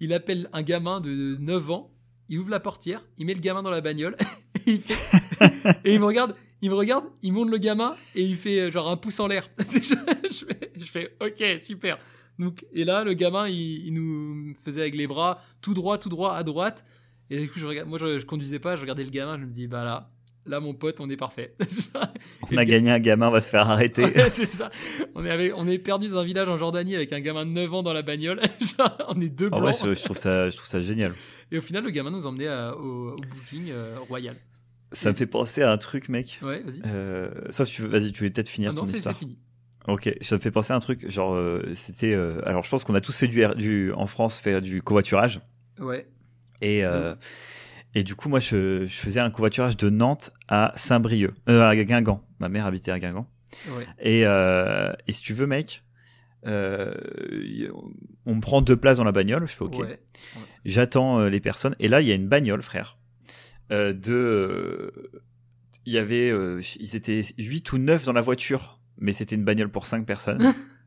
Il 0.00 0.12
appelle 0.12 0.48
un 0.52 0.62
gamin 0.62 1.00
de 1.00 1.36
9 1.38 1.70
ans, 1.70 1.94
il 2.28 2.38
ouvre 2.38 2.50
la 2.50 2.60
portière, 2.60 3.04
il 3.18 3.26
met 3.26 3.34
le 3.34 3.40
gamin 3.40 3.62
dans 3.62 3.70
la 3.70 3.80
bagnole, 3.80 4.16
et 4.66 4.72
il 4.72 4.80
fait, 4.80 4.96
et 5.84 5.94
il 5.94 6.00
me 6.00 6.06
regarde, 6.06 6.34
il 6.62 6.70
me 6.70 6.74
regarde, 6.74 7.04
il 7.22 7.32
monte 7.32 7.50
le 7.50 7.58
gamin 7.58 7.94
et 8.14 8.22
il 8.22 8.36
fait 8.36 8.60
euh, 8.60 8.70
genre 8.70 8.88
un 8.88 8.96
pouce 8.96 9.20
en 9.20 9.26
l'air. 9.26 9.48
je, 9.58 10.84
fais, 10.84 11.16
ok, 11.20 11.60
super. 11.60 11.98
Donc, 12.38 12.64
et 12.72 12.84
là, 12.84 13.04
le 13.04 13.14
gamin, 13.14 13.48
il, 13.48 13.92
nous 13.92 14.54
faisait 14.64 14.80
avec 14.80 14.94
les 14.94 15.06
bras 15.06 15.40
tout 15.60 15.74
droit, 15.74 15.98
tout 15.98 16.08
droit, 16.08 16.34
à 16.34 16.42
droite. 16.44 16.84
Et 17.30 17.40
du 17.40 17.50
coup, 17.50 17.58
je 17.58 17.66
regarde, 17.66 17.88
moi, 17.88 17.98
je, 17.98 18.18
je, 18.18 18.26
conduisais 18.26 18.58
pas, 18.58 18.76
je 18.76 18.80
regardais 18.80 19.04
le 19.04 19.10
gamin, 19.10 19.38
je 19.38 19.44
me 19.44 19.50
dis, 19.50 19.66
bah 19.66 19.84
là, 19.84 20.10
là, 20.48 20.60
mon 20.60 20.74
pote, 20.74 21.00
on 21.00 21.08
est 21.10 21.16
parfait. 21.16 21.54
on 22.50 22.56
a 22.56 22.64
gagné 22.64 22.90
un 22.90 22.98
gamin, 22.98 23.28
on 23.28 23.32
va 23.32 23.40
se 23.40 23.50
faire 23.50 23.68
arrêter. 23.68 24.04
c'est 24.30 24.46
ça. 24.46 24.70
On 25.14 25.24
est, 25.24 25.30
avec, 25.30 25.52
on 25.56 25.68
est 25.68 25.78
perdu 25.78 26.08
dans 26.08 26.18
un 26.18 26.24
village 26.24 26.48
en 26.48 26.58
Jordanie 26.58 26.94
avec 26.94 27.12
un 27.12 27.20
gamin 27.20 27.46
de 27.46 27.50
9 27.50 27.74
ans 27.74 27.82
dans 27.82 27.92
la 27.92 28.02
bagnole. 28.02 28.40
on 29.08 29.20
est 29.20 29.28
deux 29.28 29.50
blancs. 29.50 29.76
je, 29.84 30.02
trouve 30.02 30.18
ça, 30.18 30.50
je 30.50 30.56
trouve 30.56 30.68
ça 30.68 30.80
génial. 30.80 31.12
Et 31.52 31.58
au 31.58 31.62
final, 31.62 31.84
le 31.84 31.90
gamin 31.90 32.10
nous 32.10 32.26
emmenait 32.26 32.50
au, 32.76 33.16
booking 33.16 33.70
euh, 33.70 33.96
royal. 34.08 34.36
Ça 34.92 35.10
me 35.10 35.16
fait 35.16 35.26
penser 35.26 35.62
à 35.62 35.70
un 35.70 35.78
truc, 35.78 36.08
mec. 36.08 36.38
Ouais, 36.42 36.62
vas-y. 36.62 36.80
Euh, 36.86 37.30
sauf 37.50 37.68
tu 37.68 37.82
veux, 37.82 37.88
vas-y, 37.88 38.10
tu 38.12 38.18
voulais 38.20 38.30
peut-être 38.30 38.48
finir 38.48 38.70
ah 38.72 38.76
ton 38.76 38.84
non, 38.84 38.90
histoire. 38.90 39.14
c'est 39.14 39.18
fini. 39.18 39.38
Ok, 39.88 40.14
ça 40.20 40.36
me 40.36 40.40
fait 40.40 40.50
penser 40.50 40.74
à 40.74 40.76
un 40.76 40.80
truc, 40.80 41.08
genre, 41.10 41.34
euh, 41.34 41.62
c'était. 41.74 42.12
Euh, 42.12 42.42
alors, 42.44 42.62
je 42.62 42.68
pense 42.68 42.84
qu'on 42.84 42.94
a 42.94 43.00
tous 43.00 43.16
fait 43.16 43.26
du, 43.26 43.42
du, 43.56 43.90
en 43.94 44.06
France, 44.06 44.38
faire 44.38 44.60
du 44.60 44.82
covoiturage. 44.82 45.40
Ouais. 45.80 46.06
Et, 46.60 46.84
euh, 46.84 47.14
et 47.98 48.02
du 48.02 48.14
coup, 48.14 48.28
moi, 48.28 48.40
je, 48.40 48.86
je, 48.86 48.96
faisais 48.96 49.20
un 49.20 49.30
covoiturage 49.30 49.76
de 49.76 49.90
Nantes 49.90 50.32
à 50.48 50.72
Saint-Brieuc, 50.76 51.34
à 51.46 51.74
Guingamp. 51.76 52.22
Ma 52.38 52.48
mère 52.48 52.66
habitait 52.66 52.90
à 52.90 52.98
Guingamp. 52.98 53.26
Ouais. 53.70 53.86
Et, 54.00 54.22
et 54.22 55.12
si 55.12 55.20
tu 55.20 55.34
veux, 55.34 55.46
mec, 55.46 55.82
on 56.44 56.50
me 58.34 58.40
prend 58.40 58.62
deux 58.62 58.76
places 58.76 58.98
dans 58.98 59.04
la 59.04 59.12
bagnole, 59.12 59.46
je 59.46 59.52
fais 59.52 59.64
ok. 59.64 59.78
Ouais. 59.78 60.00
J'attends 60.64 61.26
les 61.26 61.40
personnes, 61.40 61.74
et 61.78 61.88
là, 61.88 62.00
il 62.00 62.08
y 62.08 62.12
a 62.12 62.14
une 62.14 62.28
bagnole, 62.28 62.62
frère, 62.62 62.98
de 63.70 64.92
il 65.88 65.94
y 65.94 65.98
avait, 65.98 66.30
euh, 66.30 66.60
ils 66.78 66.96
étaient 66.96 67.22
8 67.38 67.72
ou 67.72 67.78
9 67.78 68.04
dans 68.04 68.12
la 68.12 68.20
voiture, 68.20 68.78
mais 68.98 69.14
c'était 69.14 69.36
une 69.36 69.44
bagnole 69.44 69.70
pour 69.70 69.86
5 69.86 70.04
personnes. 70.04 70.52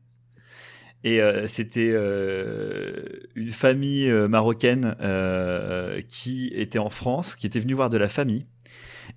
Et 1.04 1.20
euh, 1.20 1.46
c'était 1.48 1.90
euh, 1.92 3.02
une 3.34 3.50
famille 3.50 4.10
marocaine 4.28 4.94
qui 6.08 6.50
était 6.54 6.78
en 6.78 6.90
France, 6.90 7.34
qui 7.34 7.46
était 7.46 7.60
venue 7.60 7.74
voir 7.74 7.90
de 7.90 7.98
la 7.98 8.08
famille. 8.08 8.46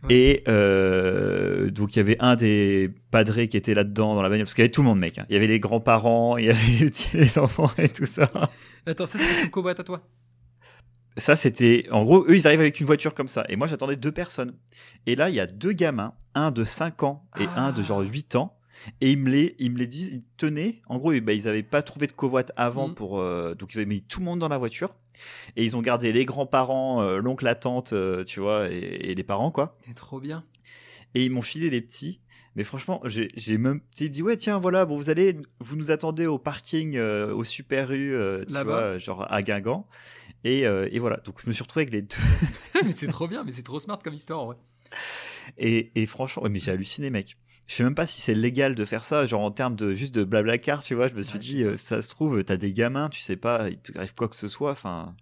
Et 0.09 0.43
euh, 0.47 1.69
donc 1.69 1.95
il 1.95 1.99
y 1.99 1.99
avait 1.99 2.17
un 2.19 2.35
des 2.35 2.91
padrés 3.11 3.47
qui 3.47 3.55
était 3.55 3.75
là-dedans 3.75 4.15
dans 4.15 4.21
la 4.23 4.29
bagnole, 4.29 4.45
parce 4.45 4.53
qu'il 4.53 4.63
y 4.63 4.65
avait 4.65 4.71
tout 4.71 4.81
le 4.81 4.87
monde, 4.87 4.99
mec. 4.99 5.19
hein. 5.19 5.25
Il 5.29 5.33
y 5.33 5.35
avait 5.35 5.47
les 5.47 5.59
grands-parents, 5.59 6.37
il 6.37 6.45
y 6.45 6.49
avait 6.49 6.91
les 7.13 7.37
enfants 7.37 7.71
et 7.77 7.89
tout 7.89 8.05
ça. 8.05 8.31
Attends, 8.85 9.05
ça 9.05 9.19
c'est 9.19 9.43
ton 9.43 9.49
covoite 9.49 9.79
à 9.79 9.83
toi? 9.83 10.07
Ça, 11.17 11.37
c'était. 11.37 11.87
En 11.91 12.03
gros, 12.03 12.25
eux, 12.27 12.35
ils 12.35 12.45
arrivent 12.45 12.59
avec 12.59 12.79
une 12.79 12.85
voiture 12.85 13.13
comme 13.13 13.29
ça. 13.29 13.45
Et 13.47 13.55
moi, 13.55 13.67
j'attendais 13.67 13.95
deux 13.95 14.11
personnes. 14.11 14.53
Et 15.05 15.15
là, 15.15 15.29
il 15.29 15.35
y 15.35 15.39
a 15.39 15.47
deux 15.47 15.71
gamins, 15.71 16.13
un 16.33 16.51
de 16.51 16.65
5 16.65 17.03
ans 17.03 17.23
et 17.39 17.45
un 17.55 17.71
de 17.71 17.81
genre 17.81 18.01
8 18.01 18.35
ans. 18.35 18.54
Et 19.01 19.11
ils 19.11 19.17
me 19.17 19.29
les, 19.29 19.55
ils 19.59 19.71
me 19.71 19.77
les 19.77 19.87
disent, 19.87 20.09
ils 20.13 20.23
tenaient. 20.37 20.81
En 20.87 20.97
gros, 20.97 21.11
bah, 21.21 21.33
ils 21.33 21.45
n'avaient 21.45 21.63
pas 21.63 21.81
trouvé 21.81 22.07
de 22.07 22.11
covoite 22.11 22.51
avant 22.55 22.89
Mhm. 22.89 22.95
pour. 22.95 23.19
euh, 23.19 23.55
donc, 23.55 23.73
ils 23.73 23.77
avaient 23.77 23.85
mis 23.85 24.01
tout 24.01 24.19
le 24.19 24.25
monde 24.25 24.39
dans 24.39 24.47
la 24.49 24.57
voiture. 24.57 24.93
Et 25.55 25.63
ils 25.63 25.77
ont 25.77 25.81
gardé 25.81 26.11
les 26.11 26.25
grands-parents, 26.25 27.01
euh, 27.01 27.19
l'oncle, 27.19 27.45
la 27.45 27.55
tante, 27.55 27.93
euh, 27.93 28.23
tu 28.25 28.39
vois, 28.41 28.69
et, 28.69 28.77
et 28.77 29.15
les 29.15 29.23
parents, 29.23 29.49
quoi. 29.51 29.77
C'est 29.85 29.93
trop 29.95 30.19
bien. 30.19 30.43
Et 31.13 31.23
ils 31.23 31.31
m'ont 31.31 31.41
filé 31.41 31.69
les 31.69 31.81
petits. 31.81 32.19
Mais 32.57 32.63
franchement, 32.63 33.01
j'ai 33.05 33.57
même 33.57 33.81
dit 33.97 34.21
ouais 34.21 34.37
tiens 34.37 34.59
voilà 34.59 34.85
bon 34.85 34.95
vous 34.95 35.09
allez 35.09 35.35
vous 35.59 35.75
nous 35.75 35.91
attendez 35.91 36.25
au 36.25 36.37
parking 36.39 36.97
au 36.97 37.43
Super 37.43 37.91
U 37.91 38.15
tu 38.47 38.53
vois 38.63 38.97
genre 38.97 39.29
à 39.29 39.41
Guingamp 39.41 39.85
et, 40.45 40.61
et 40.61 40.99
voilà 40.99 41.17
donc 41.17 41.41
je 41.43 41.47
me 41.47 41.51
suis 41.51 41.63
retrouvé 41.63 41.81
avec 41.81 41.93
les 41.93 42.01
deux 42.03 42.15
mais 42.85 42.93
c'est 42.93 43.07
trop 43.07 43.27
bien, 43.27 43.43
mais 43.43 43.51
c'est 43.51 43.61
trop 43.63 43.77
smart 43.79 43.99
comme 44.01 44.13
histoire 44.13 44.45
vrai. 44.45 44.55
Et, 45.57 45.91
et 46.01 46.05
franchement, 46.05 46.43
ouais, 46.43 46.49
mais 46.49 46.59
j'ai 46.59 46.71
halluciné, 46.71 47.09
mec. 47.09 47.35
Je 47.67 47.73
sais 47.75 47.83
même 47.83 47.95
pas 47.95 48.05
si 48.05 48.21
c'est 48.21 48.35
légal 48.35 48.75
de 48.75 48.85
faire 48.85 49.03
ça, 49.03 49.25
genre 49.25 49.41
en 49.41 49.51
termes 49.51 49.75
de 49.75 49.93
juste 49.93 50.13
de 50.13 50.23
blabla 50.23 50.57
car, 50.59 50.83
tu 50.83 50.93
vois. 50.95 51.07
Je 51.07 51.15
me 51.15 51.21
suis 51.21 51.33
Ouais, 51.33 51.39
dit, 51.39 51.63
euh, 51.63 51.77
ça 51.77 52.01
se 52.01 52.09
trouve, 52.09 52.43
t'as 52.43 52.57
des 52.57 52.71
gamins, 52.73 53.09
tu 53.09 53.19
sais 53.19 53.37
pas, 53.37 53.69
il 53.69 53.79
t'arrive 53.79 54.13
quoi 54.13 54.27
que 54.27 54.35
ce 54.35 54.47
soit. 54.47 54.71
Enfin, 54.71 55.15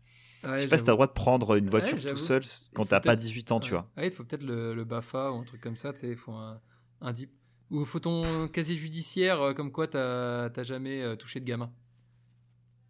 Ouais, 0.43 0.57
je 0.57 0.63
sais 0.63 0.67
pas 0.67 0.77
si 0.77 0.83
t'as 0.83 0.91
le 0.91 0.95
droit 0.97 1.07
de 1.07 1.13
prendre 1.13 1.55
une 1.55 1.69
voiture 1.69 1.97
tout 2.03 2.17
seul 2.17 2.41
quand 2.73 2.83
t'as 2.85 2.99
pas 2.99 3.11
peut-être- 3.11 3.19
18 3.19 3.51
ans, 3.53 3.59
tu 3.61 3.71
vois. 3.71 3.89
Ouais, 3.95 4.07
il 4.07 4.11
faut 4.13 4.25
peut-être 4.25 4.43
le, 4.43 4.73
le 4.75 4.83
BAFA 4.83 5.31
ou 5.31 5.37
un 5.39 5.43
truc 5.45 5.61
comme 5.61 5.77
ça, 5.77 5.93
tu 5.93 5.99
sais, 5.99 6.09
il 6.09 6.17
faut 6.17 6.33
un, 6.33 6.59
un 6.99 7.13
DIP. 7.13 7.31
Ou 7.71 7.85
faut 7.85 7.99
ton 7.99 8.47
casier 8.49 8.75
judiciaire, 8.75 9.41
euh, 9.41 9.53
comme 9.53 9.71
quoi 9.71 9.87
t'as 9.87 10.63
jamais 10.63 11.01
euh, 11.01 11.15
touché 11.15 11.39
de 11.39 11.45
gamin. 11.45 11.71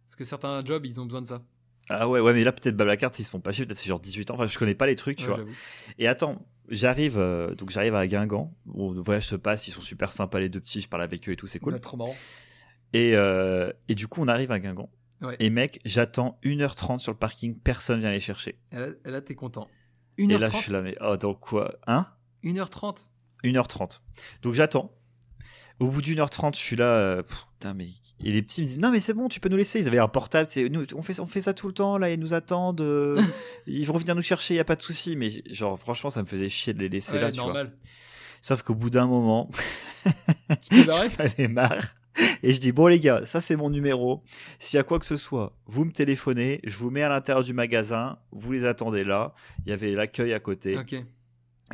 Parce 0.04 0.16
que 0.16 0.24
certains 0.24 0.64
jobs, 0.64 0.84
ils 0.84 1.00
ont 1.00 1.04
besoin 1.06 1.22
de 1.22 1.26
ça. 1.26 1.42
Ah 1.88 2.08
ouais, 2.08 2.20
ouais, 2.20 2.32
mais 2.34 2.44
là 2.44 2.52
peut-être 2.52 2.76
blabla 2.76 2.96
carte, 2.96 3.18
ils 3.18 3.24
se 3.24 3.30
font 3.30 3.40
pas 3.40 3.52
chier, 3.52 3.66
peut-être 3.66 3.78
c'est 3.78 3.88
genre 3.88 4.00
18 4.00 4.30
ans. 4.30 4.34
Enfin, 4.34 4.46
je 4.46 4.58
connais 4.58 4.74
pas 4.74 4.86
les 4.86 4.96
trucs, 4.96 5.18
tu 5.18 5.26
vois. 5.26 5.44
Et 5.98 6.08
attends, 6.08 6.44
j'arrive, 6.68 7.18
euh, 7.18 7.54
donc 7.54 7.70
j'arrive 7.70 7.94
à 7.94 8.06
Guingamp. 8.06 8.52
Bon, 8.66 8.92
le 8.92 9.00
voyage 9.00 9.26
se 9.26 9.36
passe, 9.36 9.68
ils 9.68 9.72
sont 9.72 9.80
super 9.80 10.12
sympas 10.12 10.40
les 10.40 10.48
deux 10.48 10.60
petits, 10.60 10.80
je 10.80 10.88
parle 10.88 11.02
avec 11.02 11.28
eux 11.28 11.32
et 11.32 11.36
tout, 11.36 11.46
c'est 11.46 11.58
cool. 11.58 11.74
Ouais, 11.74 11.80
trop 11.80 11.96
marrant. 11.96 12.16
Et, 12.92 13.16
euh, 13.16 13.72
et 13.88 13.94
du 13.94 14.06
coup, 14.06 14.22
on 14.22 14.28
arrive 14.28 14.52
à 14.52 14.58
Guingamp. 14.58 14.88
Ouais. 15.22 15.36
Et 15.40 15.50
mec, 15.50 15.80
j'attends 15.84 16.38
1h30 16.44 16.98
sur 16.98 17.12
le 17.12 17.18
parking, 17.18 17.58
personne 17.58 18.00
vient 18.00 18.10
les 18.10 18.20
chercher. 18.20 18.58
Et 18.72 18.76
là, 18.76 18.88
là, 19.04 19.20
t'es 19.20 19.34
content. 19.34 19.68
Et 20.18 20.26
là, 20.26 20.36
je 20.36 20.44
1h30 20.44 20.60
suis 20.60 20.72
là, 20.72 20.82
mais 20.82 20.94
oh, 21.00 21.16
donc 21.16 21.40
quoi? 21.40 21.74
Hein? 21.86 22.06
1h30 22.44 23.06
1h30. 23.42 24.00
Donc 24.42 24.54
j'attends. 24.54 24.92
Au 25.80 25.88
bout 25.88 26.02
d'une 26.02 26.20
heure 26.20 26.30
trente, 26.30 26.56
je 26.56 26.60
suis 26.62 26.76
là. 26.76 26.86
euh, 26.86 27.22
pff, 27.22 27.46
putain, 27.54 27.74
mais. 27.74 27.88
Et 28.22 28.30
les 28.30 28.42
petits 28.42 28.62
me 28.62 28.66
disent 28.66 28.78
Non, 28.78 28.90
mais 28.92 29.00
c'est 29.00 29.12
bon, 29.14 29.28
tu 29.28 29.40
peux 29.40 29.48
nous 29.48 29.56
laisser. 29.56 29.80
Ils 29.80 29.88
avaient 29.88 29.98
un 29.98 30.08
portable. 30.08 30.48
Nous, 30.70 30.84
on, 30.94 31.02
fait, 31.02 31.18
on 31.20 31.26
fait 31.26 31.42
ça 31.42 31.52
tout 31.52 31.66
le 31.66 31.74
temps. 31.74 31.98
Là, 31.98 32.10
ils 32.10 32.20
nous 32.20 32.32
attendent. 32.32 32.80
euh, 32.80 33.20
ils 33.66 33.84
vont 33.86 33.96
venir 33.98 34.14
nous 34.14 34.22
chercher. 34.22 34.54
Il 34.54 34.60
a 34.60 34.64
pas 34.64 34.76
de 34.76 34.82
souci. 34.82 35.16
Mais 35.16 35.42
genre, 35.50 35.78
franchement, 35.78 36.10
ça 36.10 36.22
me 36.22 36.26
faisait 36.26 36.48
chier 36.48 36.72
de 36.74 36.78
les 36.78 36.88
laisser 36.88 37.18
là. 37.18 37.30
Tu 37.32 37.38
vois. 37.38 37.46
normal. 37.46 37.72
Sauf 38.40 38.62
qu'au 38.62 38.74
bout 38.74 38.90
d'un 38.90 39.06
moment, 39.06 39.50
Tu 40.62 40.82
j'en 40.84 41.00
avais 41.18 41.48
marre. 41.48 41.94
Et 42.42 42.52
je 42.52 42.60
dis 42.60 42.70
Bon, 42.72 42.86
les 42.86 43.00
gars, 43.00 43.24
ça, 43.24 43.40
c'est 43.40 43.56
mon 43.56 43.70
numéro. 43.70 44.22
S'il 44.58 44.76
y 44.76 44.80
a 44.80 44.84
quoi 44.84 44.98
que 45.00 45.06
ce 45.06 45.16
soit, 45.16 45.56
vous 45.66 45.84
me 45.84 45.90
téléphonez. 45.92 46.60
Je 46.62 46.76
vous 46.76 46.90
mets 46.90 47.02
à 47.02 47.08
l'intérieur 47.08 47.42
du 47.42 47.52
magasin. 47.54 48.18
Vous 48.32 48.52
les 48.52 48.64
attendez 48.64 49.02
là. 49.02 49.34
Il 49.66 49.70
y 49.70 49.72
avait 49.72 49.92
l'accueil 49.92 50.32
à 50.34 50.40
côté. 50.40 50.78
Ok. 50.78 50.94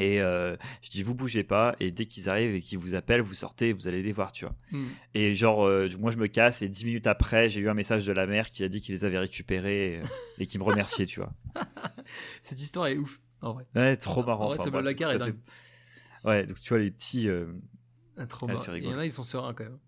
Et 0.00 0.20
euh, 0.20 0.56
je 0.82 0.90
dis, 0.90 1.02
vous 1.02 1.14
bougez 1.14 1.44
pas. 1.44 1.76
Et 1.78 1.90
dès 1.90 2.06
qu'ils 2.06 2.28
arrivent 2.30 2.54
et 2.54 2.60
qu'ils 2.60 2.78
vous 2.78 2.94
appellent, 2.94 3.20
vous 3.20 3.34
sortez, 3.34 3.72
vous 3.72 3.86
allez 3.86 4.02
les 4.02 4.12
voir, 4.12 4.32
tu 4.32 4.46
vois. 4.46 4.54
Hmm. 4.72 4.86
Et 5.14 5.34
genre, 5.34 5.66
euh, 5.66 5.88
moi, 5.98 6.10
je 6.10 6.16
me 6.16 6.26
casse. 6.26 6.62
Et 6.62 6.68
dix 6.68 6.84
minutes 6.86 7.06
après, 7.06 7.48
j'ai 7.50 7.60
eu 7.60 7.68
un 7.68 7.74
message 7.74 8.06
de 8.06 8.12
la 8.12 8.26
mère 8.26 8.50
qui 8.50 8.64
a 8.64 8.68
dit 8.68 8.80
qu'il 8.80 8.94
les 8.94 9.04
avait 9.04 9.18
récupérés 9.18 10.00
euh, 10.02 10.06
et 10.38 10.46
qui 10.46 10.58
me 10.58 10.64
remerciait, 10.64 11.06
tu 11.06 11.20
vois. 11.20 11.32
Cette 12.42 12.60
histoire 12.60 12.86
est 12.86 12.96
ouf, 12.96 13.20
en 13.42 13.52
vrai. 13.52 13.66
Ouais, 13.74 13.96
trop 13.96 14.22
En 14.22 14.26
marrant. 14.26 14.46
vrai, 14.46 14.54
Enfin, 14.54 14.64
ce 14.64 14.70
ça 14.70 14.90
est 14.90 15.12
fait- 15.12 15.18
dingue. 15.18 15.36
Ouais, 16.24 16.46
donc 16.46 16.60
tu 16.60 16.68
vois, 16.70 16.78
les 16.78 16.90
petits. 16.90 17.28
euh, 17.28 17.52
Ah, 18.16 18.26
trop 18.26 18.46
Ouais, 18.46 18.54
marrant. 18.54 18.74
Il 18.74 18.84
y 18.84 18.88
en 18.94 18.98
a, 18.98 19.04
ils 19.04 19.12
sont 19.12 19.22
sereins 19.22 19.52
quand 19.52 19.64
même. 19.64 19.78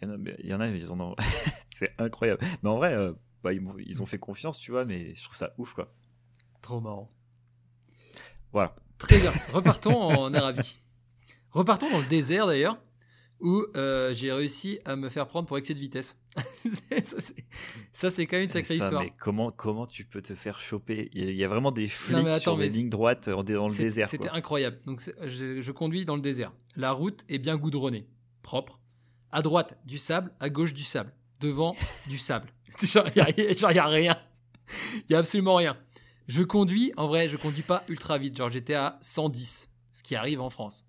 Il 0.00 0.06
y 0.06 0.10
en 0.10 0.14
a, 0.14 0.16
mais 0.16 0.36
il 0.40 0.46
y 0.50 0.54
en 0.54 0.60
a, 0.60 0.68
ils 0.68 0.92
en 0.92 1.00
ont. 1.00 1.14
c'est 1.70 1.92
incroyable. 1.98 2.42
Mais 2.62 2.68
en 2.70 2.76
vrai, 2.76 2.94
bah, 3.42 3.52
ils 3.52 4.02
ont 4.02 4.06
fait 4.06 4.18
confiance, 4.18 4.58
tu 4.58 4.70
vois, 4.70 4.84
mais 4.86 5.14
je 5.14 5.22
trouve 5.22 5.36
ça 5.36 5.52
ouf, 5.58 5.72
quoi. 5.74 5.92
Trop 6.62 6.80
marrant. 6.80 7.10
Voilà. 8.52 8.74
Très 8.98 9.18
bien. 9.18 9.32
Repartons 9.52 10.00
en 10.02 10.32
Arabie. 10.34 10.78
Repartons 11.50 11.90
dans 11.90 11.98
le 12.00 12.06
désert 12.06 12.46
d'ailleurs, 12.46 12.78
où 13.40 13.64
euh, 13.76 14.12
j'ai 14.14 14.32
réussi 14.32 14.78
à 14.84 14.96
me 14.96 15.08
faire 15.08 15.26
prendre 15.26 15.46
pour 15.46 15.58
excès 15.58 15.74
de 15.74 15.78
vitesse. 15.78 16.18
ça, 17.92 18.10
c'est- 18.10 18.26
quand 18.26 18.36
même 18.36 18.44
une 18.44 18.48
sacrée 18.48 18.78
Ça, 18.78 18.84
histoire. 18.84 19.02
Mais 19.02 19.12
comment, 19.18 19.50
comment 19.50 19.86
tu 19.86 20.04
peux 20.04 20.22
te 20.22 20.34
faire 20.34 20.60
choper? 20.60 21.10
Il 21.12 21.30
y 21.32 21.42
a- 21.42 21.46
a 21.46 21.48
vraiment 21.48 21.72
des 21.72 21.86
flics 21.88 22.16
mais 22.24 22.30
attends, 22.30 22.40
sur 22.40 22.56
mais 22.58 22.68
lignes 22.68 22.88
droites 22.90 23.28
dans 23.28 23.68
le 23.68 23.74
désert. 23.76 24.08
C'était 24.08 24.28
incroyable. 24.30 24.78
Donc, 24.86 25.02
je, 25.26 25.60
je 25.60 25.72
conduis 25.72 26.04
dans 26.04 26.16
le 26.16 26.22
désert. 26.22 26.52
La 26.76 26.92
route 26.92 27.24
est 27.28 27.38
bien 27.38 27.56
goudronnée, 27.56 28.06
propre. 28.42 28.80
À 29.32 29.42
droite, 29.42 29.78
du 29.84 29.98
sable. 29.98 30.32
À 30.40 30.48
gauche, 30.50 30.72
du 30.72 30.84
sable. 30.84 31.12
Devant, 31.40 31.76
du 32.06 32.16
sable. 32.18 32.48
Genre, 32.82 33.06
il 33.14 33.22
n'y 33.22 33.78
a, 33.78 33.86
rien. 33.86 34.16
Il 34.94 35.04
n'y 35.10 35.16
a 35.16 35.18
absolument 35.18 35.54
rien. 35.56 35.76
Je 36.26 36.42
conduis, 36.42 36.92
en 36.96 37.06
vrai, 37.06 37.28
je 37.28 37.36
conduis 37.36 37.62
pas 37.62 37.84
ultra 37.88 38.18
vite. 38.18 38.36
Genre, 38.36 38.50
j'étais 38.50 38.74
à 38.74 38.98
110, 39.00 39.70
ce 39.92 40.02
qui 40.02 40.14
arrive 40.16 40.40
en 40.40 40.50
France. 40.50 40.84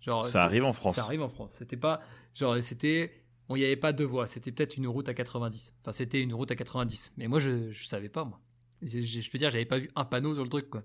Genre, 0.00 0.24
Ça 0.24 0.44
arrive 0.44 0.64
en 0.64 0.72
France. 0.72 0.94
Ça 0.94 1.02
arrive 1.04 1.22
en 1.22 1.28
France. 1.28 1.54
C'était 1.58 1.76
pas. 1.76 2.00
Genre, 2.34 2.62
c'était. 2.62 3.12
Il 3.50 3.54
n'y 3.56 3.64
avait 3.64 3.76
pas 3.76 3.92
deux 3.92 4.04
voies. 4.04 4.26
C'était 4.26 4.52
peut-être 4.52 4.76
une 4.76 4.86
route 4.86 5.08
à 5.08 5.14
90. 5.14 5.74
Enfin, 5.80 5.90
c'était 5.92 6.20
une 6.20 6.34
route 6.34 6.50
à 6.50 6.54
90. 6.56 7.12
Mais 7.16 7.28
moi, 7.28 7.38
je, 7.40 7.72
je 7.72 7.84
savais 7.86 8.08
pas, 8.10 8.24
moi. 8.24 8.38
Je, 8.82 9.00
je, 9.00 9.20
je 9.20 9.30
peux 9.30 9.38
dire, 9.38 9.50
j'avais 9.50 9.64
pas 9.64 9.78
vu 9.78 9.88
un 9.96 10.04
panneau 10.04 10.34
sur 10.34 10.44
le 10.44 10.50
truc, 10.50 10.68
quoi. 10.70 10.82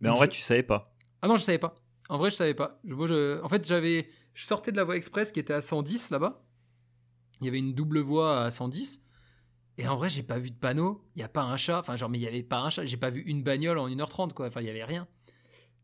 Mais 0.00 0.08
en 0.08 0.14
vrai, 0.14 0.26
je- 0.26 0.32
tu 0.32 0.42
savais 0.42 0.62
pas. 0.62 0.94
Ah 1.22 1.28
non, 1.28 1.36
je 1.36 1.42
savais 1.42 1.58
pas. 1.58 1.74
En 2.08 2.18
vrai, 2.18 2.30
je 2.30 2.36
savais 2.36 2.54
pas. 2.54 2.78
Moi, 2.84 3.08
En 3.42 3.48
fait, 3.48 3.66
j'avais. 3.66 4.08
Je 4.34 4.44
sortais 4.46 4.70
de 4.72 4.76
la 4.76 4.84
voie 4.84 4.96
express 4.96 5.32
qui 5.32 5.40
était 5.40 5.52
à 5.54 5.60
110 5.60 6.10
là-bas. 6.10 6.44
Il 7.40 7.46
y 7.46 7.48
avait 7.48 7.58
une 7.58 7.74
double 7.74 7.98
voie 8.00 8.44
à 8.44 8.50
110. 8.50 9.01
Et 9.82 9.88
en 9.88 9.96
vrai, 9.96 10.08
j'ai 10.08 10.22
pas 10.22 10.38
vu 10.38 10.52
de 10.52 10.56
panneau. 10.56 11.02
Il 11.16 11.20
y 11.20 11.24
a 11.24 11.28
pas 11.28 11.42
un 11.42 11.56
chat. 11.56 11.80
Enfin, 11.80 11.96
genre, 11.96 12.08
mais 12.08 12.18
il 12.18 12.22
y 12.22 12.28
avait 12.28 12.44
pas 12.44 12.60
un 12.60 12.70
chat. 12.70 12.84
J'ai 12.84 12.96
pas 12.96 13.10
vu 13.10 13.20
une 13.22 13.42
bagnole 13.42 13.78
en 13.78 13.88
1h30, 13.88 14.32
quoi. 14.32 14.46
Enfin, 14.46 14.60
il 14.60 14.68
y 14.68 14.70
avait 14.70 14.84
rien. 14.84 15.08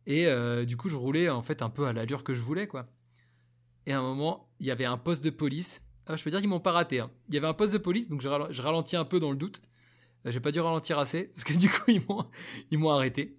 Et 0.06 0.28
euh, 0.28 0.64
du 0.64 0.76
coup, 0.76 0.88
je 0.88 0.94
roulais 0.94 1.28
en 1.28 1.42
fait 1.42 1.62
un 1.62 1.68
peu 1.68 1.84
à 1.84 1.92
l'allure 1.92 2.22
que 2.22 2.32
je 2.32 2.40
voulais, 2.40 2.68
quoi. 2.68 2.86
Et 3.86 3.92
à 3.92 3.98
un 3.98 4.02
moment, 4.02 4.48
il 4.60 4.66
y 4.66 4.70
avait 4.70 4.84
un 4.84 4.98
poste 4.98 5.24
de 5.24 5.30
police. 5.30 5.82
Ah, 6.06 6.14
je 6.14 6.22
peux 6.22 6.30
dire 6.30 6.38
qu'ils 6.38 6.48
m'ont 6.48 6.60
pas 6.60 6.70
raté. 6.70 7.00
hein. 7.00 7.10
Il 7.28 7.34
y 7.34 7.38
avait 7.38 7.48
un 7.48 7.54
poste 7.54 7.72
de 7.72 7.78
police, 7.78 8.06
donc 8.08 8.20
je, 8.20 8.28
ralentis 8.62 8.94
un 8.94 9.04
peu 9.04 9.18
dans 9.18 9.32
le 9.32 9.36
doute. 9.36 9.60
Euh, 10.26 10.30
J'ai 10.30 10.38
pas 10.38 10.52
dû 10.52 10.60
ralentir 10.60 10.96
assez 11.00 11.24
parce 11.24 11.42
que 11.42 11.54
du 11.58 11.68
coup, 11.68 11.90
ils 11.90 12.02
m'ont 12.08 12.24
ils 12.70 12.78
m'ont 12.78 12.90
arrêté. 12.90 13.36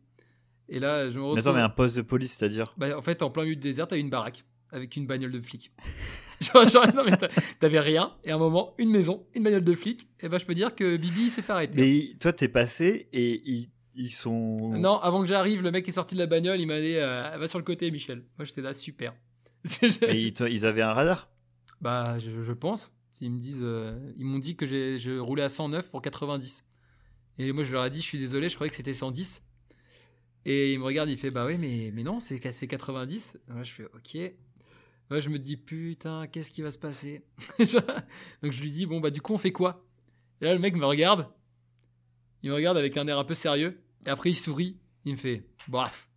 Et 0.68 0.82
là, 0.82 1.10
je 1.10 1.20
me 1.20 1.24
retrouve. 1.24 1.36
Mais 1.36 1.42
attends, 1.42 1.54
mais 1.54 1.62
un 1.62 1.70
poste 1.70 1.96
de 1.96 2.02
police, 2.02 2.34
c'est-à-dire? 2.38 2.66
Bah, 2.76 2.98
en 2.98 3.02
fait, 3.02 3.24
en 3.24 3.30
plein 3.30 3.44
milieu 3.44 3.56
du 3.56 3.62
désert, 3.62 3.88
t'as 3.88 3.98
une 3.98 4.10
baraque 4.10 4.44
avec 4.72 4.96
une 4.96 5.08
bagnole 5.08 5.32
de 5.32 5.42
flic. 5.42 5.72
genre, 6.42 6.68
genre, 6.70 6.94
non, 6.96 7.04
mais 7.06 7.18
t'a- 7.18 7.30
t'avais 7.60 7.80
rien, 7.80 8.14
et 8.24 8.32
à 8.32 8.36
un 8.36 8.40
moment, 8.40 8.74
une 8.78 8.90
maison, 8.90 9.26
une 9.34 9.44
bagnole 9.44 9.64
de 9.64 9.74
flic, 9.74 10.08
et 10.22 10.30
bah, 10.30 10.38
je 10.38 10.46
peux 10.46 10.54
dire 10.54 10.76
que 10.76 10.98
Bibi 10.98 11.30
s'est 11.30 11.42
fait 11.42 11.54
arrêter. 11.54 11.74
Mais 11.76 12.18
toi, 12.20 12.34
t'es 12.34 12.48
passé 12.48 13.08
et 13.12 13.42
ils, 13.50 13.70
ils 13.96 14.12
sont. 14.12 14.58
Non, 14.78 14.98
avant 15.00 15.22
que 15.22 15.28
j'arrive, 15.28 15.62
le 15.64 15.72
mec 15.72 15.88
est 15.88 15.92
sorti 15.94 16.16
de 16.16 16.20
la 16.20 16.28
bagnole, 16.28 16.60
il 16.62 16.68
m'a 16.68 16.80
dit 16.80 16.96
euh, 16.96 17.38
Va 17.38 17.48
sur 17.48 17.60
le 17.60 17.66
côté, 17.66 17.90
Michel. 17.92 18.24
Moi, 18.38 18.46
j'étais 18.46 18.62
là, 18.62 18.74
super. 18.74 19.14
Mais 19.82 20.22
ils, 20.24 20.34
ils 20.50 20.66
avaient 20.66 20.82
un 20.82 20.94
radar? 20.94 21.30
Bah, 21.82 22.18
je, 22.20 22.42
je 22.44 22.54
pense. 22.54 22.94
S'ils 23.12 23.32
me 23.32 23.40
disent, 23.40 23.62
euh, 23.64 23.98
ils 24.18 24.26
m'ont 24.26 24.40
dit 24.40 24.56
que 24.56 24.66
j'ai, 24.66 25.00
je 25.00 25.18
roulais 25.18 25.44
à 25.44 25.50
109 25.50 25.90
pour 25.90 26.02
90. 26.02 26.64
Et 27.40 27.52
moi, 27.52 27.64
je 27.64 27.72
leur 27.74 27.86
ai 27.86 27.90
dit 27.90 28.00
Je 28.02 28.06
suis 28.06 28.20
désolé, 28.20 28.50
je 28.50 28.56
croyais 28.56 28.70
que 28.70 28.76
c'était 28.76 28.94
110. 28.94 29.44
Et 30.46 30.74
il 30.74 30.80
me 30.80 30.86
regarde, 30.86 31.10
il 31.10 31.18
fait 31.18 31.32
Bah 31.32 31.46
oui, 31.46 31.58
mais, 31.58 31.92
mais 31.94 32.04
non, 32.04 32.20
c'est, 32.20 32.40
c'est 32.54 32.68
90. 32.68 33.40
Et 33.50 33.52
moi, 33.54 33.64
je 33.64 33.72
fais 33.72 33.86
Ok. 33.86 34.18
Moi, 35.10 35.20
je 35.20 35.30
me 35.30 35.40
dis 35.40 35.58
Putain, 35.58 36.28
qu'est-ce 36.28 36.52
qui 36.52 36.62
va 36.62 36.72
se 36.72 36.78
passer? 36.78 37.24
Donc, 38.44 38.52
je 38.52 38.62
lui 38.62 38.72
dis 38.72 38.86
Bon, 38.86 39.00
bah, 39.00 39.10
du 39.10 39.22
coup, 39.22 39.34
on 39.34 39.38
fait 39.38 39.52
quoi? 39.52 39.84
Et 40.42 40.46
là, 40.46 40.54
le 40.54 40.60
mec 40.60 40.76
me 40.76 40.86
regarde. 40.86 41.28
Il 42.44 42.50
me 42.50 42.56
regarde 42.56 42.78
avec 42.78 42.96
un 42.96 43.08
air 43.08 43.18
un 43.18 43.24
peu 43.24 43.34
sérieux. 43.34 43.82
Et 44.06 44.10
après, 44.10 44.30
il 44.30 44.36
sourit. 44.36 44.78
Il 45.06 45.14
me 45.14 45.18
fait 45.18 45.44
Bref, 45.68 46.10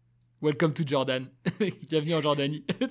welcome 0.43 0.75
to 0.75 0.87
Jordan. 0.87 1.29
Bienvenue 1.89 2.15
en 2.15 2.21
Jordanie. 2.21 2.65
et 2.81 2.87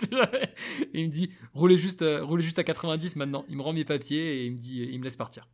il 1.01 1.07
me 1.07 1.11
dit 1.11 1.31
roulez 1.53 1.77
juste, 1.77 2.01
euh, 2.01 2.23
roulez 2.23 2.43
juste 2.43 2.59
à 2.59 2.63
90 2.63 3.15
maintenant. 3.15 3.45
Il 3.47 3.57
me 3.57 3.61
rend 3.61 3.73
mes 3.73 3.85
papiers 3.85 4.41
et 4.41 4.45
il 4.45 4.53
me 4.53 4.57
dit 4.57 4.79
il 4.81 4.97
me 4.99 5.03
laisse 5.03 5.17
partir. 5.17 5.47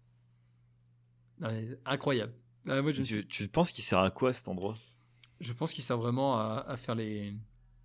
Non, 1.40 1.50
incroyable. 1.86 2.34
Ah, 2.68 2.82
moi, 2.82 2.92
je, 2.92 3.02
tu, 3.02 3.28
tu 3.28 3.48
penses 3.48 3.72
qu'il 3.72 3.84
sert 3.84 4.00
à 4.00 4.12
quoi 4.12 4.34
cet 4.34 4.48
endroit? 4.48 4.78
Je 5.40 5.54
pense 5.54 5.74
qu'il 5.74 5.84
sert 5.84 5.98
vraiment 5.98 6.38
à, 6.38 6.66
à 6.68 6.78
faire 6.78 6.96
les. 6.96 7.34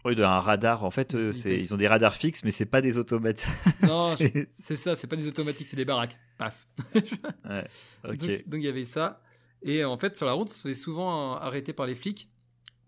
Oui, 0.05 0.15
de 0.17 0.23
un 0.23 0.41
radar. 0.41 0.83
En 0.85 0.91
fait, 0.91 1.15
vitesses. 1.15 1.65
ils 1.65 1.73
ont 1.75 1.77
des 1.77 1.87
radars 1.87 2.17
fixes, 2.17 2.43
mais 2.45 2.51
c'est 2.51 2.67
pas 2.67 2.81
des 2.81 2.99
automates. 2.99 3.47
Non, 3.83 4.15
C'est- 4.51 4.77
ça, 4.77 4.95
c'est 4.97 5.07
pas 5.07 5.17
des 5.17 5.29
automatiques, 5.29 5.69
c'est 5.69 5.77
des 5.77 5.85
baraques. 5.85 6.17
Paf. 6.39 6.67
ouais. 6.95 7.67
Donc, 8.05 8.23
il 8.53 8.63
y 8.63 8.69
avait 8.69 8.85
ça. 8.85 9.21
Et 9.63 9.85
en 9.85 9.97
fait, 9.97 10.17
sur 10.17 10.27
la 10.27 10.33
route, 10.33 10.49
on 10.49 10.69
fait 10.69 10.75
souvent 10.75 11.35
euh, 11.35 11.39
arrêter 11.39 11.73
par 11.73 11.87
les 11.87 11.95
flics 11.95 12.29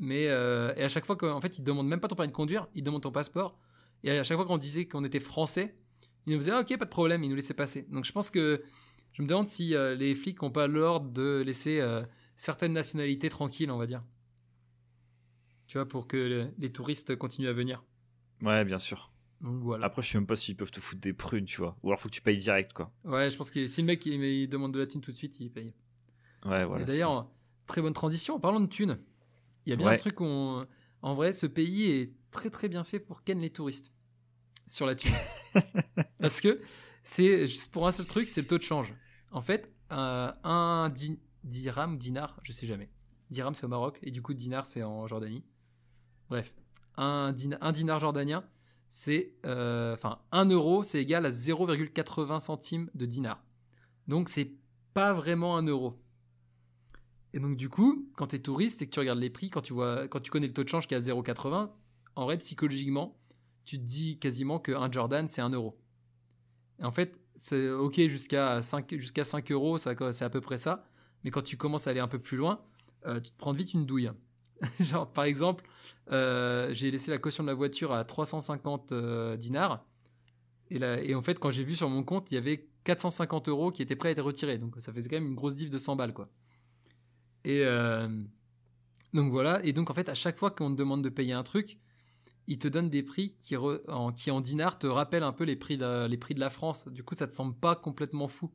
Mais 0.01 0.27
euh, 0.29 0.75
et 0.77 0.83
à 0.83 0.89
chaque 0.89 1.07
fois 1.07 1.15
qu'en 1.17 1.41
fait, 1.41 1.59
ils 1.59 1.63
demandent 1.65 1.87
même 1.87 2.01
pas 2.01 2.09
ton 2.09 2.17
permis 2.17 2.33
de 2.33 2.37
conduire, 2.37 2.67
ils 2.75 2.83
demandent 2.83 3.03
ton 3.03 3.13
passeport. 3.13 3.59
Et 4.03 4.11
à 4.11 4.25
chaque 4.25 4.37
fois 4.37 4.45
qu'on 4.45 4.59
disait 4.59 4.87
qu'on 4.87 5.05
était 5.05 5.21
français, 5.21 5.77
ils 6.27 6.33
nous 6.33 6.39
disaient 6.41 6.51
ah, 6.53 6.61
ok, 6.61 6.77
pas 6.77 6.85
de 6.85 6.91
problème, 6.91 7.23
ils 7.23 7.29
nous 7.31 7.37
laissaient 7.37 7.55
passer. 7.55 7.87
Donc 7.91 8.05
je 8.05 8.13
pense 8.13 8.29
que 8.31 8.63
je 9.13 9.23
me 9.23 9.29
demande 9.29 9.47
si 9.47 9.75
euh, 9.77 9.95
les 9.95 10.17
flics 10.17 10.43
n'ont 10.43 10.51
pas 10.51 10.67
l'ordre 10.67 11.11
de 11.11 11.43
laisser 11.47 11.81
euh, 11.81 12.03
certaines 12.35 12.73
nationalités 12.73 13.29
tranquilles, 13.29 13.71
on 13.71 13.79
va 13.79 13.87
dire. 13.87 14.03
Tu 15.67 15.79
vois, 15.79 15.87
pour 15.89 16.07
que 16.07 16.17
le- 16.17 16.51
les 16.59 16.71
touristes 16.73 17.17
continuent 17.17 17.49
à 17.49 17.53
venir. 17.53 17.83
Ouais, 18.43 18.65
bien 18.65 18.79
sûr. 18.79 19.13
Donc 19.41 19.63
voilà. 19.63 19.87
Après, 19.87 20.03
je 20.03 20.11
sais 20.13 20.19
même 20.19 20.27
pas 20.27 20.37
s'ils 20.37 20.57
peuvent 20.57 20.71
te 20.71 20.81
foutre 20.81 21.01
des 21.01 21.13
prunes, 21.13 21.45
tu 21.45 21.59
vois. 21.61 21.77
Ou 21.83 21.89
alors 21.89 22.01
faut 22.01 22.09
que 22.09 22.15
tu 22.15 22.23
payes 22.23 22.39
direct, 22.39 22.73
quoi. 22.73 22.93
Ouais, 23.05 23.31
je 23.31 23.37
pense 23.37 23.51
que 23.51 23.67
si 23.67 23.81
le 23.81 23.87
mec 23.87 24.05
il, 24.07 24.23
il 24.23 24.49
demande 24.49 24.73
de 24.73 24.79
la 24.79 24.87
thune 24.87 25.01
tout 25.01 25.13
de 25.13 25.17
suite, 25.17 25.39
il 25.41 25.51
paye. 25.51 25.75
Ouais, 26.45 26.65
voilà. 26.65 26.85
D'ailleurs, 26.85 27.31
très 27.67 27.81
bonne 27.83 27.93
transition. 27.95 28.35
En 28.37 28.41
parlant 28.41 28.61
de 28.61 28.67
thunes, 28.67 28.99
il 29.67 29.71
y 29.71 29.73
a 29.73 29.77
bien 29.77 29.87
Ouais. 29.89 29.95
un 29.95 29.97
truc 29.99 30.21
où, 30.21 30.25
on- 30.25 30.67
en 31.03 31.15
vrai, 31.15 31.33
ce 31.33 31.47
pays 31.47 31.91
est 31.91 32.13
très 32.31 32.51
très 32.51 32.69
bien 32.69 32.85
fait 32.85 33.01
pour 33.01 33.23
ken 33.25 33.39
les 33.41 33.51
touristes 33.51 33.93
sur 34.67 34.87
la 34.87 34.95
thune. 34.95 35.13
Parce 36.19 36.41
que 36.41 36.61
c'est 37.03 37.47
juste 37.47 37.71
pour 37.73 37.87
un 37.87 37.91
seul 37.91 38.07
truc, 38.07 38.29
c'est 38.29 38.41
le 38.43 38.47
taux 38.47 38.59
de 38.59 38.63
change. 38.63 38.95
En 39.31 39.43
fait, 39.43 39.73
euh, 39.93 40.33
un 40.43 40.89
di- 40.91 41.19
dirham, 41.43 41.99
dinar, 41.99 42.39
je 42.43 42.53
sais 42.53 42.67
jamais. 42.67 42.91
Dirham 43.31 43.55
c'est 43.55 43.65
au 43.65 43.69
Maroc 43.69 43.99
et 44.03 44.11
du 44.11 44.23
coup 44.23 44.33
dinar 44.35 44.67
c'est 44.67 44.83
en 44.83 45.07
Jordanie. 45.07 45.45
Bref, 46.29 46.55
un, 46.97 47.33
din- 47.33 47.59
un 47.61 47.73
dinar 47.73 47.99
jordanien, 47.99 48.45
c'est 48.89 49.35
euh, 49.47 49.95
enfin 49.95 50.19
un 50.33 50.47
euro, 50.49 50.83
c'est 50.85 51.01
égal 51.01 51.27
à 51.27 51.31
0,80 51.31 52.41
centimes 52.41 52.91
de 52.95 53.07
dinar. 53.07 53.43
Donc 54.09 54.29
c'est 54.29 54.53
pas 54.95 55.13
vraiment 55.13 55.57
un 55.57 55.67
euro. 55.67 55.99
Et 57.33 57.41
donc 57.41 57.57
du 57.57 57.69
coup, 57.69 58.09
quand 58.17 58.29
tu 58.29 58.37
es 58.37 58.39
touriste 58.39 58.81
et 58.83 58.87
que 58.87 58.93
tu 58.93 59.01
regardes 59.01 59.19
les 59.19 59.31
prix, 59.31 59.51
quand 59.51 59.63
tu 59.63 59.75
connais 60.31 60.47
le 60.47 60.53
taux 60.53 60.63
de 60.65 60.69
change 60.69 60.87
qui 60.87 60.95
est 60.95 60.97
à 60.97 61.01
0,80, 61.01 61.71
en 62.17 62.25
vrai 62.25 62.39
psychologiquement, 62.39 63.19
tu 63.65 63.79
te 63.79 63.83
dis 63.85 64.19
quasiment 64.19 64.61
qu'un 64.61 64.91
Jordan 64.91 65.27
c'est 65.27 65.41
un 65.41 65.51
euro. 65.51 65.77
Et 66.81 66.85
en 66.85 66.93
fait, 66.93 67.21
c'est 67.35 67.71
ok 67.71 68.01
jusqu'à 68.07 68.63
5, 68.63 68.95
jusqu'à 68.99 69.25
5 69.25 69.51
euros, 69.53 69.79
c'est 69.79 70.23
à 70.23 70.31
peu 70.31 70.41
près 70.41 70.57
ça. 70.57 70.85
Mais 71.25 71.31
quand 71.31 71.43
tu 71.43 71.57
commences 71.57 71.87
à 71.87 71.91
aller 71.91 72.01
un 72.01 72.09
peu 72.09 72.19
plus 72.19 72.37
loin, 72.37 72.61
euh, 73.07 73.21
tu 73.21 73.31
te 73.31 73.37
prends 73.37 73.53
vite 73.53 73.75
une 73.75 73.87
douille. 73.87 74.11
Genre, 74.81 75.11
par 75.11 75.25
exemple, 75.25 75.65
euh, 76.11 76.73
j'ai 76.73 76.91
laissé 76.91 77.11
la 77.11 77.19
caution 77.19 77.43
de 77.43 77.49
la 77.49 77.55
voiture 77.55 77.93
à 77.93 78.05
350 78.05 78.93
euh, 78.93 79.37
dinars. 79.37 79.85
Et, 80.71 80.79
là, 80.79 81.01
et 81.03 81.15
en 81.15 81.23
fait, 81.23 81.39
quand 81.39 81.51
j'ai 81.51 81.65
vu 81.65 81.77
sur 81.77 81.89
mon 81.89 82.03
compte, 82.03 82.31
il 82.31 82.35
y 82.35 82.39
avait 82.39 82.69
450 82.85 83.49
euros 83.49 83.71
qui 83.71 83.83
étaient 83.83 83.97
prêts 83.97 84.11
à 84.11 84.13
être 84.13 84.23
retirés. 84.23 84.59
Donc 84.59 84.77
ça 84.79 84.93
faisait 84.93 85.09
quand 85.09 85.17
même 85.17 85.27
une 85.27 85.35
grosse 85.35 85.55
diff 85.55 85.71
de 85.71 85.79
100 85.79 85.97
balles. 85.97 86.13
Quoi. 86.13 86.29
Et 87.45 87.63
euh, 87.65 88.09
donc 89.13 89.31
voilà. 89.31 89.65
Et 89.65 89.73
donc 89.73 89.91
en 89.91 89.95
fait, 89.95 90.09
à 90.09 90.15
chaque 90.15 90.39
fois 90.39 90.51
qu'on 90.51 90.71
te 90.71 90.77
demande 90.77 91.03
de 91.03 91.09
payer 91.09 91.33
un 91.33 91.43
truc, 91.43 91.79
ils 92.47 92.59
te 92.59 92.69
donnent 92.69 92.91
des 92.91 93.03
prix 93.03 93.35
qui, 93.41 93.57
en, 93.57 94.13
qui 94.13 94.31
en 94.31 94.41
dinars 94.41 94.79
te 94.79 94.87
rappellent 94.87 95.23
un 95.23 95.33
peu 95.33 95.45
les 95.45 95.57
prix, 95.57 95.79
de, 95.79 96.07
les 96.07 96.19
prix 96.19 96.35
de 96.35 96.41
la 96.41 96.51
France. 96.51 96.89
Du 96.89 97.03
coup, 97.03 97.15
ça 97.15 97.27
te 97.27 97.35
semble 97.35 97.55
pas 97.55 97.75
complètement 97.75 98.29
fou. 98.29 98.51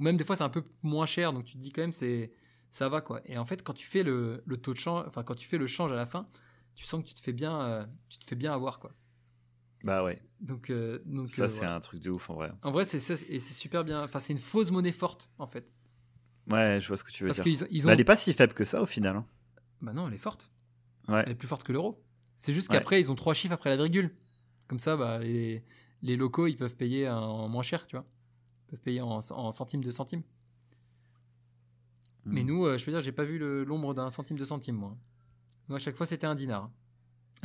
Ou 0.00 0.02
même 0.02 0.16
des 0.16 0.24
fois, 0.24 0.36
c'est 0.36 0.44
un 0.44 0.48
peu 0.48 0.64
moins 0.82 1.06
cher. 1.06 1.32
Donc 1.32 1.44
tu 1.44 1.54
te 1.54 1.58
dis 1.58 1.70
quand 1.70 1.82
même, 1.82 1.92
c'est 1.92 2.32
ça 2.74 2.88
va 2.88 3.00
quoi. 3.00 3.20
Et 3.26 3.38
en 3.38 3.44
fait, 3.44 3.62
quand 3.62 3.72
tu 3.74 3.86
fais 3.86 4.02
le, 4.02 4.42
le 4.44 4.56
taux 4.56 4.72
de 4.72 4.78
change, 4.78 5.04
enfin 5.06 5.22
quand 5.22 5.36
tu 5.36 5.46
fais 5.46 5.58
le 5.58 5.68
change 5.68 5.92
à 5.92 5.96
la 5.96 6.06
fin, 6.06 6.26
tu 6.74 6.84
sens 6.84 7.02
que 7.02 7.06
tu 7.08 7.14
te 7.14 7.20
fais 7.20 7.32
bien, 7.32 7.60
euh, 7.60 7.86
tu 8.08 8.18
te 8.18 8.24
fais 8.24 8.34
bien 8.34 8.52
avoir 8.52 8.80
quoi. 8.80 8.92
Bah 9.84 10.02
ouais. 10.02 10.20
Donc, 10.40 10.70
euh, 10.70 11.00
donc 11.06 11.30
Ça, 11.30 11.44
euh, 11.44 11.48
c'est 11.48 11.64
un 11.66 11.78
truc 11.78 12.00
de 12.00 12.10
ouf 12.10 12.30
en 12.30 12.34
vrai. 12.34 12.50
En 12.62 12.72
vrai, 12.72 12.84
c'est 12.84 12.96
et 13.30 13.38
c'est 13.38 13.52
super 13.54 13.84
bien. 13.84 14.02
Enfin, 14.02 14.18
c'est 14.18 14.32
une 14.32 14.38
fausse 14.40 14.72
monnaie 14.72 14.90
forte 14.90 15.30
en 15.38 15.46
fait, 15.46 15.72
Ouais, 16.50 16.78
je 16.80 16.88
vois 16.88 16.96
ce 16.96 17.04
que 17.04 17.12
tu 17.12 17.22
veux 17.22 17.28
parce 17.28 17.40
dire. 17.42 17.44
qu'ils 17.44 17.68
ils 17.70 17.84
ont. 17.84 17.86
Bah, 17.86 17.92
elle 17.94 18.00
est 18.00 18.04
pas 18.04 18.16
si 18.16 18.32
faible 18.32 18.54
que 18.54 18.64
ça 18.64 18.82
au 18.82 18.86
final. 18.86 19.14
hein. 19.16 19.26
Bah 19.80 19.92
non, 19.92 20.08
elle 20.08 20.14
est 20.14 20.18
forte. 20.18 20.50
Ouais. 21.08 21.22
Elle 21.26 21.32
est 21.32 21.34
plus 21.36 21.46
forte 21.48 21.62
que 21.64 21.72
l'euro. 21.72 22.02
C'est 22.36 22.52
juste 22.52 22.68
Ouais. 22.70 22.76
qu'après, 22.78 22.98
ils 23.00 23.10
ont 23.12 23.14
trois 23.14 23.34
chiffres 23.34 23.54
après 23.54 23.70
la 23.70 23.76
virgule. 23.76 24.16
Comme 24.66 24.80
ça, 24.80 24.96
bah, 24.96 25.20
les, 25.20 25.62
les 26.02 26.16
locaux, 26.16 26.48
ils 26.48 26.56
peuvent 26.56 26.74
payer 26.76 27.08
en 27.08 27.48
moins 27.48 27.62
cher, 27.62 27.86
tu 27.86 27.94
vois. 27.96 28.04
Ils 28.66 28.70
peuvent 28.72 28.80
payer 28.82 29.00
en, 29.00 29.20
en 29.30 29.52
centimes 29.52 29.84
de 29.84 29.90
centimes. 29.92 30.22
Mais 32.26 32.42
Hmm. 32.42 32.46
nous, 32.46 32.66
euh, 32.66 32.78
je 32.78 32.84
peux 32.84 32.90
dire, 32.90 33.00
j'ai 33.00 33.12
pas 33.12 33.24
vu 33.24 33.38
le- 33.38 33.64
l'ombre 33.64 33.92
d'un 33.94 34.08
centime 34.10 34.36
de 34.38 34.44
centime, 34.44 34.76
moi. 34.76 34.96
Moi, 35.68 35.76
à 35.76 35.80
chaque 35.80 35.96
fois, 35.96 36.06
c'était 36.06 36.26
un 36.26 36.34
dinar. 36.34 36.70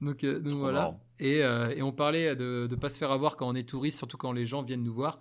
Donc, 0.00 0.24
euh, 0.24 0.38
donc 0.40 0.54
voilà. 0.54 0.98
Et, 1.18 1.42
euh, 1.44 1.74
et 1.76 1.82
on 1.82 1.92
parlait 1.92 2.34
de 2.34 2.66
ne 2.70 2.74
pas 2.76 2.88
se 2.88 2.96
faire 2.96 3.10
avoir 3.10 3.36
quand 3.36 3.46
on 3.48 3.54
est 3.54 3.68
touriste, 3.68 3.98
surtout 3.98 4.16
quand 4.16 4.32
les 4.32 4.46
gens 4.46 4.62
viennent 4.62 4.82
nous 4.82 4.94
voir. 4.94 5.18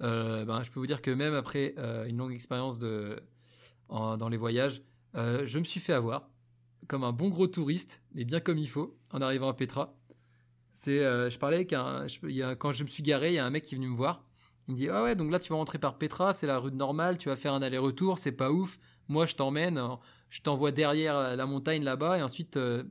Ben, 0.00 0.62
je 0.64 0.70
peux 0.70 0.80
vous 0.80 0.86
dire 0.86 1.00
que 1.02 1.10
même 1.10 1.34
après 1.34 1.74
une 2.08 2.16
longue 2.18 2.32
expérience 2.32 2.78
de, 2.78 3.20
en- 3.88 4.16
dans 4.16 4.28
les 4.28 4.36
voyages, 4.36 4.82
je 5.14 5.58
me 5.58 5.64
suis 5.64 5.80
fait 5.80 5.92
avoir 5.92 6.28
comme 6.88 7.04
un 7.04 7.12
bon 7.12 7.28
gros 7.30 7.46
touriste, 7.48 8.02
mais 8.14 8.24
bien 8.24 8.40
comme 8.40 8.58
il 8.58 8.68
faut, 8.68 8.96
en 9.12 9.20
arrivant 9.20 9.48
à 9.48 9.54
Petra. 9.54 9.94
C'est, 10.70 10.98
je 11.00 11.38
parlais 11.38 11.66
qu'un, 11.66 12.06
quand 12.58 12.70
je 12.72 12.84
me 12.84 12.88
suis 12.88 13.02
garé, 13.02 13.28
il 13.30 13.34
y 13.34 13.38
a 13.38 13.44
un 13.46 13.50
mec 13.50 13.64
qui 13.64 13.74
est 13.74 13.78
venu 13.78 13.88
me 13.88 13.94
voir. 13.96 14.24
Il 14.72 14.76
me 14.76 14.78
dit 14.78 14.88
ah 14.88 15.02
ouais 15.02 15.14
donc 15.14 15.30
là 15.30 15.38
tu 15.38 15.50
vas 15.50 15.56
rentrer 15.56 15.76
par 15.76 15.98
Petra, 15.98 16.32
c'est 16.32 16.46
la 16.46 16.58
rue 16.58 16.72
normale, 16.72 17.18
tu 17.18 17.28
vas 17.28 17.36
faire 17.36 17.52
un 17.52 17.60
aller-retour, 17.60 18.18
c'est 18.18 18.32
pas 18.32 18.50
ouf. 18.50 18.78
Moi 19.06 19.26
je 19.26 19.34
t'emmène, 19.34 19.76
euh, 19.76 19.96
je 20.30 20.40
t'envoie 20.40 20.72
derrière 20.72 21.36
la, 21.36 21.46
montagne 21.46 21.84
là-bas 21.84 22.16
et 22.16 22.22
ensuite 22.22 22.56
euh, 22.56 22.82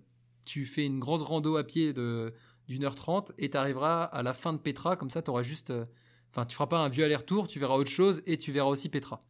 tu 0.46 0.68
fais 0.68 0.86
une 0.86 1.00
grosse 1.00 1.24
rando 1.24 1.58
à 1.58 1.64
pied 1.64 1.92
de 1.92 2.36
d'une 2.68 2.84
heure 2.84 2.94
trente 2.94 3.32
et 3.40 3.50
tu 3.50 3.58
arriveras 3.58 4.04
à 4.04 4.22
la 4.22 4.34
fin 4.34 4.54
de 4.54 4.60
Petra 4.60 4.96
comme 4.96 5.10
ça 5.10 5.24
tu 5.24 5.32
auras 5.32 5.42
juste, 5.42 5.72
euh, 5.72 5.86
enfin 6.30 6.46
tu 6.46 6.54
feras 6.54 6.68
pas 6.68 6.78
un 6.78 6.88
vieux 6.88 7.04
aller-retour, 7.04 7.48
tu 7.48 7.58
verras 7.58 7.78
autre 7.78 7.90
chose 7.90 8.22
et 8.28 8.38
tu 8.38 8.52
verras 8.52 8.70
aussi 8.70 8.88
Petra. 8.88 9.26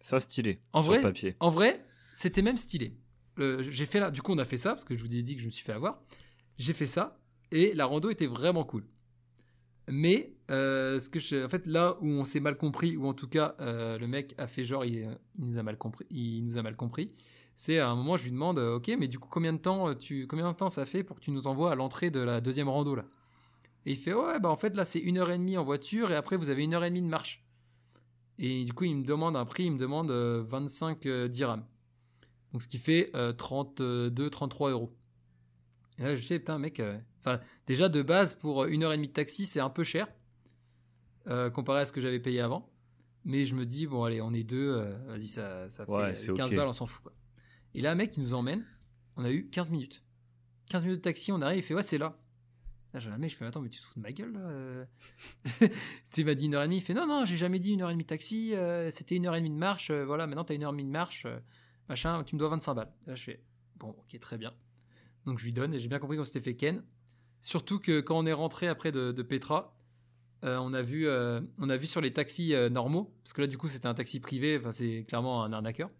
Ça, 0.00 0.18
stylé. 0.18 0.58
En 0.72 0.82
sur 0.82 0.94
vrai, 0.94 1.02
papier. 1.02 1.36
En 1.38 1.50
vrai, 1.50 1.86
c'était 2.12 2.42
même 2.42 2.56
stylé. 2.56 2.96
J'ai 3.36 3.86
fait 3.86 4.00
là, 4.00 4.10
du 4.10 4.20
coup, 4.20 4.32
on 4.32 4.38
a 4.38 4.44
fait 4.44 4.56
ça 4.56 4.70
parce 4.70 4.84
que 4.84 4.96
je 4.96 5.04
vous 5.04 5.14
ai 5.14 5.22
dit 5.22 5.36
que 5.36 5.42
je 5.42 5.46
me 5.46 5.52
suis 5.52 5.62
fait 5.62 5.72
avoir. 5.72 6.02
J'ai 6.56 6.72
fait 6.72 6.86
ça 6.86 7.20
et 7.52 7.72
la 7.72 7.86
rando 7.86 8.10
était 8.10 8.26
vraiment 8.26 8.64
cool. 8.64 8.84
Mais 9.88 10.32
euh, 10.50 11.00
ce 11.00 11.08
que 11.08 11.18
je, 11.20 11.44
en 11.44 11.48
fait, 11.48 11.66
là 11.66 11.96
où 12.00 12.06
on 12.06 12.24
s'est 12.24 12.40
mal 12.40 12.56
compris, 12.56 12.96
ou 12.96 13.06
en 13.06 13.14
tout 13.14 13.28
cas 13.28 13.54
euh, 13.60 13.98
le 13.98 14.06
mec 14.06 14.34
a 14.38 14.46
fait 14.46 14.64
genre 14.64 14.84
il, 14.84 15.08
nous 15.38 15.58
a 15.58 15.62
mal 15.62 15.76
compris. 16.76 17.10
C'est 17.54 17.78
à 17.78 17.88
un 17.88 17.96
moment 17.96 18.16
je 18.16 18.24
lui 18.24 18.30
demande, 18.30 18.58
euh, 18.58 18.76
ok, 18.76 18.92
mais 18.98 19.08
du 19.08 19.18
coup 19.18 19.28
combien 19.30 19.52
de 19.52 19.58
temps 19.58 19.94
tu, 19.94 20.26
combien 20.26 20.50
de 20.50 20.56
temps 20.56 20.68
ça 20.68 20.86
fait 20.86 21.02
pour 21.02 21.16
que 21.16 21.22
tu 21.22 21.30
nous 21.30 21.46
envoies 21.46 21.72
à 21.72 21.74
l'entrée 21.74 22.10
de 22.10 22.20
la 22.20 22.40
deuxième 22.40 22.68
rando 22.68 22.94
là? 22.94 23.04
Et 23.86 23.92
il 23.92 23.96
fait 23.96 24.12
ouais 24.12 24.38
bah 24.38 24.50
en 24.50 24.56
fait 24.56 24.74
là 24.76 24.84
c'est 24.84 24.98
une 24.98 25.18
heure 25.18 25.30
et 25.30 25.38
demie 25.38 25.56
en 25.56 25.64
voiture 25.64 26.10
et 26.10 26.14
après 26.14 26.36
vous 26.36 26.50
avez 26.50 26.64
une 26.64 26.74
heure 26.74 26.84
et 26.84 26.90
demie 26.90 27.02
de 27.02 27.06
marche. 27.08 27.44
Et 28.38 28.64
du 28.64 28.72
coup 28.72 28.84
il 28.84 28.96
me 28.96 29.04
demande 29.04 29.36
un 29.36 29.44
prix, 29.44 29.64
il 29.64 29.72
me 29.72 29.78
demande 29.78 30.10
euh, 30.10 30.42
25 30.46 31.06
euh, 31.06 31.28
dirhams. 31.28 31.64
Donc 32.52 32.62
ce 32.62 32.68
qui 32.68 32.78
fait 32.78 33.10
euh, 33.14 33.32
32, 33.32 34.30
33 34.30 34.70
euros. 34.70 34.94
Et 35.98 36.02
là 36.02 36.14
je 36.14 36.20
sais 36.20 36.38
putain 36.38 36.58
mec, 36.58 36.80
euh, 36.80 36.98
déjà 37.66 37.88
de 37.88 38.02
base 38.02 38.34
pour 38.34 38.64
une 38.64 38.84
heure 38.84 38.92
et 38.92 38.96
demie 38.96 39.08
de 39.08 39.12
taxi 39.12 39.46
c'est 39.46 39.60
un 39.60 39.70
peu 39.70 39.84
cher 39.84 40.08
euh, 41.26 41.50
comparé 41.50 41.80
à 41.80 41.84
ce 41.84 41.92
que 41.92 42.00
j'avais 42.00 42.20
payé 42.20 42.40
avant. 42.40 42.70
Mais 43.24 43.44
je 43.44 43.54
me 43.54 43.66
dis 43.66 43.86
bon 43.86 44.04
allez 44.04 44.20
on 44.20 44.32
est 44.32 44.44
deux, 44.44 44.74
euh, 44.76 44.96
vas-y 45.06 45.26
ça, 45.26 45.68
ça 45.68 45.84
fait 45.84 45.92
Ouais, 45.92 46.02
euh, 46.02 46.14
c'est 46.14 46.32
15 46.32 46.50
ok. 46.50 46.56
balles 46.56 46.68
on 46.68 46.72
s'en 46.72 46.86
fout 46.86 47.02
quoi. 47.02 47.12
Et 47.74 47.80
là 47.80 47.94
mec 47.94 48.16
il 48.16 48.22
nous 48.22 48.32
emmène, 48.34 48.64
on 49.16 49.24
a 49.24 49.30
eu 49.30 49.48
15 49.50 49.70
minutes. 49.70 50.02
15 50.70 50.84
minutes 50.84 50.98
de 50.98 51.02
taxi, 51.02 51.32
on 51.32 51.40
arrive, 51.42 51.58
il 51.58 51.62
fait 51.62 51.74
ouais 51.74 51.82
c'est 51.82 51.98
là. 51.98 52.18
Là, 52.94 53.00
j'ai 53.00 53.10
mec, 53.10 53.30
je 53.30 53.36
fais 53.36 53.44
attends 53.44 53.60
mais 53.60 53.68
tu 53.68 53.80
te 53.80 53.84
fous 53.84 53.98
de 53.98 54.02
ma 54.02 54.12
gueule 54.12 54.32
là 54.32 54.40
euh 54.40 54.84
Tu 55.60 55.66
sais, 56.10 56.20
il 56.22 56.24
m'a 56.24 56.34
dit 56.34 56.46
une 56.46 56.54
heure 56.54 56.62
et 56.62 56.66
demie, 56.66 56.78
il 56.78 56.82
fait 56.82 56.94
non 56.94 57.06
non 57.06 57.26
j'ai 57.26 57.36
jamais 57.36 57.58
dit 57.58 57.72
une 57.72 57.82
heure 57.82 57.90
et 57.90 57.92
demie 57.92 58.04
de 58.04 58.08
taxi, 58.08 58.54
euh, 58.54 58.90
c'était 58.90 59.16
une 59.16 59.26
heure 59.26 59.34
et 59.34 59.40
demie 59.40 59.50
de 59.50 59.56
marche, 59.56 59.90
euh, 59.90 60.06
voilà 60.06 60.26
maintenant 60.26 60.44
t'as 60.44 60.54
une 60.54 60.62
heure 60.64 60.70
et 60.70 60.72
demie 60.72 60.84
de 60.84 60.90
marche, 60.90 61.26
euh, 61.26 61.38
machin, 61.90 62.24
tu 62.24 62.34
me 62.34 62.38
dois 62.38 62.48
25 62.48 62.74
balles. 62.74 62.92
Là 63.06 63.14
je 63.14 63.24
fais 63.24 63.42
bon 63.76 63.90
ok 63.90 64.18
très 64.20 64.38
bien. 64.38 64.54
Donc 65.28 65.38
je 65.38 65.44
lui 65.44 65.52
donne 65.52 65.74
et 65.74 65.80
j'ai 65.80 65.88
bien 65.88 65.98
compris 65.98 66.16
qu'on 66.16 66.24
s'était 66.24 66.40
fait 66.40 66.56
ken. 66.56 66.82
Surtout 67.40 67.78
que 67.78 68.00
quand 68.00 68.18
on 68.18 68.26
est 68.26 68.32
rentré 68.32 68.66
après 68.66 68.90
de, 68.90 69.12
de 69.12 69.22
Petra, 69.22 69.76
euh, 70.44 70.56
on, 70.56 70.72
a 70.72 70.82
vu, 70.82 71.06
euh, 71.06 71.40
on 71.58 71.68
a 71.68 71.76
vu 71.76 71.86
sur 71.86 72.00
les 72.00 72.12
taxis 72.12 72.54
euh, 72.54 72.68
normaux, 72.68 73.12
parce 73.22 73.34
que 73.34 73.42
là 73.42 73.46
du 73.46 73.58
coup 73.58 73.68
c'était 73.68 73.86
un 73.86 73.94
taxi 73.94 74.20
privé, 74.20 74.56
enfin 74.58 74.72
c'est 74.72 75.04
clairement 75.06 75.44
un 75.44 75.52
arnaqueur. 75.52 75.90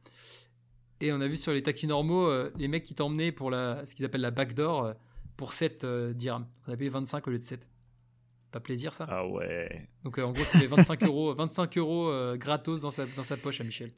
Et 1.01 1.13
on 1.13 1.21
a 1.21 1.29
vu 1.29 1.37
sur 1.37 1.53
les 1.53 1.63
taxis 1.63 1.87
normaux 1.87 2.29
les 2.57 2.67
mecs 2.67 2.83
qui 2.83 2.95
t'emmenaient 2.95 3.31
pour 3.31 3.51
la, 3.51 3.87
ce 3.87 3.95
qu'ils 3.95 4.05
appellent 4.05 4.21
la 4.21 4.33
backdoor 4.33 4.95
pour 5.37 5.53
7 5.53 5.85
euh, 5.85 6.13
dirhams. 6.13 6.47
On 6.67 6.73
a 6.73 6.77
payé 6.77 6.91
25 6.91 7.25
au 7.29 7.31
lieu 7.31 7.39
de 7.39 7.45
7. 7.45 7.69
Pas 8.51 8.59
plaisir 8.59 8.95
ça? 8.95 9.07
Ah 9.09 9.25
ouais. 9.29 9.89
Donc 10.03 10.19
en 10.19 10.33
gros 10.33 10.43
ça 10.43 10.59
fait 10.59 10.67
25 10.67 11.05
euros, 11.05 11.35
25 11.35 11.79
euros 11.79 12.37
gratos 12.37 12.81
dans 12.81 12.91
sa, 12.91 13.07
dans 13.07 13.23
sa 13.23 13.37
poche 13.37 13.61
à 13.61 13.65
Michel. 13.65 13.91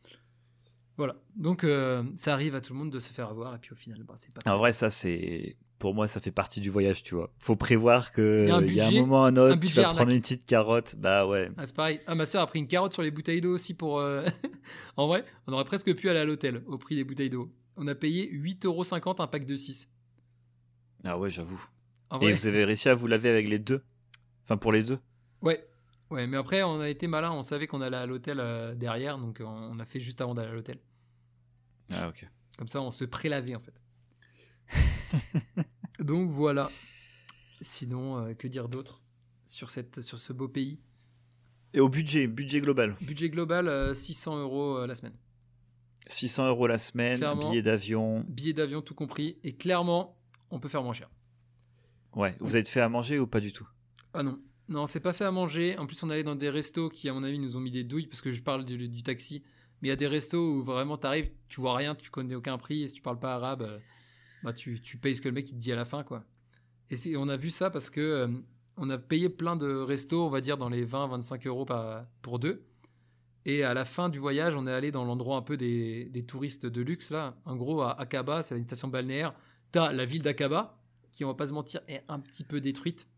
Voilà. 1.01 1.17
Donc 1.35 1.65
euh, 1.65 2.03
ça 2.15 2.35
arrive 2.35 2.55
à 2.55 2.61
tout 2.61 2.75
le 2.75 2.79
monde 2.79 2.91
de 2.91 2.99
se 2.99 3.11
faire 3.11 3.31
avoir 3.31 3.55
et 3.55 3.59
puis 3.59 3.73
au 3.73 3.75
final 3.75 4.03
bah, 4.03 4.13
c'est 4.19 4.31
pas 4.35 4.53
En 4.53 4.59
vrai, 4.59 4.73
ça, 4.73 4.91
c'est. 4.91 5.57
Pour 5.79 5.95
moi, 5.95 6.07
ça 6.07 6.21
fait 6.21 6.31
partie 6.31 6.61
du 6.61 6.69
voyage, 6.69 7.03
tu 7.03 7.15
vois. 7.15 7.33
Faut 7.39 7.57
prévoir 7.57 8.13
que 8.13 8.43
Il 8.45 8.49
y 8.49 8.51
a 8.51 8.57
un 8.57 8.67
y 8.67 8.81
a 8.83 8.89
un 8.89 8.91
moment 8.91 9.23
ou 9.23 9.25
un 9.25 9.29
un 9.29 9.37
autre, 9.39 9.55
tu 9.55 9.61
budget 9.61 9.81
vas 9.81 9.95
prendre 9.95 10.13
une 10.13 10.21
petite 10.21 10.45
carotte. 10.45 10.97
Bah 10.99 11.27
ouais. 11.27 11.51
Ah, 11.57 11.65
c'est 11.65 11.75
pareil. 11.75 12.01
Ah, 12.07 12.15
ma 12.15 12.27
soeur 12.27 12.43
a 12.43 12.47
pris 12.47 12.59
une 12.59 12.67
carotte 12.67 12.93
sur 12.93 13.01
les 13.01 13.11
bouteilles 13.11 13.41
d'eau 13.41 13.55
aussi 13.55 13.73
pour. 13.73 13.99
euh, 13.99 14.27
en 14.99 15.07
vrai, 15.07 15.25
on 15.47 15.55
aurait 15.55 15.65
presque 15.65 15.95
pu 15.97 16.11
aller 16.11 16.19
à 16.19 16.27
l'hôtel 16.27 16.63
au 16.67 16.77
prix 16.77 16.97
des 16.97 17.05
bouteilles 17.05 17.31
d'eau. 17.31 17.51
On 17.79 17.87
a 17.89 17.95
payé 17.95 18.31
8,50€ 18.31 19.23
un 19.23 19.27
pack 19.27 19.47
de 19.47 19.57
6. 19.57 19.89
Ah 21.03 21.19
ouais, 21.19 21.31
j'avoue. 21.31 21.65
Et 22.13 22.19
vrai, 22.19 22.33
vous 22.35 22.47
avez 22.47 22.65
réussi 22.67 22.91
à 22.91 22.95
vous 22.95 23.07
laver 23.07 23.31
avec 23.31 23.49
les 23.49 23.59
deux? 23.59 23.83
Enfin, 24.45 24.59
pour 24.59 24.73
les 24.73 24.83
deux? 24.83 24.99
Ouais. 25.41 25.67
Ouais, 26.11 26.27
mais 26.27 26.37
après, 26.37 26.63
on 26.63 26.81
a 26.81 26.91
été 26.91 27.07
malin. 27.07 27.31
On 27.33 27.43
savait 27.43 27.67
qu'on 27.67 27.81
allait 27.81 27.97
à 27.97 28.05
l'hôtel 28.05 28.39
euh, 28.41 28.75
derrière, 28.75 29.17
donc 29.17 29.41
on, 29.41 29.47
on 29.47 29.79
a 29.79 29.87
fait 29.87 30.01
juste 30.01 30.21
avant 30.21 30.35
d'aller 30.35 30.51
à 30.51 30.55
l'hôtel. 30.55 30.79
Ah 31.93 32.09
ok. 32.09 32.27
Comme 32.59 32.69
ça, 32.69 32.81
on 32.83 32.91
se 32.91 33.05
prélavait 33.05 33.55
en 33.55 33.61
fait. 33.61 33.75
Donc 36.01 36.31
voilà. 36.31 36.71
Sinon, 37.61 38.19
euh, 38.27 38.35
que 38.35 38.49
dire 38.49 38.69
d'autre 38.69 39.03
sur, 39.47 39.71
cette, 39.71 40.03
sur 40.03 40.19
ce 40.19 40.33
beau 40.33 40.49
pays? 40.49 40.79
Et 41.75 41.81
au 41.81 41.89
budget, 41.89 42.27
budget 42.27 42.61
global 42.61 42.97
Budget 43.01 43.29
global, 43.29 43.69
euh, 43.69 43.95
600 43.95 44.39
euros 44.41 44.79
euh, 44.79 44.87
la 44.87 44.95
semaine. 44.95 45.15
600 46.09 46.49
euros 46.49 46.67
la 46.67 46.79
semaine, 46.79 47.17
Clairement. 47.19 47.49
billets 47.51 47.63
d'avion. 47.63 48.25
Billet 48.29 48.53
d'avion 48.55 48.81
tout 48.83 48.95
compris. 48.95 49.39
Et 49.45 49.55
clairement, 49.55 50.17
on 50.51 50.59
peut 50.59 50.69
faire 50.69 50.83
moins 50.83 50.95
cher. 50.95 51.11
Ouais, 52.17 52.35
vous 52.41 52.57
avez 52.57 52.65
fait 52.65 52.81
à 52.81 52.89
manger 52.89 53.19
ou 53.19 53.27
pas 53.27 53.41
du 53.41 53.53
tout? 53.53 53.69
Ah 54.15 54.23
non. 54.23 54.41
Non, 54.69 54.87
c'est 54.87 55.01
pas 55.01 55.13
fait 55.13 55.25
à 55.25 55.31
manger. 55.31 55.77
En 55.79 55.87
plus, 55.87 56.03
on 56.03 56.11
allait 56.11 56.23
dans 56.25 56.35
des 56.37 56.49
restos 56.49 56.89
qui, 56.89 57.09
à 57.09 57.13
mon 57.13 57.23
avis, 57.23 57.39
nous 57.39 57.57
ont 57.57 57.61
mis 57.61 57.71
des 57.71 57.85
douilles 57.85 58.07
parce 58.07 58.21
que 58.23 58.31
je 58.33 58.41
parle 58.41 58.65
du, 58.65 58.89
du 58.89 59.03
taxi. 59.03 59.43
Mais 59.83 59.89
il 59.89 59.91
y 59.91 59.93
a 59.93 59.97
des 59.97 60.07
restos 60.07 60.39
où 60.39 60.63
vraiment 60.63 60.97
t'arrives, 60.99 61.31
tu 61.49 61.61
vois 61.61 61.77
rien, 61.77 61.95
tu 61.95 62.11
connais 62.11 62.35
aucun 62.35 62.59
prix 62.59 62.83
et 62.83 62.89
si 62.89 62.95
tu 62.95 63.03
parles 63.03 63.19
pas 63.19 63.35
arabe, 63.35 63.63
euh, 63.63 63.79
bah 64.43 64.53
tu, 64.53 64.81
tu 64.81 64.97
payes 64.99 65.15
ce 65.17 65.21
que 65.23 65.29
le 65.29 65.35
mec 65.35 65.49
il 65.49 65.55
te 65.55 65.59
dit 65.61 65.73
à 65.73 65.77
la 65.77 65.85
fin 65.85 66.03
quoi. 66.03 66.25
Et 66.91 67.17
on 67.17 67.29
a 67.29 67.37
vu 67.37 67.51
ça 67.51 67.71
parce 67.71 67.89
que 67.91 68.01
euh, 68.01 68.29
on 68.77 68.91
a 68.91 68.99
payé 68.99 69.29
plein 69.29 69.57
de 69.57 69.71
restos, 69.75 70.25
on 70.27 70.31
va 70.31 70.41
dire 70.41 70.57
dans 70.59 70.69
les 70.69 70.85
20-25 70.87 71.47
euros 71.47 71.65
par- 71.65 72.05
pour 72.23 72.39
deux. 72.39 72.63
Et 73.47 73.63
à 73.65 73.73
la 73.75 73.85
fin 73.87 74.09
du 74.11 74.19
voyage, 74.19 74.55
on 74.55 74.67
est 74.67 74.73
allé 74.73 74.91
dans 74.91 75.05
l'endroit 75.05 75.37
un 75.39 75.43
peu 75.43 75.57
des, 75.57 76.05
des 76.07 76.25
touristes 76.27 76.67
de 76.67 76.83
luxe 76.83 77.11
là. 77.11 77.37
En 77.47 77.57
gros, 77.57 77.81
à 77.81 77.99
Akaba, 77.99 78.43
c'est 78.43 78.57
une 78.59 78.65
station 78.65 78.89
balnéaire. 78.89 79.33
T'as 79.73 79.93
la 79.93 80.05
ville 80.05 80.21
d'Akaba 80.23 80.79
qui, 81.13 81.25
on 81.25 81.29
va 81.29 81.35
pas 81.35 81.47
se 81.47 81.53
mentir, 81.53 81.81
est 81.89 82.03
un 82.09 82.21
petit 82.21 82.45
peu 82.45 82.61
détruite. 82.61 83.09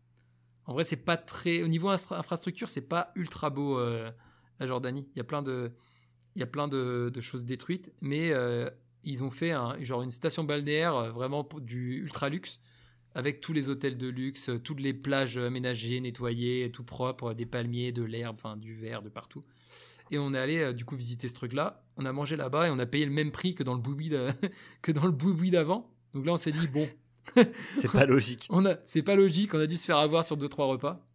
En 0.65 0.73
vrai, 0.73 0.83
c'est 0.85 0.95
pas 1.03 1.17
très. 1.17 1.61
Au 1.61 1.67
niveau 1.67 1.89
infra- 1.89 2.17
infrastructure, 2.17 2.69
c'est 2.69 2.87
pas 2.87 3.11
ultra 3.15 3.49
beau 3.49 3.77
euh, 3.77 4.09
la 4.59 4.65
Jordanie. 4.65 5.07
Il 5.13 5.17
y 5.17 5.21
a 5.21 5.25
plein 5.25 5.41
de, 5.41 5.71
il 6.35 6.39
y 6.39 6.43
a 6.43 6.47
plein 6.47 6.67
de, 6.67 7.11
de 7.13 7.21
choses 7.21 7.45
détruites, 7.45 7.91
mais 8.01 8.31
euh, 8.31 8.69
ils 9.03 9.23
ont 9.23 9.29
fait 9.29 9.51
un, 9.51 9.81
genre 9.83 10.01
une 10.01 10.11
station 10.11 10.43
balnéaire 10.43 10.95
euh, 10.95 11.11
vraiment 11.11 11.47
du 11.61 11.97
ultra 11.97 12.29
luxe 12.29 12.59
avec 13.15 13.41
tous 13.41 13.53
les 13.53 13.69
hôtels 13.69 13.97
de 13.97 14.07
luxe, 14.07 14.49
euh, 14.49 14.59
toutes 14.59 14.79
les 14.79 14.93
plages 14.93 15.37
aménagées, 15.37 15.99
nettoyées, 15.99 16.71
tout 16.71 16.83
propre, 16.83 17.33
des 17.33 17.45
palmiers, 17.45 17.91
de 17.91 18.03
l'herbe, 18.03 18.35
enfin 18.37 18.57
du 18.57 18.73
verre 18.73 19.01
de 19.01 19.09
partout. 19.09 19.43
Et 20.11 20.17
on 20.17 20.33
est 20.33 20.39
allé 20.39 20.73
du 20.73 20.85
coup 20.85 20.95
visiter 20.95 21.27
ce 21.27 21.33
truc-là. 21.33 21.83
On 21.97 22.05
a 22.05 22.11
mangé 22.11 22.35
là-bas 22.35 22.67
et 22.67 22.69
on 22.71 22.79
a 22.79 22.85
payé 22.85 23.05
le 23.05 23.11
même 23.11 23.31
prix 23.31 23.55
que 23.55 23.63
dans 23.63 23.73
le 23.73 23.79
boui 23.79 24.09
que 24.81 24.91
dans 24.91 25.05
le 25.05 25.11
boui 25.11 25.49
d'avant. 25.49 25.89
Donc 26.13 26.25
là, 26.25 26.33
on 26.33 26.37
s'est 26.37 26.51
dit 26.51 26.67
bon, 26.67 26.87
C'est 27.79 27.91
pas 27.91 28.05
logique. 28.05 28.47
on 28.51 28.65
a, 28.65 28.75
c'est 28.85 29.03
pas 29.03 29.15
logique, 29.15 29.53
on 29.53 29.59
a 29.59 29.67
dû 29.67 29.77
se 29.77 29.85
faire 29.85 29.97
avoir 29.97 30.23
sur 30.23 30.37
deux 30.37 30.49
trois 30.49 30.65
repas. 30.65 31.05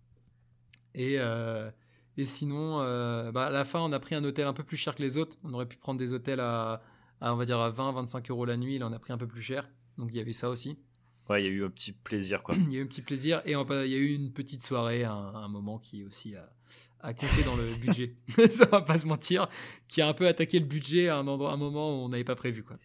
Et, 0.95 1.17
euh, 1.19 1.71
et 2.19 2.25
sinon, 2.25 2.81
euh, 2.81 3.31
bah, 3.31 3.47
à 3.47 3.51
la 3.51 3.65
fin, 3.65 3.79
on 3.81 3.93
a 3.93 4.01
pris 4.01 4.17
un 4.17 4.25
hôtel 4.25 4.47
un 4.47 4.53
peu 4.53 4.65
plus 4.65 4.77
cher 4.77 4.97
que 4.97 5.03
les 5.03 5.17
autres. 5.17 5.39
On 5.45 5.55
aurait 5.55 5.67
pu 5.67 5.77
prendre 5.77 6.01
des 6.01 6.13
hôtels 6.13 6.41
à, 6.41 6.83
à, 7.21 7.33
on 7.33 7.37
va 7.37 7.45
dire 7.45 7.61
à 7.61 7.71
20-25 7.71 8.31
euros 8.31 8.45
la 8.45 8.57
nuit. 8.57 8.77
Là, 8.79 8.89
on 8.89 8.93
a 8.93 8.99
pris 8.99 9.13
un 9.13 9.19
peu 9.19 9.29
plus 9.29 9.41
cher. 9.41 9.71
Donc 9.99 10.11
il 10.11 10.17
y 10.17 10.21
avait 10.21 10.33
ça 10.33 10.51
aussi. 10.51 10.77
Ouais, 11.29 11.43
il 11.43 11.47
y 11.47 11.49
a 11.49 11.53
eu 11.53 11.65
un 11.65 11.71
petit 11.71 11.93
plaisir 11.93 12.43
quoi. 12.43 12.55
Il 12.57 12.73
y 12.73 12.77
a 12.77 12.81
eu 12.81 12.83
un 12.83 12.87
petit 12.87 13.03
plaisir 13.03 13.41
et 13.45 13.55
on 13.55 13.65
il 13.65 13.91
y 13.91 13.95
a 13.95 13.99
eu 13.99 14.15
une 14.15 14.33
petite 14.33 14.65
soirée, 14.65 15.05
un, 15.05 15.13
un 15.13 15.49
moment 15.49 15.79
qui 15.79 16.03
aussi 16.03 16.35
a, 16.35 16.51
a 17.01 17.15
compté 17.15 17.45
dans 17.45 17.55
le 17.55 17.75
budget. 17.81 18.17
ça 18.51 18.65
va 18.67 18.81
pas 18.81 18.99
se 18.99 19.07
mentir, 19.07 19.47
qui 19.87 20.01
a 20.01 20.09
un 20.09 20.15
peu 20.15 20.27
attaqué 20.27 20.59
le 20.59 20.67
budget 20.67 21.09
à 21.09 21.19
un, 21.19 21.27
endroit, 21.27 21.53
un 21.53 21.57
moment 21.57 21.91
où 21.91 22.05
on 22.05 22.09
n'avait 22.09 22.25
pas 22.25 22.35
prévu 22.35 22.65
quoi. 22.65 22.79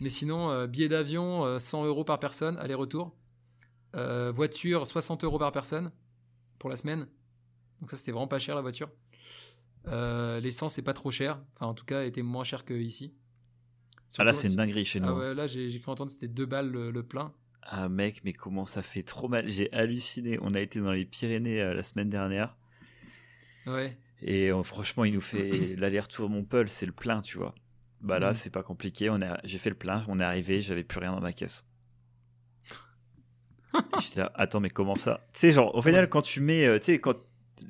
Mais 0.00 0.10
sinon, 0.10 0.50
euh, 0.50 0.66
billet 0.66 0.88
d'avion, 0.88 1.44
euh, 1.44 1.58
100 1.58 1.86
euros 1.86 2.04
par 2.04 2.18
personne, 2.18 2.56
aller-retour. 2.58 3.16
Euh, 3.94 4.32
voiture, 4.32 4.86
60 4.86 5.24
euros 5.24 5.38
par 5.38 5.52
personne 5.52 5.90
pour 6.58 6.70
la 6.70 6.76
semaine. 6.76 7.06
Donc 7.82 7.90
ça, 7.90 7.96
c'était 7.98 8.12
vraiment 8.12 8.28
pas 8.28 8.38
cher 8.38 8.54
la 8.54 8.62
voiture. 8.62 8.88
Euh, 9.88 10.40
L'essence, 10.40 10.74
c'est 10.74 10.82
pas 10.82 10.94
trop 10.94 11.10
cher. 11.10 11.38
Enfin, 11.54 11.66
en 11.66 11.74
tout 11.74 11.84
cas, 11.84 12.00
elle 12.02 12.08
était 12.08 12.22
moins 12.22 12.44
cher 12.44 12.64
qu'ici. 12.64 13.12
Ah 14.18 14.24
là, 14.24 14.32
c'est 14.32 14.48
une 14.48 14.54
dinguerie 14.54 14.84
chez 14.84 15.00
nous. 15.00 15.08
Ah 15.08 15.14
ouais, 15.14 15.34
là, 15.34 15.46
j'ai 15.46 15.68
cru 15.80 15.90
entendre 15.90 16.08
que 16.08 16.14
c'était 16.14 16.28
2 16.28 16.46
balles 16.46 16.70
le, 16.70 16.90
le 16.90 17.02
plein. 17.02 17.34
Ah 17.62 17.88
mec, 17.88 18.22
mais 18.24 18.32
comment 18.32 18.66
ça 18.66 18.82
fait 18.82 19.02
trop 19.02 19.28
mal. 19.28 19.48
J'ai 19.48 19.72
halluciné. 19.72 20.38
On 20.42 20.54
a 20.54 20.60
été 20.60 20.80
dans 20.80 20.92
les 20.92 21.04
Pyrénées 21.04 21.60
euh, 21.60 21.74
la 21.74 21.82
semaine 21.82 22.08
dernière. 22.10 22.56
Ouais. 23.66 23.96
Et 24.20 24.50
euh, 24.52 24.62
franchement, 24.62 25.04
il 25.04 25.14
nous 25.14 25.20
fait 25.20 25.74
l'aller-retour 25.76 26.28
Montpellier, 26.30 26.68
c'est 26.68 26.86
le 26.86 26.92
plein, 26.92 27.20
tu 27.20 27.36
vois. 27.38 27.54
Bah 28.00 28.18
là, 28.18 28.28
Mhm. 28.28 28.34
c'est 28.34 28.50
pas 28.50 28.62
compliqué. 28.62 29.10
On 29.10 29.20
a, 29.22 29.40
j'ai 29.44 29.58
fait 29.58 29.70
le 29.70 29.76
plein, 29.76 30.04
on 30.08 30.20
est 30.20 30.24
arrivé, 30.24 30.60
j'avais 30.60 30.84
plus 30.84 31.00
rien 31.00 31.12
dans 31.12 31.20
ma 31.20 31.32
caisse. 31.32 31.66
J'étais 34.00 34.20
là, 34.20 34.30
attends, 34.34 34.60
mais 34.60 34.70
comment 34.70 34.96
ça? 34.96 35.26
Tu 35.32 35.40
sais, 35.40 35.50
genre, 35.52 35.74
au 35.74 35.82
final, 35.82 36.08
quand 36.08 36.22
tu 36.22 36.40
mets, 36.40 36.78
tu 36.80 36.84
sais, 36.86 36.98
quand 36.98 37.16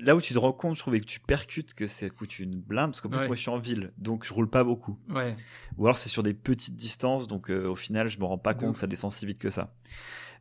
là 0.00 0.14
où 0.16 0.20
tu 0.20 0.32
te 0.34 0.38
rends 0.38 0.52
compte, 0.52 0.76
je 0.76 0.80
trouvais 0.80 1.00
que 1.00 1.04
tu 1.06 1.20
percutes 1.20 1.74
que 1.74 1.86
ça 1.86 2.08
coûte 2.10 2.38
une 2.38 2.60
blinde, 2.60 2.90
parce 2.90 3.00
qu'en 3.00 3.08
plus, 3.08 3.18
Ouais. 3.20 3.26
moi, 3.26 3.36
je 3.36 3.40
suis 3.40 3.50
en 3.50 3.58
ville, 3.58 3.92
donc 3.98 4.24
je 4.24 4.32
roule 4.32 4.48
pas 4.48 4.64
beaucoup. 4.64 4.98
Ouais. 5.10 5.36
Ou 5.76 5.86
alors, 5.86 5.98
c'est 5.98 6.08
sur 6.08 6.22
des 6.22 6.34
petites 6.34 6.76
distances, 6.76 7.26
donc 7.26 7.50
euh, 7.50 7.66
au 7.68 7.74
final, 7.76 8.08
je 8.08 8.18
me 8.18 8.24
rends 8.24 8.38
pas 8.38 8.54
compte 8.54 8.74
que 8.74 8.78
ça 8.78 8.86
descend 8.86 9.12
si 9.12 9.26
vite 9.26 9.38
que 9.38 9.50
ça. 9.50 9.74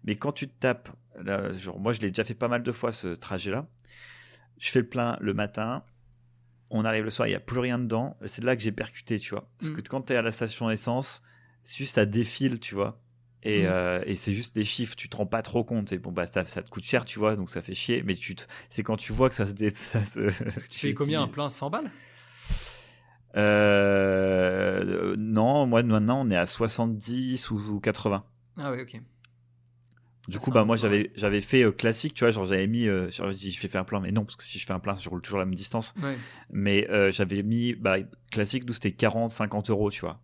Mais 0.04 0.16
quand 0.16 0.32
tu 0.32 0.48
te 0.48 0.54
tapes, 0.60 0.90
là, 1.22 1.52
genre, 1.54 1.80
moi, 1.80 1.94
je 1.94 2.00
l'ai 2.02 2.08
déjà 2.10 2.24
fait 2.24 2.34
pas 2.34 2.48
mal 2.48 2.64
de 2.64 2.72
fois 2.72 2.92
ce 2.92 3.10
trajet-là. 3.10 3.68
Je 4.58 4.70
fais 4.72 4.80
le 4.80 4.88
plein 4.88 5.18
le 5.22 5.34
matin. 5.34 5.84
On 6.70 6.86
arrive 6.86 7.04
le 7.04 7.10
soir, 7.10 7.28
il 7.28 7.32
n'y 7.32 7.36
a 7.36 7.40
plus 7.42 7.60
rien 7.60 7.78
dedans. 7.78 8.18
C'est 8.26 8.44
là 8.44 8.56
que 8.56 8.62
j'ai 8.62 8.72
percuté, 8.72 9.20
tu 9.20 9.32
vois. 9.32 9.50
Parce 9.60 9.72
Mm. 9.72 9.76
que 9.76 9.82
quand 9.82 10.02
tu 10.04 10.14
es 10.14 10.16
à 10.16 10.22
la 10.22 10.32
station 10.32 10.70
essence, 10.72 11.22
juste 11.66 11.96
ça 11.96 12.06
défile, 12.06 12.60
tu 12.60 12.76
vois. 12.76 13.00
Et, 13.44 13.64
Mm. 13.64 13.68
euh, 13.68 14.04
et 14.06 14.16
c'est 14.16 14.34
juste 14.34 14.54
des 14.56 14.64
chiffres, 14.64 14.96
tu 14.96 15.10
te 15.10 15.18
rends 15.18 15.26
pas 15.26 15.42
trop 15.42 15.64
compte. 15.64 15.92
Et 15.94 15.98
bon, 15.98 16.12
bah, 16.12 16.28
ça, 16.28 16.46
ça 16.46 16.62
te 16.62 16.70
coûte 16.70 16.84
cher, 16.84 17.06
tu 17.06 17.18
vois, 17.20 17.36
donc 17.36 17.50
ça 17.50 17.62
fait 17.62 17.74
chier. 17.74 18.04
Mais 18.04 18.16
tu 18.16 18.36
te- 18.36 18.44
c'est 18.70 18.84
quand 18.84 18.98
tu 18.98 19.14
vois 19.14 19.30
que 19.30 19.36
ça 19.36 19.46
se. 19.48 19.54
Dé... 19.54 19.72
ça 19.76 20.04
se 20.06 20.20
Tu 20.70 20.80
fais 20.80 20.94
combien 20.94 21.24
un 21.24 21.28
plein 21.28 21.50
100 21.50 21.70
balles? 21.70 21.92
Euh, 23.38 25.16
non, 25.18 25.66
moi 25.66 25.84
maintenant 25.84 26.26
on 26.26 26.30
est 26.30 26.36
à 26.36 26.46
70 26.46 27.50
ou 27.52 27.80
80. 27.80 28.26
Ah 28.58 28.72
ouais, 28.72 28.82
ok. 28.82 29.02
Du 30.28 30.38
Ah, 30.38 30.40
coup, 30.40 30.52
bah 30.52 30.66
moi 30.66 30.76
j'avais 30.76 31.12
j'avais 31.16 31.42
fait 31.42 31.64
euh, 31.64 31.72
classique, 31.72 32.14
tu 32.14 32.24
vois, 32.24 32.32
genre 32.32 32.46
j'avais 32.46 32.68
mis, 32.68 32.88
euh, 32.88 33.10
genre, 33.10 33.32
je 33.32 33.50
fais 33.60 33.78
un 33.78 33.84
plein, 33.84 34.00
mais 34.00 34.12
non 34.12 34.24
parce 34.24 34.36
que 34.36 34.44
si 34.44 34.60
je 34.60 34.66
fais 34.66 34.74
un 34.74 34.80
plein, 34.80 34.96
je 34.96 35.10
roule 35.10 35.22
toujours 35.22 35.40
la 35.40 35.46
même 35.46 35.56
distance. 35.56 35.94
Ouais. 36.02 36.18
Mais 36.52 36.90
euh, 36.92 37.10
j'avais 37.10 37.42
mis 37.42 37.74
bah, 37.74 37.96
classique 38.32 38.66
d'où 38.66 38.74
c'était 38.74 38.92
40, 38.92 39.32
50 39.32 39.70
euros, 39.70 39.90
tu 39.90 40.02
vois. 40.02 40.20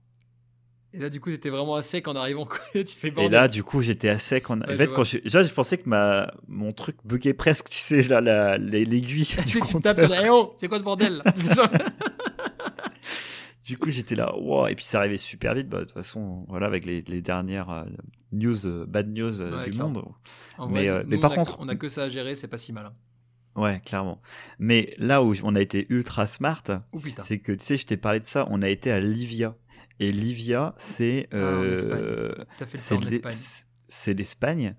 Et 0.98 1.00
là, 1.00 1.10
du 1.12 1.20
coup, 1.22 1.30
t'étais 1.30 1.52
vraiment 1.52 1.76
à 1.76 1.84
sec 1.84 2.08
en 2.08 2.16
arrivant. 2.16 2.46
quoi. 2.46 2.58
tu 2.74 2.84
te 2.84 2.90
fais 2.90 3.14
Et 3.18 3.30
là, 3.30 3.48
du 3.48 3.64
coup, 3.64 3.84
j'étais 3.84 4.10
à 4.10 4.18
sec. 4.18 4.50
En... 4.50 4.58
Ouais, 4.60 4.66
je 4.70 4.74
fait, 4.74 4.86
vois. 4.88 4.96
quand 4.96 5.04
je... 5.04 5.20
déjà, 5.20 5.44
je 5.44 5.54
pensais 5.54 5.78
que 5.78 5.88
ma 5.88 6.34
mon 6.48 6.72
truc 6.74 6.98
buguait 7.06 7.36
presque, 7.36 7.70
tu 7.70 7.78
sais, 7.78 8.02
là, 8.02 8.20
la... 8.20 8.58
l'aiguille 8.58 9.28
du 9.46 9.52
tu 9.52 9.60
compteur. 9.60 9.96
tapes, 9.96 10.02
tu 10.02 10.08
dis, 10.08 10.22
Eh 10.26 10.30
oh, 10.32 10.56
c'est 10.58 10.68
quoi 10.68 10.80
ce 10.80 10.84
bordel? 10.84 11.22
Genre- 11.56 11.70
Du 13.66 13.78
coup, 13.78 13.92
j'étais 13.92 14.16
là, 14.16 14.34
wow. 14.38 14.68
et 14.68 14.76
puis 14.76 14.86
ça 14.86 15.00
arrivait 15.00 15.18
super 15.18 15.54
vite. 15.54 15.68
Bah, 15.68 15.80
de 15.80 15.84
toute 15.84 15.94
façon, 15.94 16.46
voilà, 16.48 16.68
avec 16.68 16.86
les, 16.86 17.02
les 17.02 17.22
dernières 17.22 17.70
euh, 17.70 17.84
news, 18.32 18.66
euh, 18.66 18.86
bad 18.86 19.10
news 19.10 19.42
euh, 19.42 19.58
Ouais, 19.58 19.66
du 19.66 19.72
clairement. 19.72 19.90
monde. 19.94 20.06
En 20.58 20.68
Mais, 20.70 20.88
vrai, 20.88 21.04
nous, 21.04 21.10
mais 21.10 21.18
on 21.18 21.20
par 21.20 21.34
a- 21.34 21.36
contre- 21.36 21.58
on 21.60 21.68
a 21.68 21.76
que 21.76 21.90
ça 21.90 22.04
à 22.04 22.10
gérer, 22.10 22.34
c'est 22.36 22.48
pas 22.48 22.56
si 22.58 22.72
mal. 22.72 22.86
hein. 22.86 22.94
Ouais, 23.62 23.82
clairement. 23.86 24.22
Mais 24.60 24.94
là 25.00 25.22
où 25.22 25.34
on 25.44 25.54
a 25.56 25.60
été 25.62 25.86
ultra 25.90 26.28
smart, 26.28 26.64
Oh 26.94 27.00
c'est 27.24 27.40
que 27.40 27.52
tu 27.52 27.66
sais, 27.66 27.76
je 27.76 27.86
t'ai 27.86 27.98
parlé 27.98 28.20
de 28.22 28.26
ça. 28.26 28.48
On 28.52 28.62
a 28.62 28.70
été 28.70 28.90
à 28.92 29.00
Livia, 29.02 29.56
et 30.00 30.12
Livia, 30.12 30.74
c'est 30.78 31.28
Ah, 31.32 31.36
euh, 31.36 31.70
le 31.72 31.76
c'est 32.76 32.96
l'E- 32.96 33.06
l'Espagne. 33.06 33.36
c'est 33.90 34.14
l'Espagne. 34.14 34.76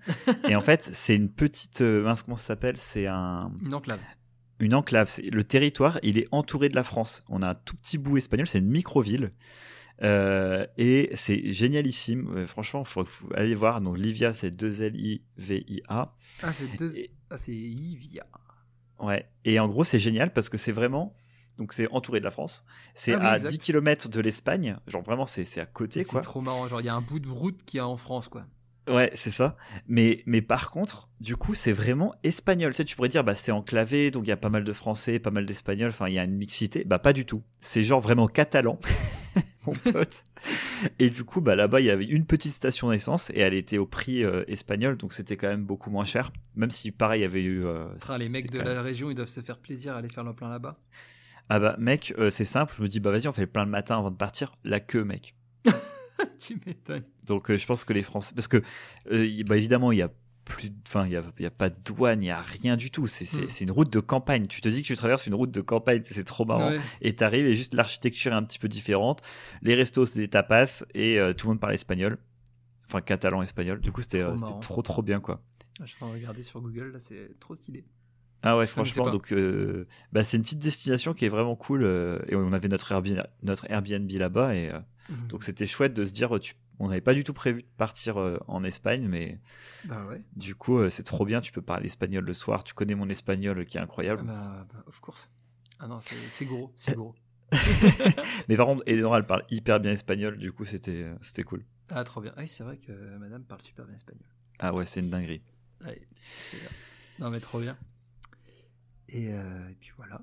et 0.47 0.55
en 0.55 0.61
fait, 0.61 0.89
c'est 0.93 1.15
une 1.15 1.29
petite 1.31 1.81
euh, 1.81 2.03
mince 2.03 2.23
comment 2.23 2.37
ça 2.37 2.45
s'appelle? 2.47 2.77
C'est 2.77 3.07
un 3.07 3.51
Une 3.63 3.73
enclave. 3.73 3.99
une 4.59 4.73
enclave. 4.73 5.09
Le 5.31 5.43
territoire, 5.43 5.99
il 6.03 6.17
est 6.17 6.27
entouré 6.31 6.69
de 6.69 6.75
la 6.75 6.83
France. 6.83 7.23
On 7.29 7.41
a 7.41 7.49
un 7.51 7.55
tout 7.55 7.75
petit 7.75 7.97
bout 7.97 8.17
espagnol, 8.17 8.47
c'est 8.47 8.59
une 8.59 8.69
micro-ville. 8.69 9.31
Euh, 10.01 10.65
et 10.77 11.09
c'est 11.15 11.51
génialissime. 11.51 12.31
Euh, 12.37 12.47
franchement, 12.47 12.83
il 12.83 12.87
faut, 12.87 13.03
faut 13.03 13.27
aller 13.35 13.53
voir. 13.55 13.81
Donc, 13.81 13.97
Livia, 13.97 14.31
c'est 14.31 14.49
2-L-I-V-I-A. 14.49 16.15
Ah, 16.43 16.53
c'est 16.53 16.75
deux. 16.77 16.97
Et, 16.97 17.11
Ah, 17.29 17.37
c'est 17.37 17.53
Ivia. 17.53 18.25
ouais. 18.99 19.29
et 19.45 19.59
en 19.59 19.67
gros, 19.67 19.83
c'est 19.83 19.99
génial 19.99 20.31
parce 20.33 20.47
que 20.49 20.57
c'est 20.57 20.71
vraiment. 20.71 21.13
Donc, 21.59 21.73
c'est 21.73 21.87
entouré 21.91 22.19
de 22.19 22.25
la 22.25 22.31
France. 22.31 22.63
C'est 22.95 23.13
Ah 23.13 23.19
oui, 23.19 23.25
à 23.27 23.33
exact. 23.35 23.49
10 23.51 23.57
km 23.59 24.09
de 24.09 24.19
l'Espagne. 24.21 24.77
Genre, 24.87 25.03
vraiment, 25.03 25.27
c'est 25.27 25.43
à 25.59 25.65
côté, 25.67 26.01
C'est 26.03 26.19
trop 26.21 26.41
marrant. 26.41 26.67
Genre, 26.67 26.81
il 26.81 26.85
y 26.85 26.89
a 26.89 26.95
un 26.95 27.01
bout 27.01 27.19
de 27.19 27.29
route 27.29 27.63
qui 27.65 27.77
est 27.77 27.81
en 27.81 27.97
France, 27.97 28.27
quoi. 28.29 28.45
Ouais, 28.87 29.11
c'est 29.13 29.29
ça. 29.29 29.55
Mais, 29.87 30.23
mais 30.25 30.41
par 30.41 30.71
contre, 30.71 31.09
du 31.19 31.35
coup, 31.35 31.53
c'est 31.53 31.73
vraiment 31.73 32.15
espagnol. 32.23 32.71
Tu 32.71 32.77
sais, 32.77 32.85
tu 32.85 32.95
pourrais 32.95 33.09
dire, 33.09 33.23
bah, 33.23 33.35
c'est 33.35 33.51
enclavé, 33.51 34.09
donc 34.09 34.25
il 34.25 34.29
y 34.29 34.31
a 34.31 34.37
pas 34.37 34.49
mal 34.49 34.63
de 34.63 34.73
français, 34.73 35.19
pas 35.19 35.29
mal 35.29 35.45
d'espagnols, 35.45 35.89
enfin, 35.91 36.07
il 36.07 36.15
y 36.15 36.17
a 36.19 36.23
une 36.23 36.35
mixité. 36.35 36.85
Bah, 36.85 36.97
pas 36.97 37.13
du 37.13 37.23
tout. 37.25 37.43
C'est 37.61 37.83
genre 37.83 37.99
vraiment 38.01 38.27
catalan, 38.27 38.79
mon 39.67 39.73
pote. 39.73 40.23
Et 40.97 41.11
du 41.11 41.23
coup, 41.23 41.39
bah, 41.39 41.55
là-bas, 41.55 41.81
il 41.81 41.85
y 41.85 41.91
avait 41.91 42.05
une 42.05 42.25
petite 42.25 42.53
station 42.53 42.89
d'essence 42.89 43.29
et 43.31 43.41
elle 43.41 43.53
était 43.53 43.77
au 43.77 43.85
prix 43.85 44.23
euh, 44.23 44.43
espagnol, 44.47 44.97
donc 44.97 45.13
c'était 45.13 45.37
quand 45.37 45.49
même 45.49 45.65
beaucoup 45.65 45.91
moins 45.91 46.05
cher. 46.05 46.31
Même 46.55 46.71
si, 46.71 46.91
pareil, 46.91 47.19
il 47.19 47.23
y 47.23 47.27
avait 47.27 47.43
eu. 47.43 47.65
euh, 47.65 47.85
les 48.17 48.29
mecs 48.29 48.49
de 48.49 48.57
la 48.57 48.73
même- 48.75 48.83
région, 48.83 49.11
ils 49.11 49.15
doivent 49.15 49.27
se 49.29 49.41
faire 49.41 49.59
plaisir 49.59 49.93
à 49.93 49.97
aller 49.99 50.09
faire 50.09 50.23
leur 50.23 50.35
plein 50.35 50.49
là-bas. 50.49 50.79
Ah 51.49 51.59
bah, 51.59 51.75
mec, 51.79 52.13
euh, 52.17 52.29
c'est 52.29 52.45
simple. 52.45 52.73
Je 52.77 52.81
me 52.83 52.87
dis, 52.87 52.99
bah, 52.99 53.11
vas-y, 53.11 53.27
on 53.27 53.33
fait 53.33 53.41
le 53.41 53.47
plein 53.47 53.65
le 53.65 53.71
matin 53.71 53.97
avant 53.97 54.11
de 54.11 54.15
partir. 54.15 54.51
La 54.63 54.79
queue, 54.79 55.03
mec. 55.03 55.35
tu 56.39 56.59
m'étonnes. 56.65 57.03
Donc 57.25 57.49
euh, 57.51 57.57
je 57.57 57.65
pense 57.65 57.83
que 57.83 57.93
les 57.93 58.01
Français, 58.03 58.33
parce 58.35 58.47
que 58.47 58.61
euh, 59.11 59.43
bah, 59.45 59.57
évidemment 59.57 59.91
il 59.91 59.97
y 59.99 60.01
a 60.01 60.09
plus, 60.45 60.71
enfin, 60.87 61.05
il 61.05 61.11
y 61.11 61.15
a, 61.15 61.23
y 61.39 61.45
a, 61.45 61.51
pas 61.51 61.69
de 61.69 61.75
douane, 61.85 62.23
il 62.23 62.27
y 62.27 62.31
a 62.31 62.41
rien 62.41 62.75
du 62.75 62.89
tout. 62.91 63.05
C'est 63.07 63.25
Hmm. 63.37 63.63
une 63.63 63.71
route 63.71 63.91
de 63.93 63.99
campagne. 63.99 64.47
Tu 64.47 64.61
te 64.61 64.69
dis 64.69 64.81
que 64.81 64.87
tu 64.87 64.95
traverses 64.95 65.27
une 65.27 65.35
route 65.35 65.51
de 65.51 65.61
campagne, 65.61 66.01
c'est 66.03 66.23
trop 66.23 66.45
marrant. 66.45 66.69
Ouais. 66.69 66.79
Et 67.01 67.13
t'arrives 67.13 67.45
et 67.45 67.53
juste 67.55 67.73
l'architecture 67.75 68.31
est 68.31 68.35
un 68.35 68.43
petit 68.43 68.57
peu 68.59 68.67
différente. 68.67 69.21
Les 69.61 69.75
restos, 69.75 70.07
c'est 70.07 70.19
des 70.19 70.27
tapas 70.27 70.83
et 70.95 71.19
tout 71.37 71.45
le 71.47 71.53
monde 71.53 71.59
parle 71.59 71.73
espagnol. 71.75 72.17
Enfin, 72.87 73.01
catalan, 73.01 73.43
espagnol. 73.43 73.79
Du 73.81 73.91
coup, 73.91 74.01
c'était 74.01 74.23
Trop 74.23 74.59
trop, 74.59 74.81
trop 74.81 75.01
bien, 75.03 75.19
quoi. 75.19 75.43
Je 75.81 75.85
suis 75.85 75.95
en 76.03 76.07
train 76.07 76.09
de 76.09 76.19
regarder 76.19 76.41
sur 76.41 76.59
Google, 76.61 76.91
là, 76.93 76.99
c'est 76.99 77.39
trop 77.39 77.53
stylé. 77.53 77.85
Ah 78.41 78.57
ouais, 78.57 78.67
franchement, 78.67 79.09
donc 79.09 79.33
euh, 79.33 79.85
bah, 80.13 80.23
c'est 80.23 80.37
une 80.37 80.43
petite 80.43 80.59
destination 80.59 81.13
qui 81.13 81.25
est 81.25 81.29
vraiment 81.29 81.55
cool. 81.55 81.83
euh, 81.83 82.19
et 82.27 82.35
on 82.35 82.53
avait 82.53 82.67
notre 82.69 82.91
Airbnb, 82.91 83.19
notre 83.43 83.69
Airbnb 83.69 84.09
là-bas 84.11 84.55
et 84.55 84.69
euh, 84.69 84.79
Mhm. 85.09 85.27
donc 85.27 85.43
c'était 85.43 85.65
chouette 85.65 85.93
de 85.93 86.05
se 86.05 86.13
dire, 86.13 86.39
tu, 86.39 86.53
on 86.79 86.87
n'avait 86.87 87.01
pas 87.01 87.13
du 87.15 87.23
tout 87.23 87.33
prévu 87.33 87.63
de 87.63 87.67
partir 87.77 88.17
en 88.47 88.63
Espagne, 88.63 89.07
mais 89.09 89.39
Bah 89.83 90.05
ouais. 90.07 90.21
du 90.35 90.55
coup 90.55 90.87
c'est 90.89 91.03
trop 91.03 91.25
bien. 91.25 91.41
Tu 91.41 91.51
peux 91.51 91.61
parler 91.61 91.87
espagnol 91.87 92.23
le 92.23 92.33
soir. 92.33 92.63
Tu 92.63 92.73
connais 92.73 92.95
mon 92.95 93.09
espagnol 93.09 93.65
qui 93.65 93.77
est 93.77 93.81
incroyable. 93.81 94.23
Bah, 94.25 94.65
bah, 94.71 94.83
of 94.87 94.99
course. 95.01 95.29
Ah 95.79 95.87
non, 95.87 95.99
c'est 96.29 96.45
gros, 96.45 96.71
c'est 96.77 96.95
gros. 96.95 97.15
Mais 98.47 98.55
par 98.57 98.67
contre, 98.67 98.83
Eleonora 98.85 99.17
elle 99.17 99.25
parle 99.25 99.43
hyper 99.49 99.79
bien 99.79 99.91
espagnol. 99.91 100.37
Du 100.37 100.51
coup 100.51 100.63
c'était 100.65 101.07
c'était 101.21 101.43
cool. 101.43 101.65
Ah, 101.89 102.03
trop 102.03 102.21
bien. 102.21 102.31
Ah, 102.37 102.41
oui, 102.41 102.47
c'est 102.47 102.63
vrai 102.63 102.77
que 102.77 102.91
madame 103.17 103.43
parle 103.43 103.61
super 103.63 103.85
bien 103.85 103.95
espagnol. 103.95 104.23
Ah 104.59 104.73
ouais, 104.75 104.85
c'est 104.85 104.99
une 104.99 105.09
dinguerie. 105.09 105.41
Ouais, 105.83 105.99
c'est 106.43 106.59
bien. 106.59 106.69
Non, 107.17 107.29
mais 107.31 107.39
trop 107.39 107.59
bien. 107.59 107.77
Et, 109.11 109.33
euh, 109.33 109.69
et 109.69 109.75
puis 109.75 109.91
voilà. 109.97 110.21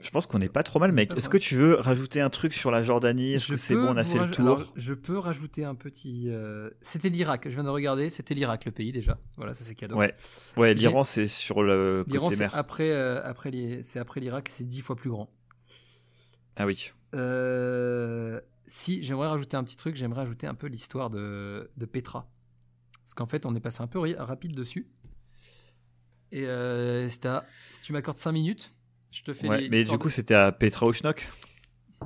Je 0.00 0.10
pense 0.10 0.26
qu'on 0.26 0.38
n'est 0.38 0.48
pas 0.50 0.62
trop 0.62 0.80
mal, 0.80 0.92
mec. 0.92 1.16
Est-ce 1.16 1.28
que 1.30 1.38
tu 1.38 1.56
veux 1.56 1.74
rajouter 1.76 2.20
un 2.20 2.28
truc 2.28 2.52
sur 2.52 2.70
la 2.70 2.82
Jordanie? 2.82 3.34
Est-ce 3.34 3.46
Je 3.46 3.52
que 3.52 3.56
c'est 3.56 3.74
bon, 3.74 3.92
on 3.94 3.96
a 3.96 4.04
fait 4.04 4.18
le 4.18 4.30
tour? 4.30 4.46
alors, 4.58 4.72
Je 4.76 4.92
peux 4.92 5.16
rajouter 5.16 5.64
un 5.64 5.74
petit. 5.74 6.24
euh, 6.28 6.68
C'était 6.82 7.08
l'Irak, 7.08 7.44
je 7.48 7.54
viens 7.54 7.64
de 7.64 7.68
regarder, 7.70 8.10
c'était 8.10 8.34
l'Irak 8.34 8.64
le 8.66 8.72
pays 8.72 8.92
déjà. 8.92 9.18
Voilà, 9.36 9.54
ça 9.54 9.64
c'est 9.64 9.74
cadeau. 9.74 9.96
Ouais. 9.96 10.12
Ouais, 10.56 10.74
l'Iran 10.74 11.04
c'est 11.04 11.26
sur 11.26 11.62
le 11.62 12.04
L'Iran, 12.06 12.26
côté 12.26 12.36
c'est 12.36 12.42
mer. 12.44 12.54
après, 12.54 12.90
euh, 12.90 13.22
après 13.24 13.50
les- 13.50 13.82
c'est 13.82 13.98
après 13.98 14.20
l'Irak, 14.20 14.48
c'est 14.50 14.66
dix 14.66 14.82
fois 14.82 14.96
plus 14.96 15.10
grand. 15.10 15.30
Ah 16.56 16.66
oui. 16.66 16.90
Euh, 17.14 18.40
si, 18.66 19.02
j'aimerais 19.02 19.28
rajouter 19.28 19.56
un 19.56 19.64
petit 19.64 19.76
truc, 19.76 19.96
j'aimerais 19.96 20.20
rajouter 20.22 20.46
un 20.46 20.54
peu 20.54 20.66
l'histoire 20.66 21.08
de, 21.10 21.70
de 21.76 21.86
Petra. 21.86 22.28
Parce 23.02 23.14
qu'en 23.14 23.26
fait, 23.26 23.46
on 23.46 23.54
est 23.54 23.60
passé 23.60 23.82
un 23.82 23.86
peu 23.86 23.98
rapide 24.18 24.54
dessus. 24.54 24.86
Et 26.34 26.46
euh, 26.46 27.08
c'est 27.08 27.26
à- 27.26 27.46
si 27.72 27.82
tu 27.82 27.92
m'accordes 27.92 28.18
5 28.18 28.32
minutes, 28.32 28.74
je 29.12 29.22
te 29.22 29.32
fais 29.32 29.48
Ouais, 29.48 29.60
les- 29.62 29.68
mais 29.68 29.84
du 29.84 29.96
coup 29.98 30.08
de- 30.08 30.12
c'était 30.12 30.34
à 30.34 30.50
Petra 30.50 30.84
Ochnok. 30.86 31.28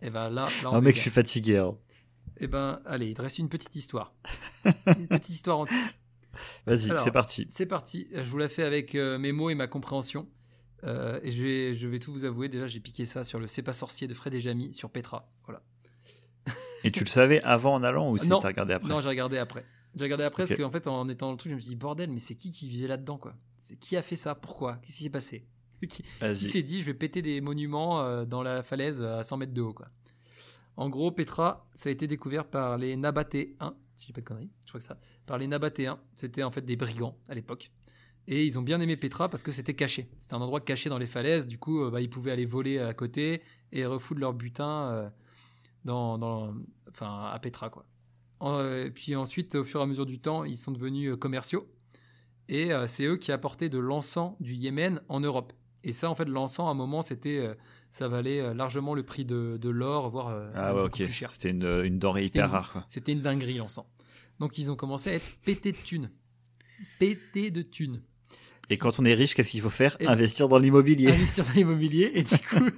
Et 0.00 0.10
ben 0.10 0.28
là, 0.28 0.48
Non 0.62 0.80
mec, 0.80 0.94
je 0.96 1.00
suis 1.00 1.10
fatigué. 1.10 1.58
hein. 1.58 1.76
Eh 2.38 2.46
ben, 2.46 2.80
allez, 2.84 3.06
il 3.08 3.14
te 3.14 3.22
reste 3.22 3.38
une 3.38 3.48
petite 3.48 3.74
histoire. 3.74 4.12
une 4.86 5.06
petite 5.08 5.30
histoire 5.30 5.58
en 5.60 5.64
Vas-y, 6.66 6.90
c'est 6.98 7.10
parti. 7.10 7.46
C'est 7.48 7.66
parti. 7.66 8.08
Je 8.12 8.22
vous 8.22 8.38
la 8.38 8.48
fais 8.48 8.64
avec 8.64 8.94
euh, 8.94 9.18
mes 9.18 9.32
mots 9.32 9.50
et 9.50 9.54
ma 9.54 9.66
compréhension. 9.66 10.28
Euh, 10.82 11.18
et 11.22 11.30
je 11.32 11.42
vais, 11.42 11.74
je 11.74 11.88
vais 11.88 11.98
tout 11.98 12.12
vous 12.12 12.24
avouer. 12.24 12.48
Déjà, 12.48 12.66
j'ai 12.66 12.80
piqué 12.80 13.06
ça 13.06 13.24
sur 13.24 13.38
le 13.38 13.46
C'est 13.48 13.62
pas 13.62 13.72
sorcier 13.72 14.06
de 14.06 14.14
Fred 14.14 14.34
et 14.34 14.40
Jamy 14.40 14.72
sur 14.74 14.90
Petra. 14.90 15.30
Voilà. 15.46 15.62
Et 16.82 16.90
tu 16.92 17.02
le 17.02 17.08
savais 17.08 17.40
avant 17.42 17.74
en 17.74 17.82
allant 17.82 18.10
ou 18.10 18.18
si 18.18 18.28
t'as 18.28 18.36
regardé 18.40 18.74
après 18.74 18.88
Non, 18.88 19.00
j'ai 19.00 19.08
regardé 19.08 19.38
après. 19.38 19.64
J'ai 19.96 20.04
regardé 20.04 20.24
après 20.24 20.44
parce 20.46 20.58
qu'en 20.58 20.70
fait, 20.70 20.86
en 20.86 21.08
étant 21.08 21.26
dans 21.26 21.32
le 21.32 21.38
truc, 21.38 21.50
je 21.50 21.56
me 21.56 21.60
suis 21.60 21.70
dit 21.70 21.76
bordel, 21.76 22.10
mais 22.10 22.20
c'est 22.20 22.34
qui 22.34 22.50
qui 22.50 22.68
vivait 22.68 22.88
là-dedans 22.88 23.18
quoi? 23.18 23.34
C'est 23.58 23.78
qui 23.78 23.96
a 23.96 24.02
fait 24.02 24.16
ça? 24.16 24.34
Pourquoi? 24.34 24.76
Qu'est-ce 24.82 24.98
qui 24.98 25.04
s'est 25.04 25.10
passé? 25.10 25.46
Qui, 25.88 26.02
s'est 26.34 26.62
dit 26.62 26.80
je 26.80 26.86
vais 26.86 26.94
péter 26.94 27.20
des 27.20 27.40
monuments 27.42 28.00
euh, 28.00 28.24
dans 28.24 28.42
la 28.42 28.62
falaise 28.62 29.02
à 29.02 29.22
100 29.22 29.36
mètres 29.36 29.52
de 29.52 29.60
haut 29.60 29.74
quoi? 29.74 29.88
En 30.76 30.88
gros, 30.88 31.10
Petra, 31.12 31.68
ça 31.74 31.88
a 31.88 31.92
été 31.92 32.06
découvert 32.06 32.46
par 32.46 32.78
les 32.78 32.96
Nabatéens, 32.96 33.74
si 33.94 34.06
j'ai 34.06 34.12
pas 34.12 34.20
de 34.22 34.26
conneries, 34.26 34.50
je 34.64 34.68
crois 34.68 34.80
que 34.80 34.86
ça, 34.86 34.98
par 35.26 35.38
les 35.38 35.46
Nabatéens. 35.46 36.00
C'était 36.16 36.42
en 36.42 36.50
fait 36.50 36.62
des 36.62 36.76
brigands 36.76 37.16
à 37.28 37.34
l'époque. 37.34 37.70
Et 38.26 38.44
ils 38.44 38.58
ont 38.58 38.62
bien 38.62 38.80
aimé 38.80 38.96
Petra 38.96 39.28
parce 39.28 39.42
que 39.42 39.52
c'était 39.52 39.74
caché. 39.74 40.08
C'était 40.18 40.34
un 40.34 40.40
endroit 40.40 40.60
caché 40.60 40.88
dans 40.88 40.98
les 40.98 41.06
falaises. 41.06 41.46
Du 41.46 41.58
coup, 41.58 41.84
euh, 41.84 41.90
bah, 41.90 42.00
ils 42.00 42.08
pouvaient 42.08 42.30
aller 42.32 42.46
voler 42.46 42.78
à 42.78 42.92
côté 42.94 43.42
et 43.70 43.84
refouler 43.84 44.20
leur 44.20 44.32
butin 44.32 44.90
euh, 44.92 45.10
dans, 45.84 46.16
dans- 46.18 46.54
enfin, 46.88 47.30
à 47.32 47.38
Petra. 47.38 47.68
Quoi. 47.68 47.84
Euh, 48.44 48.90
puis 48.94 49.14
ensuite, 49.16 49.54
au 49.54 49.64
fur 49.64 49.80
et 49.80 49.82
à 49.82 49.86
mesure 49.86 50.06
du 50.06 50.18
temps, 50.20 50.44
ils 50.44 50.56
sont 50.56 50.72
devenus 50.72 51.12
euh, 51.12 51.16
commerciaux. 51.16 51.66
Et 52.48 52.72
euh, 52.72 52.86
c'est 52.86 53.04
eux 53.04 53.16
qui 53.16 53.32
apportaient 53.32 53.68
de 53.68 53.78
l'encens 53.78 54.34
du 54.40 54.54
Yémen 54.54 55.00
en 55.08 55.20
Europe. 55.20 55.52
Et 55.82 55.92
ça, 55.92 56.10
en 56.10 56.14
fait, 56.14 56.24
l'encens, 56.26 56.66
à 56.68 56.70
un 56.70 56.74
moment, 56.74 57.02
c'était, 57.02 57.46
ça 57.90 58.08
valait 58.08 58.54
largement 58.54 58.94
le 58.94 59.02
prix 59.02 59.24
de, 59.26 59.58
de 59.60 59.68
l'or, 59.68 60.08
voire 60.10 60.28
Ah 60.54 60.74
ouais, 60.74 60.82
beaucoup 60.82 60.96
ok. 60.96 61.04
plus 61.04 61.12
cher. 61.12 61.30
C'était 61.32 61.50
une, 61.50 61.82
une 61.84 61.98
denrée 61.98 62.22
hyper 62.22 62.46
une- 62.46 62.52
rare. 62.52 62.86
C'était 62.88 63.12
une 63.12 63.20
dinguerie, 63.20 63.58
l'encens. 63.58 63.84
Donc, 64.40 64.56
ils 64.58 64.70
ont 64.70 64.76
commencé 64.76 65.10
à 65.10 65.14
être 65.14 65.38
pétés 65.44 65.72
de 65.72 65.76
thunes. 65.76 66.10
Pétés 66.98 67.50
de 67.50 67.60
thunes. 67.62 68.02
Et 68.70 68.78
quand 68.78 68.98
on 68.98 69.04
est 69.04 69.12
riche, 69.14 69.34
qu'est-ce 69.34 69.50
qu'il 69.50 69.60
faut 69.60 69.68
faire? 69.70 69.96
Et- 70.00 70.06
Investir 70.06 70.48
dans 70.48 70.58
l'immobilier. 70.58 71.10
investir 71.12 71.44
dans 71.44 71.52
l'immobilier 71.52 72.10
et 72.14 72.22
du 72.22 72.38
coup 72.38 72.64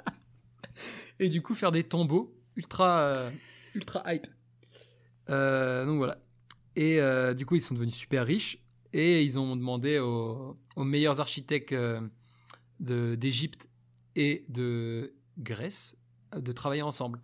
et 1.18 1.28
du 1.28 1.42
coup 1.42 1.54
faire 1.54 1.70
des 1.70 1.84
tombeaux 1.84 2.34
ultra 2.56 3.00
euh, 3.00 3.30
ultra 3.74 4.02
hype 4.12 4.26
donc 5.30 5.96
voilà 5.98 6.18
et 6.76 7.00
euh, 7.00 7.34
du 7.34 7.46
coup 7.46 7.54
ils 7.56 7.60
sont 7.60 7.74
devenus 7.74 7.94
super 7.94 8.26
riches 8.26 8.58
et 8.92 9.22
ils 9.22 9.38
ont 9.38 9.54
demandé 9.56 9.98
aux, 9.98 10.56
aux 10.76 10.84
meilleurs 10.84 11.20
architectes 11.20 11.72
euh, 11.72 12.00
d'Égypte 12.80 13.68
et 14.16 14.44
de 14.48 15.14
Grèce 15.38 15.96
euh, 16.34 16.40
de 16.40 16.52
travailler 16.52 16.82
ensemble 16.82 17.20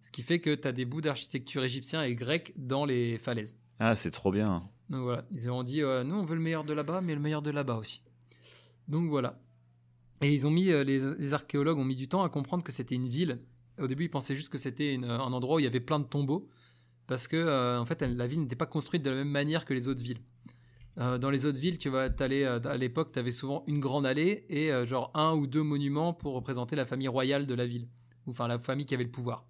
ce 0.00 0.10
qui 0.10 0.22
fait 0.22 0.40
que 0.40 0.54
tu 0.54 0.66
as 0.66 0.72
des 0.72 0.84
bouts 0.84 1.00
d'architecture 1.00 1.62
égyptien 1.64 2.02
et 2.02 2.14
grec 2.14 2.52
dans 2.56 2.84
les 2.84 3.18
falaises 3.18 3.56
Ah, 3.78 3.94
c'est 3.94 4.10
trop 4.10 4.32
bien. 4.32 4.68
donc 4.88 5.02
voilà, 5.02 5.24
ils 5.30 5.48
ont 5.50 5.62
dit 5.62 5.80
euh, 5.82 6.02
nous 6.04 6.16
on 6.16 6.24
veut 6.24 6.34
le 6.34 6.40
meilleur 6.40 6.64
de 6.64 6.72
là-bas, 6.72 7.00
mais 7.02 7.14
le 7.14 7.20
meilleur 7.20 7.42
de 7.42 7.50
là-bas 7.50 7.76
aussi. 7.76 8.02
Donc 8.88 9.08
voilà. 9.10 9.38
Et 10.22 10.32
ils 10.32 10.44
ont 10.46 10.50
mis, 10.50 10.70
euh, 10.70 10.82
les, 10.84 10.98
les 11.18 11.34
archéologues 11.34 11.78
ont 11.78 11.84
mis 11.84 11.94
du 11.96 12.08
temps 12.08 12.22
à 12.24 12.28
comprendre 12.28 12.64
que 12.64 12.72
c'était 12.72 12.94
une 12.96 13.06
ville. 13.08 13.40
Au 13.78 13.86
début, 13.86 14.04
ils 14.04 14.10
pensaient 14.10 14.34
juste 14.34 14.48
que 14.50 14.58
c'était 14.58 14.98
un 15.02 15.32
endroit 15.32 15.56
où 15.56 15.58
il 15.60 15.64
y 15.64 15.66
avait 15.68 15.80
plein 15.80 15.98
de 16.00 16.04
tombeaux, 16.04 16.48
parce 17.06 17.26
que 17.28 17.36
euh, 17.36 17.78
en 17.80 17.84
fait, 17.86 18.00
elle- 18.02 18.16
la 18.16 18.26
ville 18.26 18.40
n'était 18.40 18.56
pas 18.56 18.66
construite 18.66 19.02
de 19.02 19.10
la 19.10 19.16
même 19.16 19.28
manière 19.30 19.64
que 19.64 19.74
les 19.74 19.88
autres 19.88 20.02
villes. 20.02 20.20
Euh, 20.98 21.16
dans 21.18 21.30
les 21.30 21.46
autres 21.46 21.58
villes, 21.58 21.78
tu 21.78 21.88
vas 21.88 22.10
t'aller 22.10 22.42
euh, 22.44 22.60
à 22.64 22.76
l'époque, 22.76 23.12
tu 23.12 23.18
avais 23.18 23.30
souvent 23.30 23.64
une 23.66 23.80
grande 23.80 24.04
allée 24.04 24.44
et 24.50 24.70
euh, 24.72 24.84
genre 24.84 25.10
un 25.14 25.32
ou 25.34 25.46
deux 25.46 25.62
monuments 25.62 26.12
pour 26.12 26.34
représenter 26.34 26.76
la 26.76 26.84
famille 26.84 27.08
royale 27.08 27.46
de 27.46 27.54
la 27.54 27.66
ville, 27.66 27.88
ou 28.26 28.30
enfin 28.30 28.46
la 28.46 28.58
famille 28.58 28.84
qui 28.84 28.94
avait 28.94 29.04
le 29.04 29.10
pouvoir. 29.10 29.46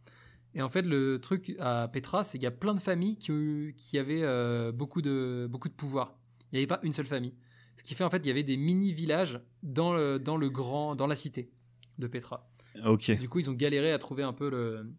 Et 0.55 0.63
en 0.63 0.69
fait, 0.69 0.87
le 0.87 1.19
truc 1.19 1.57
à 1.59 1.89
Petra, 1.89 2.25
c'est 2.25 2.39
qu'il 2.39 2.45
y 2.45 2.47
a 2.47 2.51
plein 2.53 2.75
de 2.75 2.79
familles 2.81 3.17
qui, 3.17 3.75
qui 3.77 3.99
avaient 3.99 4.71
beaucoup, 4.73 5.01
de, 5.01 5.49
beaucoup 5.51 5.69
de 5.71 5.75
pouvoir. 5.75 6.15
Il 6.53 6.57
n'y 6.57 6.59
avait 6.59 6.67
pas 6.67 6.79
une 6.83 6.93
seule 6.93 7.07
famille. 7.07 7.35
Ce 7.79 7.83
qui 7.85 7.95
fait 7.95 8.05
en 8.05 8.11
fait, 8.11 8.19
il 8.19 8.29
y 8.29 8.31
avait 8.31 8.43
des 8.43 8.59
mini-villages 8.59 9.41
dans 9.63 9.95
le, 9.95 10.19
dans 10.19 10.37
le 10.37 10.51
grand, 10.51 10.95
dans 10.95 11.07
la 11.07 11.15
cité 11.15 11.51
de 11.99 12.07
Petra. 12.07 12.51
Ok. 12.85 13.11
Du 13.19 13.29
coup, 13.31 13.39
ils 13.39 13.49
ont 13.49 13.55
galéré 13.55 13.93
à 13.93 13.99
trouver 13.99 14.23
un 14.25 14.35
peu 14.35 14.51
le, 14.51 14.93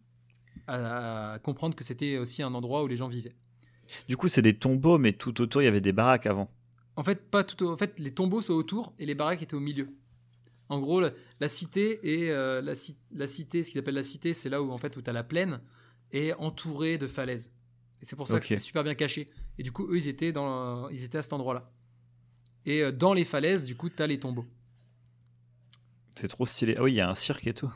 à, 0.66 1.32
à 1.34 1.38
comprendre 1.38 1.74
que 1.76 1.84
c'était 1.84 2.18
aussi 2.18 2.42
un 2.42 2.54
endroit 2.54 2.82
où 2.84 2.86
les 2.86 2.96
gens 2.96 3.08
vivaient. 3.08 3.34
Du 4.08 4.16
coup, 4.16 4.28
c'est 4.28 4.42
des 4.42 4.56
tombeaux, 4.56 4.98
mais 4.98 5.12
tout 5.12 5.40
autour, 5.40 5.62
il 5.62 5.66
y 5.66 5.68
avait 5.68 5.80
des 5.80 5.92
baraques 5.92 6.26
avant. 6.26 6.50
En 6.96 7.02
fait, 7.02 7.30
pas 7.30 7.44
tout. 7.44 7.66
En 7.66 7.76
fait, 7.76 7.98
les 7.98 8.12
tombeaux 8.12 8.40
sont 8.40 8.54
autour 8.54 8.94
et 8.98 9.06
les 9.06 9.14
baraques 9.14 9.42
étaient 9.42 9.54
au 9.54 9.60
milieu. 9.60 9.88
En 10.68 10.80
gros, 10.80 11.00
la, 11.00 11.10
la 11.40 11.48
cité 11.48 12.00
et 12.02 12.30
euh, 12.30 12.62
la, 12.62 12.74
ci- 12.74 12.96
la 13.12 13.26
cité, 13.26 13.62
ce 13.62 13.70
qu'ils 13.70 13.80
appellent 13.80 13.94
la 13.94 14.02
cité, 14.02 14.32
c'est 14.32 14.48
là 14.48 14.62
où 14.62 14.70
en 14.70 14.78
fait 14.78 14.96
où 14.96 15.02
as 15.06 15.12
la 15.12 15.22
plaine 15.24 15.60
est 16.12 16.32
entourée 16.34 16.96
de 16.96 17.06
falaises. 17.06 17.52
Et 18.00 18.06
c'est 18.06 18.16
pour 18.16 18.28
ça 18.28 18.38
que 18.40 18.46
c'était 18.46 18.60
super 18.60 18.82
bien 18.84 18.94
caché. 18.94 19.26
Et 19.58 19.62
du 19.62 19.72
coup, 19.72 19.86
eux, 19.90 19.96
ils 19.96 20.08
étaient 20.08 20.32
dans, 20.32 20.88
ils 20.88 21.04
étaient 21.04 21.18
à 21.18 21.22
cet 21.22 21.32
endroit-là. 21.34 21.70
Et 22.64 22.80
euh, 22.82 22.92
dans 22.92 23.12
les 23.12 23.24
falaises, 23.24 23.64
du 23.66 23.76
coup, 23.76 23.90
t'as 23.90 24.06
les 24.06 24.18
tombeaux. 24.18 24.46
C'est 26.16 26.28
trop 26.28 26.46
stylé. 26.46 26.74
Ah 26.78 26.82
oui, 26.84 26.92
il 26.92 26.96
y 26.96 27.00
a 27.00 27.10
un 27.10 27.14
cirque 27.14 27.46
et 27.46 27.52
tout. 27.54 27.72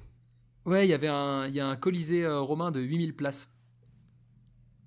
Ouais, 0.68 0.86
il 0.86 0.90
y 0.90 0.94
avait 0.94 1.08
un, 1.08 1.46
il 1.46 1.54
y 1.54 1.60
a 1.60 1.66
un 1.66 1.76
colisée 1.76 2.24
euh, 2.24 2.40
romain 2.40 2.70
de 2.70 2.80
8000 2.80 3.14
places. 3.16 3.50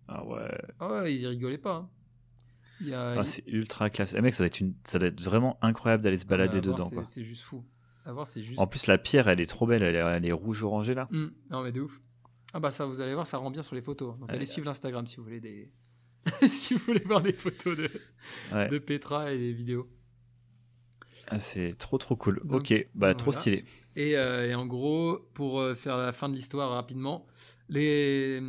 Ah 0.07 0.25
ouais. 0.25 0.57
Ah 0.79 1.01
ouais, 1.01 1.15
ils 1.15 1.25
rigolaient 1.27 1.57
pas. 1.57 1.75
hein. 1.75 1.89
Il 2.82 2.88
y 2.89 2.93
a, 2.93 3.11
Ah, 3.19 3.25
c'est 3.25 3.43
ultra 3.47 3.89
classe. 3.89 4.13
Eh 4.17 4.21
mec, 4.21 4.34
ça 4.34 4.39
doit 4.43 4.47
être, 4.47 4.59
une... 4.59 4.73
ça 4.84 4.99
doit 4.99 5.07
être 5.07 5.21
vraiment 5.21 5.57
incroyable 5.61 6.03
d'aller 6.03 6.17
se 6.17 6.25
balader 6.25 6.57
à 6.57 6.61
voir, 6.61 6.75
dedans. 6.77 6.89
c'est- 6.89 6.95
Quoi. 6.95 7.05
C'est 7.05 7.23
juste 7.23 7.43
fou. 7.43 7.63
À 8.05 8.11
voir, 8.13 8.27
c'est 8.27 8.41
juste. 8.41 8.59
En 8.59 8.67
plus, 8.67 8.88
la 8.88 8.97
pierre, 8.97 9.27
elle 9.27 9.39
est 9.39 9.45
trop 9.45 9.67
belle. 9.67 9.84
Elle 9.84 9.95
est, 9.95 9.99
elle 9.99 10.25
est 10.25 10.32
rouge-orangée 10.32 10.93
là. 10.95 11.07
Hmm, 11.11 11.27
non 11.49 11.61
mais 11.63 11.71
de 11.71 11.82
ouf. 11.82 12.01
Ah 12.53 12.59
bah 12.59 12.71
ça, 12.71 12.86
vous 12.86 12.99
allez 12.99 13.13
voir, 13.13 13.25
ça 13.27 13.38
rend 13.38 13.49
bien 13.51 13.63
sur 13.63 13.75
les 13.75 13.82
photos. 13.82 14.19
Donc 14.19 14.27
Ouais. 14.29 14.36
allez 14.36 14.45
suivre 14.45 14.65
l'Instagram 14.65 15.05
si 15.07 15.17
vous 15.17 15.23
voulez 15.23 15.39
des, 15.39 15.71
si 16.47 16.73
vous 16.73 16.82
voulez 16.86 17.03
voir 17.05 17.21
des 17.21 17.34
photos 17.34 17.77
de, 17.77 17.89
Ouais. 18.51 18.67
de 18.67 18.77
Petra 18.79 19.32
et 19.32 19.38
des 19.38 19.53
vidéos. 19.53 19.88
Ah, 21.27 21.39
c'est 21.39 21.73
trop 21.77 21.97
trop 21.97 22.15
cool. 22.15 22.41
Donc, 22.43 22.61
ok, 22.61 22.88
bah 22.95 23.13
trop 23.13 23.25
voilà. 23.32 23.39
stylé. 23.39 23.65
Et, 23.96 24.16
euh, 24.16 24.50
et 24.50 24.56
en 24.56 24.66
gros, 24.66 25.20
pour 25.34 25.60
euh, 25.60 25.76
faire 25.76 25.98
la 25.98 26.12
fin 26.14 26.30
de 26.30 26.36
l'histoire 26.36 26.72
rapidement, 26.72 27.28
les... 27.70 28.42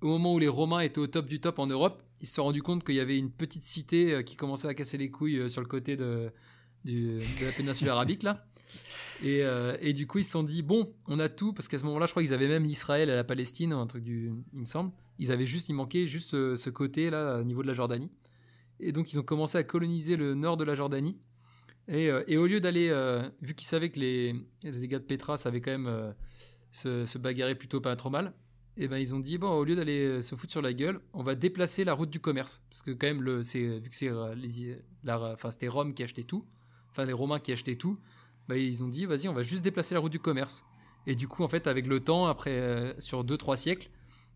au 0.00 0.06
moment 0.08 0.34
où 0.34 0.38
les 0.38 0.48
Romains 0.48 0.80
étaient 0.80 0.98
au 0.98 1.06
top 1.06 1.26
du 1.26 1.40
top 1.40 1.58
en 1.58 1.66
Europe, 1.66 2.02
ils 2.20 2.26
se 2.28 2.34
sont 2.34 2.44
rendus 2.44 2.62
compte 2.62 2.84
qu'il 2.84 2.94
y 2.94 3.00
avait 3.00 3.18
une 3.18 3.30
petite 3.30 3.64
cité 3.64 4.12
euh, 4.12 4.22
qui 4.22 4.36
commençait 4.36 4.68
à 4.68 4.74
casser 4.74 4.96
les 4.98 5.10
couilles 5.10 5.50
sur 5.50 5.60
le 5.60 5.66
côté 5.66 5.96
de, 5.96 6.30
du- 6.84 7.18
de 7.18 7.46
la 7.46 7.52
péninsule 7.52 7.88
arabique 7.90 8.22
là. 8.22 8.46
Et, 9.22 9.44
euh, 9.44 9.76
et 9.80 9.92
du 9.92 10.06
coup, 10.06 10.18
ils 10.18 10.24
se 10.24 10.30
sont 10.32 10.42
dit, 10.42 10.62
bon, 10.62 10.92
on 11.06 11.20
a 11.20 11.28
tout, 11.28 11.52
parce 11.52 11.68
qu'à 11.68 11.78
ce 11.78 11.84
moment-là, 11.84 12.06
je 12.06 12.10
crois 12.12 12.22
qu'ils 12.22 12.34
avaient 12.34 12.48
même 12.48 12.64
l'Israël 12.64 13.08
et 13.08 13.14
la 13.14 13.22
Palestine, 13.24 13.72
un 13.72 13.86
truc 13.86 14.02
du, 14.02 14.32
il 14.52 14.58
me 14.60 14.64
semble. 14.64 14.90
Ils 15.18 15.30
avaient 15.30 15.46
juste, 15.46 15.68
il 15.68 15.74
manquait 15.74 16.06
juste 16.06 16.30
ce, 16.30 16.56
ce 16.56 16.70
côté-là, 16.70 17.38
au 17.40 17.44
niveau 17.44 17.62
de 17.62 17.68
la 17.68 17.72
Jordanie. 17.72 18.10
Et 18.80 18.90
donc, 18.90 19.12
ils 19.12 19.20
ont 19.20 19.22
commencé 19.22 19.58
à 19.58 19.62
coloniser 19.62 20.16
le 20.16 20.34
nord 20.34 20.56
de 20.56 20.64
la 20.64 20.74
Jordanie. 20.74 21.16
Et, 21.88 22.10
euh, 22.10 22.22
et 22.28 22.36
au 22.36 22.46
lieu 22.46 22.60
d'aller, 22.60 22.88
euh, 22.90 23.28
vu 23.40 23.54
qu'ils 23.54 23.66
savaient 23.66 23.90
que 23.90 23.98
les, 23.98 24.34
les 24.64 24.88
gars 24.88 24.98
de 24.98 25.04
Petra 25.04 25.36
savaient 25.36 25.60
quand 25.60 25.72
même 25.72 25.86
euh, 25.86 26.12
se, 26.70 27.04
se 27.04 27.18
bagarrer 27.18 27.54
plutôt 27.54 27.80
pas 27.80 27.94
trop 27.96 28.10
mal, 28.10 28.32
et 28.76 28.88
ben 28.88 28.96
ils 28.96 29.14
ont 29.14 29.18
dit 29.18 29.36
bon 29.36 29.50
au 29.50 29.64
lieu 29.64 29.76
d'aller 29.76 30.22
se 30.22 30.34
foutre 30.34 30.52
sur 30.52 30.62
la 30.62 30.72
gueule, 30.72 30.98
on 31.12 31.22
va 31.22 31.34
déplacer 31.34 31.84
la 31.84 31.92
route 31.92 32.08
du 32.08 32.20
commerce 32.20 32.62
parce 32.70 32.82
que 32.82 32.90
quand 32.92 33.06
même 33.06 33.20
le 33.20 33.42
c'est 33.42 33.78
vu 33.78 33.90
que 33.90 33.96
c'est 33.96 34.10
enfin 35.04 35.50
c'était 35.50 35.68
Rome 35.68 35.92
qui 35.92 36.02
achetait 36.02 36.22
tout, 36.22 36.46
enfin 36.90 37.04
les 37.04 37.12
Romains 37.12 37.38
qui 37.38 37.52
achetaient 37.52 37.76
tout, 37.76 37.98
bah, 38.48 38.56
ils 38.56 38.82
ont 38.82 38.88
dit 38.88 39.04
vas-y 39.04 39.28
on 39.28 39.34
va 39.34 39.42
juste 39.42 39.62
déplacer 39.62 39.94
la 39.94 40.00
route 40.00 40.12
du 40.12 40.20
commerce. 40.20 40.64
Et 41.06 41.14
du 41.14 41.28
coup 41.28 41.42
en 41.42 41.48
fait 41.48 41.66
avec 41.66 41.86
le 41.86 42.00
temps 42.00 42.26
après 42.26 42.52
euh, 42.52 42.94
sur 43.00 43.24
2 43.24 43.36
3 43.36 43.56
siècles, 43.56 43.90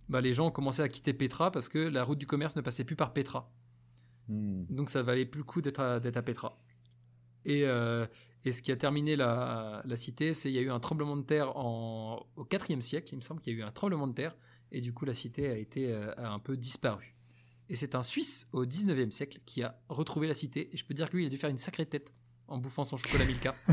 bah, 0.09 0.21
les 0.21 0.33
gens 0.33 0.49
ont 0.49 0.51
commencé 0.51 0.83
à 0.83 0.89
quitter 0.89 1.13
Petra 1.13 1.51
parce 1.51 1.69
que 1.69 1.79
la 1.79 2.05
route 2.05 2.19
du 2.19 2.27
commerce 2.27 2.57
ne 2.57 2.61
passait 2.61 2.85
plus 2.85 2.97
par 2.97 3.13
Petra. 3.13 3.51
Hmm. 4.29 4.65
Donc 4.69 4.91
ça 4.91 5.03
valait 5.03 5.25
plus 5.25 5.39
le 5.39 5.45
coup 5.45 5.63
d'être 5.63 5.81
à, 5.81 6.01
d'être 6.01 6.17
à 6.17 6.23
Petra. 6.23 6.59
Et, 7.47 7.65
euh, 7.65 8.07
et 8.45 8.53
ce 8.53 8.61
qui 8.61 8.71
a 8.73 8.77
terminé 8.77 9.17
la, 9.17 9.81
la 9.85 9.97
cité, 9.97 10.35
c'est 10.35 10.51
qu'il 10.51 10.57
y 10.57 10.59
a 10.59 10.63
eu 10.63 10.71
un 10.71 10.81
tremblement 10.81 11.17
de 11.17 11.23
terre 11.23 11.57
en, 11.57 12.27
au 12.37 12.45
4e 12.45 12.83
siècle, 12.83 13.09
il 13.13 13.17
me 13.17 13.23
semble 13.23 13.41
qu'il 13.41 13.55
y 13.55 13.57
a 13.57 13.61
eu 13.61 13.63
un 13.63 13.73
tremblement 13.73 14.07
de 14.07 14.13
terre, 14.13 14.37
et 14.73 14.81
du 14.81 14.93
coup 14.93 15.05
la 15.05 15.15
cité 15.15 15.49
a 15.49 15.57
été 15.57 15.91
euh, 15.91 16.13
a 16.17 16.29
un 16.29 16.39
peu 16.39 16.57
disparu. 16.57 17.15
Et 17.69 17.77
c'est 17.77 17.95
un 17.95 18.03
Suisse 18.03 18.49
au 18.53 18.67
19e 18.67 19.11
siècle 19.11 19.39
qui 19.47 19.63
a 19.63 19.81
retrouvé 19.89 20.29
la 20.29 20.35
cité, 20.35 20.69
et 20.73 20.77
je 20.77 20.85
peux 20.85 20.93
dire 20.93 21.09
que 21.09 21.17
lui, 21.17 21.23
il 21.25 21.27
a 21.27 21.31
dû 21.31 21.39
faire 21.39 21.51
une 21.51 21.59
sacrée 21.59 21.87
tête 21.87 22.13
en 22.49 22.59
bouffant 22.59 22.85
son 22.85 22.97
chocolat 22.97 23.25
Milka. 23.25 23.55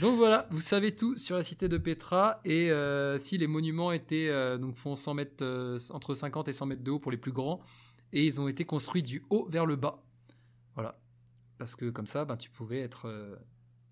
Donc 0.00 0.16
voilà, 0.16 0.48
vous 0.50 0.60
savez 0.60 0.94
tout 0.94 1.16
sur 1.16 1.36
la 1.36 1.44
cité 1.44 1.68
de 1.68 1.78
Petra 1.78 2.40
et 2.44 2.70
euh, 2.72 3.16
si 3.18 3.38
les 3.38 3.46
monuments 3.46 3.92
étaient 3.92 4.28
euh, 4.28 4.58
donc 4.58 4.74
font 4.74 4.96
100 4.96 5.14
mètres 5.14 5.44
euh, 5.44 5.78
entre 5.90 6.14
50 6.14 6.48
et 6.48 6.52
100 6.52 6.66
mètres 6.66 6.82
de 6.82 6.90
haut 6.90 6.98
pour 6.98 7.12
les 7.12 7.16
plus 7.16 7.30
grands 7.30 7.60
et 8.14 8.24
ils 8.24 8.40
ont 8.40 8.48
été 8.48 8.64
construits 8.64 9.02
du 9.02 9.22
haut 9.28 9.46
vers 9.50 9.66
le 9.66 9.76
bas. 9.76 10.02
Voilà, 10.74 10.98
parce 11.58 11.76
que 11.76 11.90
comme 11.90 12.06
ça, 12.06 12.24
ben, 12.24 12.36
tu 12.38 12.48
pouvais 12.50 12.80
être, 12.80 13.06
euh, 13.08 13.36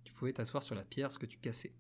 tu 0.05 0.15
pouvais 0.15 0.33
t'asseoir 0.33 0.63
sur 0.63 0.75
la 0.75 0.83
pierre, 0.83 1.13
ce 1.13 1.19
que 1.19 1.27
tu 1.27 1.37
cassais. 1.39 1.75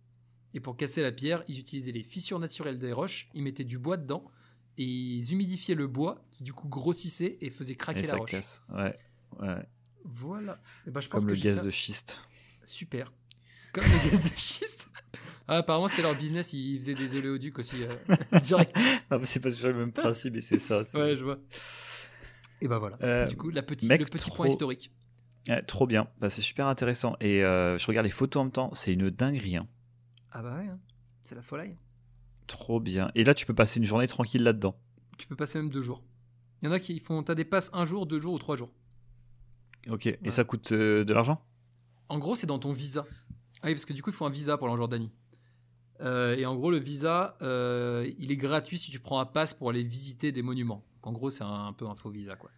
Et 0.52 0.60
pour 0.60 0.76
casser 0.76 1.00
la 1.00 1.12
pierre, 1.12 1.42
ils 1.48 1.58
utilisaient 1.58 1.92
les 1.92 2.02
fissures 2.02 2.38
naturelles 2.38 2.78
des 2.78 2.92
roches, 2.92 3.30
ils 3.32 3.42
mettaient 3.42 3.64
du 3.64 3.78
bois 3.78 3.96
dedans 3.96 4.30
et 4.76 4.84
ils 4.84 5.32
humidifiaient 5.32 5.74
le 5.74 5.86
bois 5.86 6.24
qui 6.30 6.44
du 6.44 6.52
coup 6.52 6.68
grossissait 6.68 7.38
et 7.40 7.48
faisait 7.48 7.74
craquer 7.74 8.00
Et 8.00 8.02
la 8.02 8.08
ça 8.10 8.16
roche. 8.16 8.30
casse. 8.30 8.62
Ouais. 8.70 8.98
ouais. 9.40 9.66
Voilà. 10.04 10.60
Et 10.86 10.90
ben, 10.90 11.00
je 11.00 11.08
pense 11.08 11.22
Comme 11.24 11.30
que 11.30 11.36
le 11.36 11.40
gaz 11.42 11.64
de 11.64 11.70
schiste. 11.70 12.18
Super. 12.64 13.12
Comme 13.72 13.84
les 13.84 14.10
gaz 14.10 14.20
de 14.30 14.36
schiste. 14.36 14.88
Ah, 15.48 15.56
apparemment, 15.56 15.88
c'est 15.88 16.02
leur 16.02 16.14
business. 16.14 16.52
Ils 16.52 16.78
faisaient 16.78 16.94
des 16.94 17.16
oléoducs 17.16 17.58
aussi 17.58 17.74
euh, 17.82 18.38
direct. 18.40 18.74
Non, 19.10 19.18
mais 19.18 19.26
c'est 19.26 19.40
pas 19.40 19.50
toujours 19.50 19.70
le 19.72 19.78
même 19.78 19.92
principe, 19.92 20.36
et 20.36 20.40
c'est 20.40 20.60
ça. 20.60 20.82
Ouais, 20.94 21.16
je 21.16 21.24
vois. 21.24 21.38
Et 22.62 22.68
bah 22.68 22.78
voilà. 22.78 22.96
Euh, 23.02 23.26
du 23.26 23.36
coup, 23.36 23.50
la 23.50 23.62
petite, 23.62 23.88
mec, 23.88 23.98
le 24.00 24.06
petit 24.06 24.30
trop- 24.30 24.36
point 24.36 24.46
historique. 24.48 24.92
Trop 25.66 25.86
bien. 25.88 26.06
Bah, 26.20 26.30
c'est 26.30 26.40
super 26.42 26.68
intéressant. 26.68 27.16
Et 27.20 27.42
euh, 27.44 27.76
je 27.76 27.86
regarde 27.88 28.04
les 28.06 28.12
photos 28.12 28.40
en 28.40 28.44
même 28.44 28.52
temps. 28.52 28.70
C'est 28.72 28.92
une 28.92 29.10
dinguerie. 29.10 29.56
hein. 29.56 29.66
Ah 30.30 30.42
bah 30.42 30.54
ouais, 30.56 30.68
hein. 30.68 30.78
c'est 31.24 31.34
la 31.34 31.42
folie. 31.42 31.74
Trop 32.46 32.78
bien. 32.80 33.10
Et 33.16 33.24
là, 33.24 33.34
tu 33.34 33.44
peux 33.46 33.54
passer 33.54 33.80
une 33.80 33.84
journée 33.84 34.06
tranquille 34.06 34.42
là-dedans. 34.44 34.76
Tu 35.18 35.26
peux 35.26 35.34
passer 35.36 35.58
même 35.58 35.70
deux 35.70 35.82
jours. 35.82 36.02
Il 36.62 36.66
y 36.66 36.68
en 36.68 36.72
a 36.72 36.78
qui 36.78 36.98
font. 37.00 37.22
T'as 37.24 37.34
des 37.34 37.44
passes 37.44 37.70
un 37.72 37.84
jour, 37.84 38.06
deux 38.06 38.20
jours 38.20 38.34
ou 38.34 38.38
trois 38.38 38.56
jours. 38.56 38.70
Ok. 39.90 40.06
Et 40.06 40.30
ça 40.30 40.44
coûte 40.44 40.70
euh, 40.70 41.04
de 41.04 41.12
l'argent? 41.12 41.42
En 42.08 42.18
gros, 42.18 42.36
c'est 42.36 42.46
dans 42.46 42.60
ton 42.60 42.70
visa. 42.70 43.04
Ah 43.62 43.66
oui, 43.66 43.74
parce 43.74 43.84
que 43.84 43.92
du 43.92 44.02
coup, 44.02 44.10
il 44.10 44.16
faut 44.16 44.24
un 44.26 44.30
visa 44.30 44.56
pour 44.56 44.68
aller 44.68 44.74
en 44.74 44.78
Jordanie. 44.78 45.10
Euh, 46.00 46.36
et 46.36 46.46
en 46.46 46.54
gros, 46.54 46.70
le 46.70 46.78
visa, 46.78 47.36
euh, 47.42 48.08
il 48.18 48.30
est 48.30 48.36
gratuit 48.36 48.78
si 48.78 48.90
tu 48.92 49.00
prends 49.00 49.18
un 49.18 49.26
pass 49.26 49.54
pour 49.54 49.70
aller 49.70 49.82
visiter 49.82 50.30
des 50.30 50.42
monuments. 50.42 50.84
En 51.02 51.12
gros, 51.12 51.30
c'est 51.30 51.44
un, 51.44 51.66
un 51.66 51.72
peu 51.72 51.86
un 51.86 51.94
faux 51.96 52.10
visa, 52.10 52.36
quoi. 52.36 52.50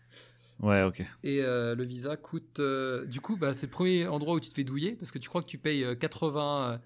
Ouais, 0.60 0.82
ok. 0.82 1.02
Et 1.24 1.42
euh, 1.42 1.74
le 1.74 1.84
visa 1.84 2.16
coûte. 2.16 2.60
euh, 2.60 3.04
du 3.06 3.20
coup, 3.20 3.36
bah, 3.36 3.54
c'est 3.54 3.66
le 3.66 3.70
premier 3.72 4.06
endroit 4.06 4.34
où 4.34 4.40
tu 4.40 4.48
te 4.50 4.54
fais 4.54 4.64
douiller 4.64 4.92
parce 4.92 5.10
que 5.10 5.18
tu 5.18 5.28
crois 5.28 5.42
que 5.42 5.48
tu 5.48 5.58
payes 5.58 5.82
euh, 5.84 5.94
80. 5.94 6.72
euh, 6.72 6.78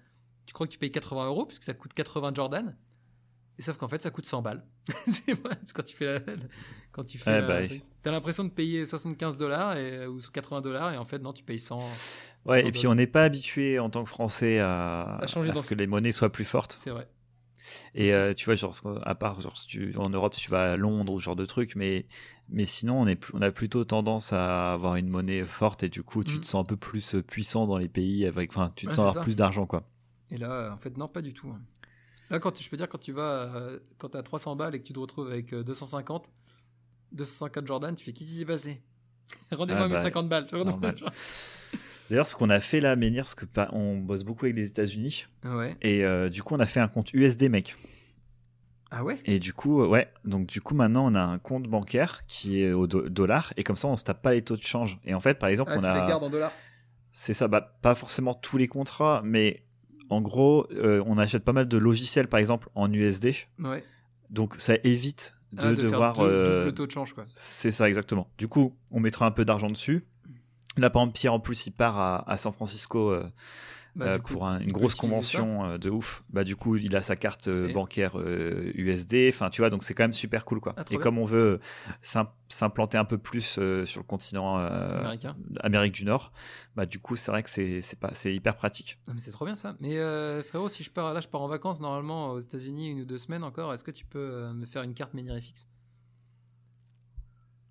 tu 0.45 0.53
crois 0.53 0.65
que 0.67 0.71
tu 0.71 0.79
payes 0.79 0.91
80 0.91 1.27
euros 1.27 1.45
parce 1.45 1.59
que 1.59 1.65
ça 1.65 1.73
coûte 1.73 1.93
80 1.93 2.33
Jordan. 2.33 2.75
Et 3.57 3.61
sauf 3.61 3.77
qu'en 3.77 3.87
fait, 3.89 4.01
ça 4.01 4.09
coûte 4.09 4.25
100 4.25 4.41
balles. 4.41 4.63
quand 5.73 5.83
tu 5.83 5.95
fais 5.95 6.05
la. 6.05 6.19
Quand 6.91 7.03
tu 7.03 7.17
fais 7.17 7.41
la- 7.41 7.67
bah. 7.67 7.75
T'as 8.01 8.11
l'impression 8.11 8.45
de 8.45 8.49
payer 8.49 8.85
75 8.85 9.35
dollars 9.37 9.75
ou 10.09 10.17
80 10.33 10.61
dollars 10.61 10.93
et 10.93 10.97
en 10.97 11.05
fait, 11.05 11.19
non, 11.19 11.33
tu 11.33 11.43
payes 11.43 11.59
100. 11.59 11.79
Ouais, 12.45 12.65
et 12.65 12.71
puis 12.71 12.87
on 12.87 12.95
n'est 12.95 13.05
pas 13.07 13.25
habitué 13.25 13.77
en 13.79 13.89
tant 13.89 14.03
que 14.03 14.09
Français 14.09 14.59
à, 14.59 15.17
À 15.21 15.27
changer 15.27 15.49
à 15.51 15.53
ce- 15.53 15.69
que 15.69 15.75
les 15.75 15.87
monnaies 15.87 16.13
soient 16.13 16.31
plus 16.31 16.45
fortes. 16.45 16.71
C'est 16.71 16.89
vrai. 16.89 17.07
Et 17.95 18.13
euh, 18.13 18.33
tu 18.33 18.45
vois, 18.45 18.55
genre, 18.55 18.73
à 19.03 19.15
part 19.15 19.39
genre, 19.41 19.57
si 19.57 19.67
tu, 19.67 19.95
en 19.97 20.09
Europe, 20.09 20.35
si 20.35 20.41
tu 20.43 20.51
vas 20.51 20.73
à 20.73 20.77
Londres 20.77 21.13
ou 21.13 21.19
ce 21.19 21.25
genre 21.25 21.35
de 21.35 21.45
truc, 21.45 21.75
mais, 21.75 22.05
mais 22.49 22.65
sinon, 22.65 23.01
on, 23.01 23.07
est, 23.07 23.19
on 23.33 23.41
a 23.41 23.51
plutôt 23.51 23.83
tendance 23.85 24.33
à 24.33 24.73
avoir 24.73 24.95
une 24.95 25.07
monnaie 25.09 25.43
forte 25.43 25.83
et 25.83 25.89
du 25.89 26.03
coup, 26.03 26.23
tu 26.23 26.37
Mm. 26.37 26.41
te 26.41 26.45
sens 26.45 26.61
un 26.61 26.65
peu 26.65 26.77
plus 26.77 27.15
euh, 27.15 27.23
puissant 27.23 27.67
dans 27.67 27.77
les 27.77 27.87
pays 27.89 28.25
avec, 28.25 28.51
enfin, 28.51 28.71
tu 28.75 28.85
te 28.85 28.91
Ouais, 28.91 28.97
avoir 28.97 29.13
ça. 29.15 29.23
plus 29.23 29.35
d'argent, 29.35 29.65
quoi. 29.65 29.83
Et 30.31 30.37
là, 30.37 30.71
en 30.73 30.77
fait, 30.77 30.95
non, 30.97 31.07
pas 31.07 31.21
du 31.21 31.33
tout. 31.33 31.49
hein. 31.49 31.59
Là, 32.29 32.39
quand 32.39 32.51
tu- 32.51 32.63
je 32.63 32.69
peux 32.69 32.77
dire, 32.77 32.87
quand 32.87 32.99
tu 32.99 33.11
vas, 33.11 33.55
euh, 33.55 33.79
quand 33.97 34.09
t'as 34.09 34.21
300 34.23 34.55
balles 34.55 34.75
et 34.75 34.79
que 34.81 34.85
tu 34.85 34.93
te 34.93 34.99
retrouves 34.99 35.29
avec 35.31 35.53
euh, 35.53 35.63
250, 35.63 36.31
250 37.11 37.65
Jordan, 37.67 37.95
tu 37.95 38.05
fais 38.05 38.13
qu'est-ce 38.13 38.29
qui 38.31 38.37
s'est 38.37 38.45
passé? 38.45 38.81
Rendez-moi 39.51 39.85
Ah 39.85 39.87
mes 39.89 39.95
bah, 39.95 40.01
50 40.01 40.29
balles. 40.29 40.47
D'ailleurs, 42.09 42.27
ce 42.27 42.35
qu'on 42.35 42.49
a 42.49 42.59
fait 42.59 42.79
là, 42.81 42.95
Menhir, 42.95 43.23
parce 43.23 43.35
que 43.35 43.45
pas- 43.45 43.69
on 43.71 43.97
bosse 43.97 44.23
beaucoup 44.23 44.45
avec 44.45 44.55
les 44.55 44.67
États-Unis, 44.67 45.27
ouais. 45.45 45.75
et 45.81 46.03
euh, 46.03 46.29
du 46.29 46.41
coup, 46.43 46.55
on 46.55 46.59
a 46.59 46.65
fait 46.65 46.79
un 46.79 46.87
compte 46.87 47.13
USD, 47.13 47.49
mec. 47.49 47.75
Ah 48.91 49.03
ouais? 49.03 49.19
Et 49.25 49.37
du 49.37 49.53
coup, 49.53 49.85
ouais, 49.85 50.11
donc 50.25 50.47
du 50.47 50.61
coup, 50.61 50.73
maintenant, 50.73 51.05
on 51.11 51.13
a 51.13 51.21
un 51.21 51.37
compte 51.37 51.63
bancaire 51.67 52.21
qui 52.27 52.63
est 52.63 52.71
au 52.71 52.87
do- 52.87 53.07
dollar, 53.07 53.53
et 53.55 53.63
comme 53.63 53.77
ça, 53.77 53.87
on 53.87 53.95
se 53.97 54.03
tape 54.03 54.21
pas 54.23 54.33
les 54.33 54.41
taux 54.41 54.57
de 54.57 54.63
change. 54.63 54.97
Et 55.05 55.13
en 55.13 55.19
fait, 55.19 55.35
par 55.35 55.49
exemple, 55.49 55.71
Ah, 55.73 55.77
on 55.77 55.81
tu 55.81 55.85
a. 55.85 56.01
les 56.01 56.07
gardes 56.07 56.23
en 56.23 56.29
dollars 56.31 56.51
C'est 57.11 57.33
ça, 57.33 57.47
bah, 57.47 57.77
pas 57.83 57.93
forcément 57.93 58.33
tous 58.33 58.57
les 58.57 58.67
contrats, 58.67 59.21
mais 59.23 59.63
en 60.09 60.21
gros, 60.21 60.65
euh, 60.71 61.03
on 61.05 61.19
achète 61.19 61.43
pas 61.43 61.53
mal 61.53 61.67
de 61.67 61.77
logiciels, 61.77 62.27
par 62.27 62.39
exemple, 62.39 62.69
en 62.73 62.91
USD. 62.91 63.31
Ouais. 63.59 63.83
Donc 64.31 64.55
ça 64.57 64.73
évite 64.83 65.35
de, 65.53 65.61
Ah, 65.61 65.73
de 65.73 65.81
devoir. 65.83 66.15
faire 66.15 66.25
deux- 66.25 66.31
euh, 66.31 66.63
double 66.65 66.73
taux 66.75 66.85
de 66.87 66.91
change, 66.91 67.13
quoi. 67.13 67.25
c'est 67.35 67.71
ça, 67.71 67.87
exactement. 67.87 68.27
Du 68.39 68.47
coup, 68.47 68.75
on 68.91 68.99
mettra 68.99 69.25
un 69.27 69.31
peu 69.31 69.45
d'argent 69.45 69.69
dessus. 69.69 70.03
Là, 70.77 70.89
par 70.89 71.01
exemple, 71.01 71.17
Pierre, 71.17 71.33
en 71.33 71.39
plus, 71.39 71.65
il 71.67 71.71
part 71.71 71.97
à, 71.99 72.29
à 72.31 72.37
San 72.37 72.53
Francisco 72.53 73.09
euh, 73.11 73.27
Bah, 73.95 74.05
euh, 74.05 74.19
coup, 74.19 74.33
pour 74.33 74.47
un- 74.47 74.59
une 74.59 74.71
grosse 74.71 74.93
convention 74.95 75.65
euh, 75.65 75.77
de 75.77 75.89
ouf. 75.89 76.23
Bah, 76.29 76.43
du 76.45 76.55
coup, 76.55 76.77
il 76.77 76.95
a 76.95 77.01
sa 77.01 77.15
carte 77.17 77.47
Et- 77.47 77.73
bancaire 77.73 78.17
euh, 78.19 78.71
USD. 78.75 79.29
Enfin, 79.33 79.49
tu 79.49 79.61
vois, 79.61 79.69
donc 79.71 79.83
c'est 79.83 79.93
quand 79.95 80.03
même 80.03 80.13
super 80.13 80.45
cool, 80.45 80.61
quoi. 80.61 80.75
Ah, 80.77 80.83
Et 80.83 80.91
bien. 80.91 80.99
comme 80.99 81.17
on 81.17 81.25
veut 81.25 81.59
s'im- 82.01 82.29
s'implanter 82.49 82.97
un 82.97 83.03
peu 83.03 83.17
plus 83.17 83.41
sur 83.41 83.99
le 83.99 84.03
continent 84.03 84.57
Américain. 84.57 85.35
Amérique 85.61 85.93
du 85.95 86.05
Nord, 86.05 86.31
bah, 86.75 86.85
du 86.85 86.99
coup, 86.99 87.15
c'est 87.17 87.31
vrai 87.31 87.43
que 87.43 87.49
c'est 87.49 87.81
pas, 87.99 88.11
c'est 88.13 88.33
hyper 88.33 88.55
pratique. 88.55 88.99
Mais 89.11 89.19
c'est 89.19 89.31
trop 89.31 89.45
bien 89.45 89.55
ça. 89.55 89.75
Mais 89.81 89.97
frérot, 90.43 90.69
si 90.69 90.83
je 90.83 90.91
pars 90.91 91.13
là, 91.13 91.19
je 91.19 91.27
pars 91.27 91.41
en 91.41 91.47
vacances 91.47 91.81
normalement 91.81 92.29
aux 92.29 92.39
États-Unis 92.39 92.91
une 92.91 93.01
ou 93.01 93.05
deux 93.05 93.17
semaines 93.17 93.43
encore. 93.43 93.73
Est-ce 93.73 93.83
que 93.83 93.91
tu 93.91 94.05
peux 94.05 94.49
me 94.53 94.65
faire 94.67 94.83
une 94.83 94.93
carte 94.93 95.13
Menirefix 95.15 95.67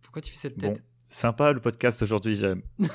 Pourquoi 0.02 0.20
tu 0.20 0.30
fais 0.32 0.38
cette 0.38 0.58
Bon, 0.58 0.74
tête? 0.74 0.84
Sympa 1.08 1.52
le 1.52 1.60
podcast 1.60 2.02
aujourd'hui. 2.02 2.36
j'aime. 2.36 2.62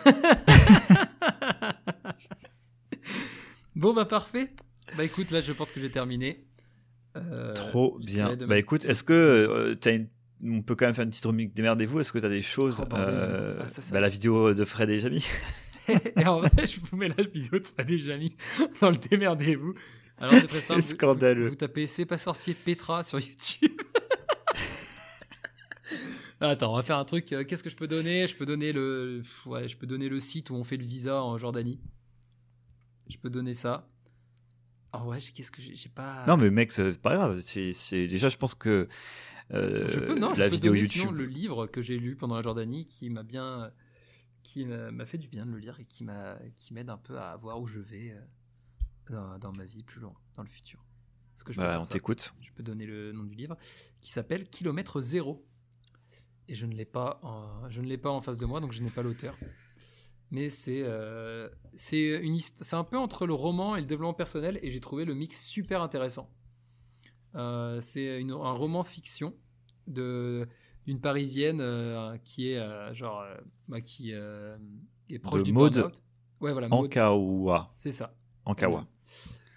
Bon 3.75 3.93
bah 3.93 4.05
parfait. 4.05 4.51
Bah 4.95 5.03
écoute, 5.03 5.31
là 5.31 5.41
je 5.41 5.51
pense 5.51 5.71
que 5.71 5.79
j'ai 5.79 5.89
terminé. 5.89 6.45
Euh, 7.17 7.53
Trop 7.53 7.97
bien. 7.99 8.35
Bah 8.35 8.57
écoute, 8.59 8.85
est-ce 8.85 9.03
que 9.03 9.13
euh, 9.13 9.75
une... 9.89 10.07
on 10.57 10.61
peut 10.61 10.75
quand 10.75 10.85
même 10.85 10.93
faire 10.93 11.03
une 11.03 11.09
petite 11.09 11.25
rubrique 11.25 11.53
démerdez-vous 11.55 11.99
Est-ce 11.99 12.11
que 12.11 12.19
tu 12.19 12.25
as 12.25 12.29
des 12.29 12.41
choses 12.43 12.83
Oh, 12.89 12.95
euh, 12.95 13.57
Ah, 13.61 13.67
ça, 13.67 13.81
ça 13.81 13.93
bah. 13.93 13.99
La 13.99 14.09
vidéo 14.09 14.53
de 14.53 14.63
Fred 14.65 14.89
et 14.89 14.99
Jamy 14.99 15.25
Et 16.15 16.25
en 16.25 16.39
vrai, 16.39 16.49
je 16.65 16.79
vous 16.79 16.95
mets 16.97 17.09
la 17.09 17.23
vidéo 17.23 17.59
de 17.59 17.65
Fred 17.65 17.89
et 17.89 17.97
Jamy 17.97 18.35
dans 18.79 18.89
le 18.91 18.95
démerdez-vous. 18.97 19.73
Alors 20.19 20.33
c'est 20.35 20.47
très 20.47 20.61
simple. 20.61 20.81
vous- 20.81 20.89
scandaleux. 20.93 21.43
Vous, 21.45 21.49
vous 21.49 21.55
tapez 21.55 21.87
C'est 21.87 22.05
pas 22.05 22.17
sorcier 22.19 22.53
Petra 22.53 23.03
sur 23.03 23.19
YouTube. 23.19 23.71
Attends, 26.49 26.73
on 26.73 26.75
va 26.75 26.83
faire 26.83 26.97
un 26.97 27.05
truc. 27.05 27.31
euh, 27.31 27.43
Qu'est-ce 27.45 27.63
que 27.63 27.69
je 27.69 27.75
peux 27.75 27.87
donner? 27.87 28.27
Je 28.27 28.35
peux 28.35 28.45
donner 28.45 28.73
le, 28.73 29.23
ouais, 29.45 29.67
je 29.67 29.77
peux 29.77 29.87
donner 29.87 30.09
le 30.09 30.19
site 30.19 30.49
où 30.49 30.55
on 30.55 30.63
fait 30.63 30.77
le 30.77 30.83
visa 30.83 31.23
en 31.23 31.37
Jordanie. 31.37 31.79
Je 33.07 33.17
peux 33.17 33.29
donner 33.29 33.53
ça. 33.53 33.89
Ah 34.91 35.05
ouais, 35.05 35.19
qu'est-ce 35.19 35.51
que 35.51 35.61
j'ai 35.61 35.89
pas. 35.89 36.23
Non, 36.27 36.37
mais 36.37 36.49
mec, 36.51 36.71
c'est 36.71 36.93
pas 37.01 37.15
grave. 37.15 37.41
C'est, 37.41 38.07
Déjà, 38.07 38.29
je 38.29 38.37
pense 38.37 38.55
que 38.55 38.87
euh, 39.53 39.87
je 39.87 39.99
peux 39.99 40.15
non, 40.15 40.33
je 40.33 40.39
la 40.43 40.49
peux 40.49 40.55
vidéo 40.55 40.71
donner 40.71 40.81
YouTube. 40.81 41.01
sinon 41.01 41.11
le 41.11 41.25
livre 41.25 41.67
que 41.67 41.81
j'ai 41.81 41.97
lu 41.97 42.15
pendant 42.15 42.35
la 42.35 42.41
Jordanie 42.41 42.85
qui 42.87 43.09
m'a 43.09 43.23
bien, 43.23 43.71
qui 44.43 44.65
m'a 44.65 45.05
fait 45.05 45.17
du 45.17 45.27
bien 45.27 45.45
de 45.45 45.51
le 45.51 45.57
lire 45.59 45.79
et 45.79 45.85
qui 45.85 46.03
m'a, 46.03 46.37
qui 46.55 46.73
m'aide 46.73 46.89
un 46.89 46.97
peu 46.97 47.17
à 47.19 47.35
voir 47.37 47.59
où 47.61 47.67
je 47.67 47.79
vais 47.79 48.11
euh, 48.11 48.19
dans, 49.09 49.39
dans 49.39 49.51
ma 49.53 49.65
vie 49.65 49.83
plus 49.83 49.99
loin, 50.01 50.13
dans 50.35 50.43
le 50.43 50.49
futur. 50.49 50.83
Est-ce 51.35 51.43
que 51.43 51.53
je 51.53 51.59
peux 51.59 51.65
Bah, 51.65 51.79
on 51.79 51.85
t'écoute. 51.85 52.33
Je 52.41 52.51
peux 52.51 52.63
donner 52.63 52.85
le 52.85 53.11
nom 53.13 53.23
du 53.23 53.33
livre 53.33 53.57
qui 54.01 54.11
s'appelle 54.11 54.47
Kilomètre 54.49 55.01
zéro. 55.01 55.45
Et 56.49 56.55
je 56.55 56.65
ne 56.65 56.73
l'ai 56.73 56.85
pas, 56.85 57.19
en, 57.23 57.69
je 57.69 57.81
ne 57.81 57.87
l'ai 57.87 57.97
pas 57.97 58.09
en 58.11 58.21
face 58.21 58.37
de 58.37 58.45
moi, 58.45 58.59
donc 58.59 58.71
je 58.73 58.81
n'ai 58.83 58.89
pas 58.89 59.01
l'auteur. 59.01 59.37
mais 60.31 60.49
c'est 60.49 60.81
euh, 60.83 61.47
c'est 61.75 62.01
une 62.21 62.35
hist- 62.35 62.63
c'est 62.63 62.75
un 62.75 62.83
peu 62.83 62.97
entre 62.97 63.25
le 63.25 63.33
roman 63.33 63.75
et 63.75 63.81
le 63.81 63.85
développement 63.87 64.13
personnel, 64.13 64.59
et 64.61 64.69
j'ai 64.69 64.79
trouvé 64.79 65.05
le 65.05 65.13
mix 65.13 65.45
super 65.45 65.81
intéressant. 65.81 66.29
Euh, 67.35 67.79
c'est 67.81 68.21
un 68.21 68.51
roman 68.51 68.83
fiction 68.83 69.33
de 69.87 70.47
d'une 70.85 70.99
parisienne 70.99 71.59
euh, 71.61 72.17
qui 72.23 72.49
est 72.51 72.57
euh, 72.57 72.93
genre 72.93 73.23
bah, 73.69 73.79
qui 73.81 74.11
est 74.11 75.19
proche 75.19 75.41
De 75.41 75.45
du 75.45 75.53
burn-out. 75.53 76.03
Ouais, 76.41 76.51
voilà. 76.51 76.67
Ankawa. 76.71 77.71
C'est 77.75 77.91
ça. 77.93 78.13
Ankawa. 78.45 78.85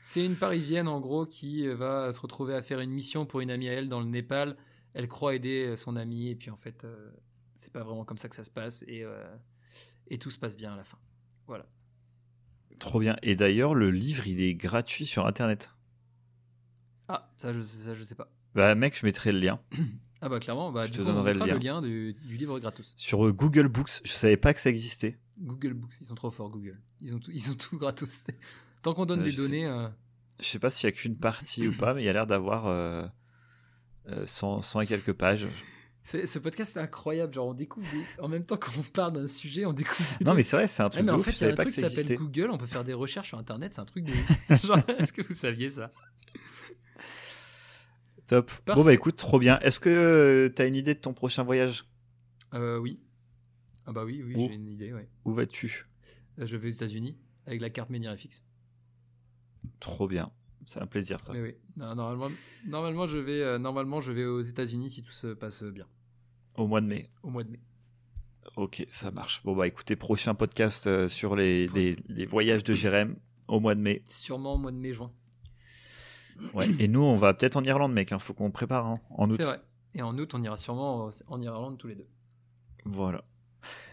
C'est 0.05 0.24
une 0.24 0.37
Parisienne 0.37 0.87
en 0.87 1.01
gros 1.01 1.26
qui 1.26 1.66
va 1.66 2.12
se 2.12 2.20
retrouver 2.20 2.55
à 2.55 2.62
faire 2.62 2.78
une 2.78 2.91
mission 2.93 3.26
pour 3.26 3.41
une 3.41 3.51
amie 3.51 3.68
à 3.68 3.72
elle 3.72 3.89
dans 3.89 3.99
le 3.99 4.07
Népal. 4.07 4.57
Elle 4.99 5.09
croit 5.09 5.34
aider 5.34 5.76
son 5.76 5.94
amie 5.94 6.28
et 6.30 6.34
puis 6.34 6.51
en 6.51 6.57
fait 6.57 6.84
euh, 6.84 7.11
c'est 7.55 7.70
pas 7.72 7.82
vraiment 7.84 8.05
comme 8.07 8.16
ça 8.16 8.30
que 8.30 8.34
ça 8.34 8.44
se 8.44 8.51
passe 8.51 8.82
et, 8.88 9.03
euh, 9.05 9.26
et 10.09 10.16
tout 10.18 10.30
se 10.30 10.38
passe 10.38 10.57
bien 10.57 10.72
à 10.72 10.76
la 10.76 10.84
fin. 10.84 10.97
Voilà. 11.47 11.66
Trop 12.78 12.99
bien. 12.99 13.16
Et 13.22 13.36
d'ailleurs, 13.36 13.74
le 13.74 13.90
livre, 13.90 14.26
il 14.26 14.40
est 14.40 14.55
gratuit 14.55 15.05
sur 15.05 15.26
Internet. 15.26 15.70
Ah 17.09 17.30
ça 17.36 17.53
je, 17.53 17.61
ça, 17.62 17.94
je 17.94 18.03
sais 18.03 18.14
pas. 18.14 18.30
Bah, 18.55 18.74
mec, 18.74 18.99
je 18.99 19.05
mettrai 19.07 19.32
le 19.32 19.38
lien. 19.40 19.61
Ah 20.22 20.30
bah 20.30 20.40
clairement, 20.40 20.72
bah, 20.72 20.86
Je 20.86 20.92
du 20.92 20.97
te 20.99 21.03
coup, 21.03 21.09
on 21.11 21.12
donnerai 21.12 21.34
le 21.34 21.59
lien. 21.59 21.82
du, 21.82 22.14
du 22.14 22.36
livre 22.38 22.59
gratos. 22.59 22.94
Sur 22.97 23.26
euh, 23.26 23.32
Google 23.32 23.68
Books, 23.68 24.01
je 24.03 24.11
savais 24.11 24.38
pas 24.38 24.55
que 24.55 24.62
ça 24.62 24.70
existait. 24.70 25.18
Google 25.38 25.74
Books, 25.74 25.92
ils 26.01 26.07
sont 26.07 26.14
trop 26.14 26.30
forts 26.30 26.49
Google. 26.49 26.80
Ils 27.03 27.14
ont 27.14 27.18
tout, 27.18 27.30
ils 27.34 27.51
ont 27.51 27.55
tout 27.55 27.76
gratos. 27.76 28.24
Tant 28.82 28.94
qu'on 28.94 29.05
donne 29.05 29.20
Euh, 29.20 29.24
des 29.24 29.30
je 29.30 29.36
données, 29.36 29.66
euh, 29.66 29.86
Je 30.40 30.47
sais 30.47 30.59
pas 30.59 30.70
s'il 30.70 30.86
y 30.88 30.88
a 30.88 30.92
qu'une 30.92 31.18
partie 31.18 31.68
ou 31.68 31.72
pas, 31.76 31.92
mais 31.92 32.03
il 32.03 32.07
y 32.07 32.09
a 32.09 32.14
l'air 32.14 32.26
d'avoir 32.26 32.66
euh, 32.66 33.03
euh, 33.03 33.09
100, 34.27 34.63
100 34.63 34.81
et 34.83 34.87
quelques 34.87 35.13
pages. 35.13 35.47
ce 36.05 36.39
podcast 36.39 36.73
c'est 36.75 36.81
incroyable. 36.81 37.35
Genre 37.35 37.49
on 37.49 37.55
découvre 37.55 37.87
des- 37.91 38.23
en 38.23 38.29
même 38.29 38.45
temps 38.45 38.57
qu'on 38.57 38.83
parle 38.93 39.15
d'un 39.15 39.27
sujet, 39.27 39.65
on 39.67 39.73
découvre 39.73 40.09
des 40.19 40.25
Non, 40.25 40.31
trucs 40.31 40.37
mais 40.37 40.43
c'est 40.43 40.57
vrai, 40.57 40.69
c'est 40.69 40.83
un 40.83 40.87
Ouais, 40.87 40.91
truc 40.91 41.05
mais 41.05 41.11
de 41.13 41.17
en 41.17 41.19
ouf, 41.19 41.25
fait, 41.25 41.33
il 41.33 41.41
y 41.47 41.51
a 41.51 41.53
un 41.53 41.57
truc 41.57 41.73
qui 41.75 41.81
s'appelle. 41.81 42.17
Google, 42.17 42.51
on 42.51 42.59
peut 42.59 42.67
faire 42.67 42.85
des 42.85 42.93
recherches 42.95 43.29
sur 43.29 43.39
Internet, 43.39 43.75
c'est 43.75 43.81
un 43.81 43.85
truc 43.87 44.05
de. 44.05 44.13
Genre, 44.67 44.79
Est-ce 44.99 45.13
que 45.13 45.23
vous 45.23 45.35
saviez 45.35 45.71
ça? 45.71 45.91
Top. 48.27 48.51
Parfait. 48.65 48.81
Bon, 48.81 48.85
bah 48.85 48.93
écoute, 48.93 49.17
trop 49.17 49.39
bien. 49.39 49.59
Est-ce 49.61 49.79
que 49.79 50.53
tu 50.55 50.61
as 50.61 50.67
une 50.67 50.75
idée 50.75 50.95
de 50.95 51.01
ton 51.01 51.13
prochain 51.15 51.45
voyage? 51.45 51.85
Euh, 52.55 52.79
Oui. 52.79 53.01
Ah 53.89 53.93
bah 53.93 54.05
oui, 54.05 54.21
oui, 54.25 54.35
j'ai 54.37 54.55
une 54.55 54.67
idée, 54.69 54.93
ouais. 54.93 55.09
Où 55.25 55.33
vas-tu? 55.33 55.87
Euh, 56.41 56.47
Je 56.47 56.57
vais 56.57 56.67
aux 56.69 56.73
États-Unis 56.73 57.17
avec 57.47 57.61
la 57.61 57.71
carte 57.71 57.89
Ménirefix. 57.89 58.43
Trop 59.79 60.09
bien. 60.09 60.33
C'est 60.67 60.83
un 60.83 60.87
plaisir, 60.87 61.19
ça. 61.21 61.33
Mais 61.33 61.41
oui, 61.43 61.55
Non, 61.77 61.95
normalement, 61.95 62.29
normalement, 62.67 63.07
je 63.07 63.19
vais, 63.19 63.41
euh, 63.41 63.59
normalement, 63.59 64.01
je 64.01 64.11
vais 64.12 64.25
aux 64.27 64.41
États-Unis 64.43 64.91
si 64.91 65.03
tout 65.03 65.12
se 65.12 65.29
passe 65.29 65.62
bien, 65.62 65.87
Au 66.57 66.67
mois 66.67 66.81
de 66.81 66.87
mai. 66.87 67.09
au 67.23 67.31
mois 67.31 67.45
de 67.45 67.51
mai. 67.51 67.61
Ok, 68.57 68.85
ça 68.91 69.11
marche. 69.11 69.43
Bon, 69.45 69.55
bah 69.57 69.67
écoutez, 69.67 69.97
prochain 69.97 70.35
podcast 70.35 70.87
euh, 70.87 71.09
sur 71.09 71.37
les, 71.37 71.67
les- 71.69 71.97
les 72.09 72.27
voyages 72.27 72.64
de 72.64 72.75
Jérém 72.75 73.17
au 73.49 73.61
mois 73.61 73.75
de 73.75 73.81
mai. 73.81 74.03
Sûrement 74.09 74.55
au 74.55 74.59
mois 74.59 74.73
de 74.73 74.77
mai-juin. 74.79 75.11
Ouais. 76.55 76.67
Et 76.79 76.89
nous, 76.89 77.01
on 77.03 77.17
va 77.17 77.33
peut-être 77.35 77.57
en 77.57 77.62
Irlande, 77.64 77.93
mec. 77.93 78.11
Il 78.11 78.19
faut 78.19 78.35
qu'on 78.35 78.51
prépare 78.51 78.87
hein, 78.87 79.01
en 79.11 79.31
août. 79.31 79.37
C'est 79.39 79.47
vrai. 79.47 79.61
Et 79.95 80.03
en 80.03 80.17
août, 80.19 80.33
on 80.35 80.43
ira 80.43 80.57
sûrement 80.57 81.11
en 81.29 81.41
Irlande 81.43 81.79
tous 81.79 81.87
les 81.89 81.95
deux. 81.95 82.07
Voilà. 82.85 83.25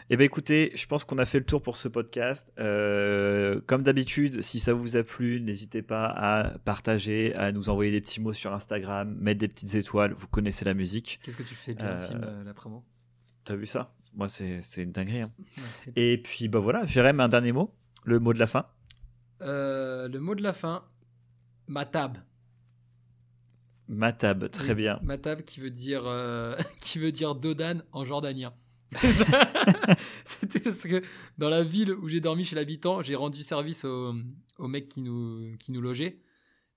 Eh 0.10 0.18
bien 0.18 0.26
écoutez, 0.26 0.72
je 0.76 0.86
pense 0.86 1.04
qu'on 1.04 1.18
a 1.18 1.26
fait 1.26 1.40
le 1.40 1.46
tour 1.46 1.62
pour 1.62 1.78
ce 1.78 1.88
podcast. 1.88 2.52
Euh, 2.60 3.62
comme 3.66 3.84
d'habitude, 3.84 4.42
si 4.42 4.60
ça 4.60 4.74
vous 4.74 4.98
a 4.98 5.04
plu, 5.04 5.40
n'hésitez 5.42 5.82
pas 5.82 6.06
à 6.08 6.58
partager, 6.60 7.34
à 7.36 7.52
nous 7.52 7.70
envoyer 7.70 7.92
des 7.92 8.02
petits 8.02 8.20
mots 8.22 8.34
sur 8.34 8.54
Instagram, 8.54 9.16
mettre 9.20 9.40
des 9.40 9.48
petites 9.48 9.76
étoiles. 9.76 10.14
Vous 10.14 10.28
connaissez 10.28 10.66
la 10.66 10.74
musique. 10.74 11.20
Qu'est-ce 11.24 11.38
que 11.38 11.44
tu 11.44 11.56
fais 11.56 11.74
bien, 11.74 11.86
Euh, 11.92 11.98
Sim, 11.98 12.22
euh, 12.24 12.44
la 12.44 12.54
promo? 12.54 12.84
T'as 13.46 13.56
vu 13.56 13.66
ça? 13.66 13.94
Moi, 14.14 14.28
c'est 14.28 14.60
une 14.78 14.92
dinguerie. 14.92 15.22
hein. 15.22 15.32
Ouais. 15.58 15.94
Et 15.96 16.18
puis, 16.18 16.48
bah 16.48 16.60
voilà, 16.60 16.86
Jérém, 16.86 17.20
un 17.20 17.30
dernier 17.30 17.52
mot? 17.52 17.74
Le 18.04 18.20
mot 18.20 18.34
de 18.34 18.40
la 18.40 18.48
fin? 18.48 18.66
Euh, 19.42 20.08
Le 20.10 20.20
mot 20.20 20.36
de 20.36 20.44
la 20.44 20.54
fin, 20.54 20.84
matab. 21.68 22.18
Matab, 23.88 24.50
très 24.50 24.70
Oui, 24.70 24.76
bien. 24.76 25.00
Matab 25.04 25.42
qui 25.42 25.60
veut 25.60 25.70
dire 25.72 26.04
qui 26.82 27.00
veut 27.00 27.12
dire 27.12 27.36
Dodan 27.36 27.82
en 27.92 28.06
jordanien. 28.06 28.54
C'était 30.26 30.60
parce 30.60 30.84
que 30.84 31.02
dans 31.38 31.50
la 31.50 31.64
ville 31.64 31.94
où 31.94 32.08
j'ai 32.08 32.20
dormi 32.20 32.44
chez 32.46 32.56
l'habitant, 32.56 33.02
j'ai 33.02 33.16
rendu 33.16 33.44
service 33.44 33.86
au, 33.86 34.14
au 34.58 34.68
mec 34.68 34.90
qui 34.90 35.02
nous, 35.02 35.56
qui 35.58 35.72
nous 35.72 35.82
logeait. 35.82 36.20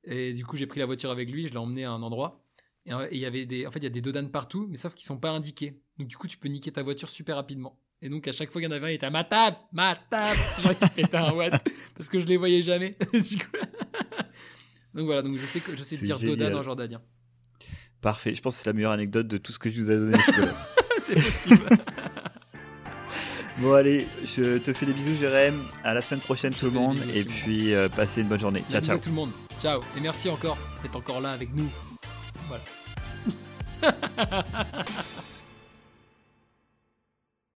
Et 0.04 0.32
du 0.32 0.44
coup, 0.44 0.56
j'ai 0.56 0.66
pris 0.66 0.80
la 0.80 0.86
voiture 0.86 1.10
avec 1.10 1.30
lui, 1.30 1.48
je 1.48 1.52
l'ai 1.52 1.58
emmené 1.58 1.84
à 1.84 1.90
un 1.90 2.02
endroit. 2.02 2.44
Et 2.84 2.92
euh, 2.92 3.06
et 3.10 3.16
il 3.16 3.20
y 3.20 3.26
avait 3.26 3.46
des, 3.46 3.66
en 3.66 3.72
fait, 3.72 3.80
il 3.80 3.84
y 3.84 3.88
a 3.88 3.90
des 3.90 4.00
Dodan 4.00 4.28
partout, 4.28 4.66
mais 4.70 4.76
sauf 4.76 4.94
qu'ils 4.94 5.06
sont 5.06 5.18
pas 5.18 5.30
indiqués. 5.30 5.80
Donc 5.98 6.08
du 6.08 6.16
coup, 6.16 6.28
tu 6.28 6.36
peux 6.36 6.48
niquer 6.48 6.70
ta 6.70 6.82
voiture 6.82 7.08
super 7.08 7.36
rapidement. 7.36 7.80
Et 8.02 8.08
donc 8.08 8.28
à 8.28 8.32
chaque 8.32 8.50
fois 8.52 8.60
qu'il 8.60 8.70
y 8.70 8.72
en 8.72 8.76
avait 8.76 8.86
un, 8.86 8.90
il 8.90 8.94
était 8.94 9.06
à 9.06 9.10
ma 9.10 9.24
table, 9.24 9.56
ma 9.72 9.96
table. 9.96 10.38
Genre 10.62 10.72
il 10.80 10.88
pétait 10.90 11.16
un 11.16 11.32
watt 11.32 11.66
parce 11.94 12.08
que 12.08 12.20
je 12.20 12.26
les 12.26 12.36
voyais 12.36 12.62
jamais. 12.62 12.96
Donc 14.94 15.06
voilà, 15.06 15.22
donc 15.22 15.36
je 15.36 15.46
sais 15.46 15.60
que 15.60 15.74
je 15.74 15.82
sais 15.82 15.96
dire 15.98 16.18
Dodan 16.18 16.54
en 16.54 16.62
jordanien. 16.62 16.98
Parfait. 18.00 18.34
Je 18.34 18.42
pense 18.42 18.56
que 18.56 18.62
c'est 18.62 18.70
la 18.70 18.74
meilleure 18.74 18.92
anecdote 18.92 19.26
de 19.26 19.38
tout 19.38 19.50
ce 19.52 19.58
que 19.58 19.68
tu 19.68 19.80
nous 19.80 19.90
as 19.90 19.96
donné. 19.96 20.18
C'est 21.00 21.14
possible. 21.14 21.60
Bon, 23.58 23.72
allez, 23.74 24.06
je 24.24 24.58
te 24.58 24.72
fais 24.72 24.86
des 24.86 24.92
bisous, 24.92 25.14
Jérém. 25.14 25.62
À 25.84 25.94
la 25.94 26.02
semaine 26.02 26.20
prochaine, 26.20 26.52
Je 26.52 26.60
tout 26.60 26.66
le 26.66 26.72
monde. 26.72 26.98
bisous 26.98 27.10
Et 27.18 27.24
puis, 27.24 27.74
euh, 27.74 27.88
passez 27.88 28.22
une 28.22 28.28
bonne 28.28 28.40
journée. 28.40 28.62
Ciao, 28.70 28.80
ciao. 28.80 28.96
à 28.96 28.98
tout 28.98 29.08
le 29.08 29.14
monde. 29.14 29.30
Ciao. 29.60 29.80
Et 29.96 30.00
merci 30.00 30.28
encore 30.28 30.58
d'être 30.82 30.96
encore 30.96 31.20
là 31.20 31.32
avec 31.32 31.50
nous. 31.54 31.68
Voilà. 32.48 32.64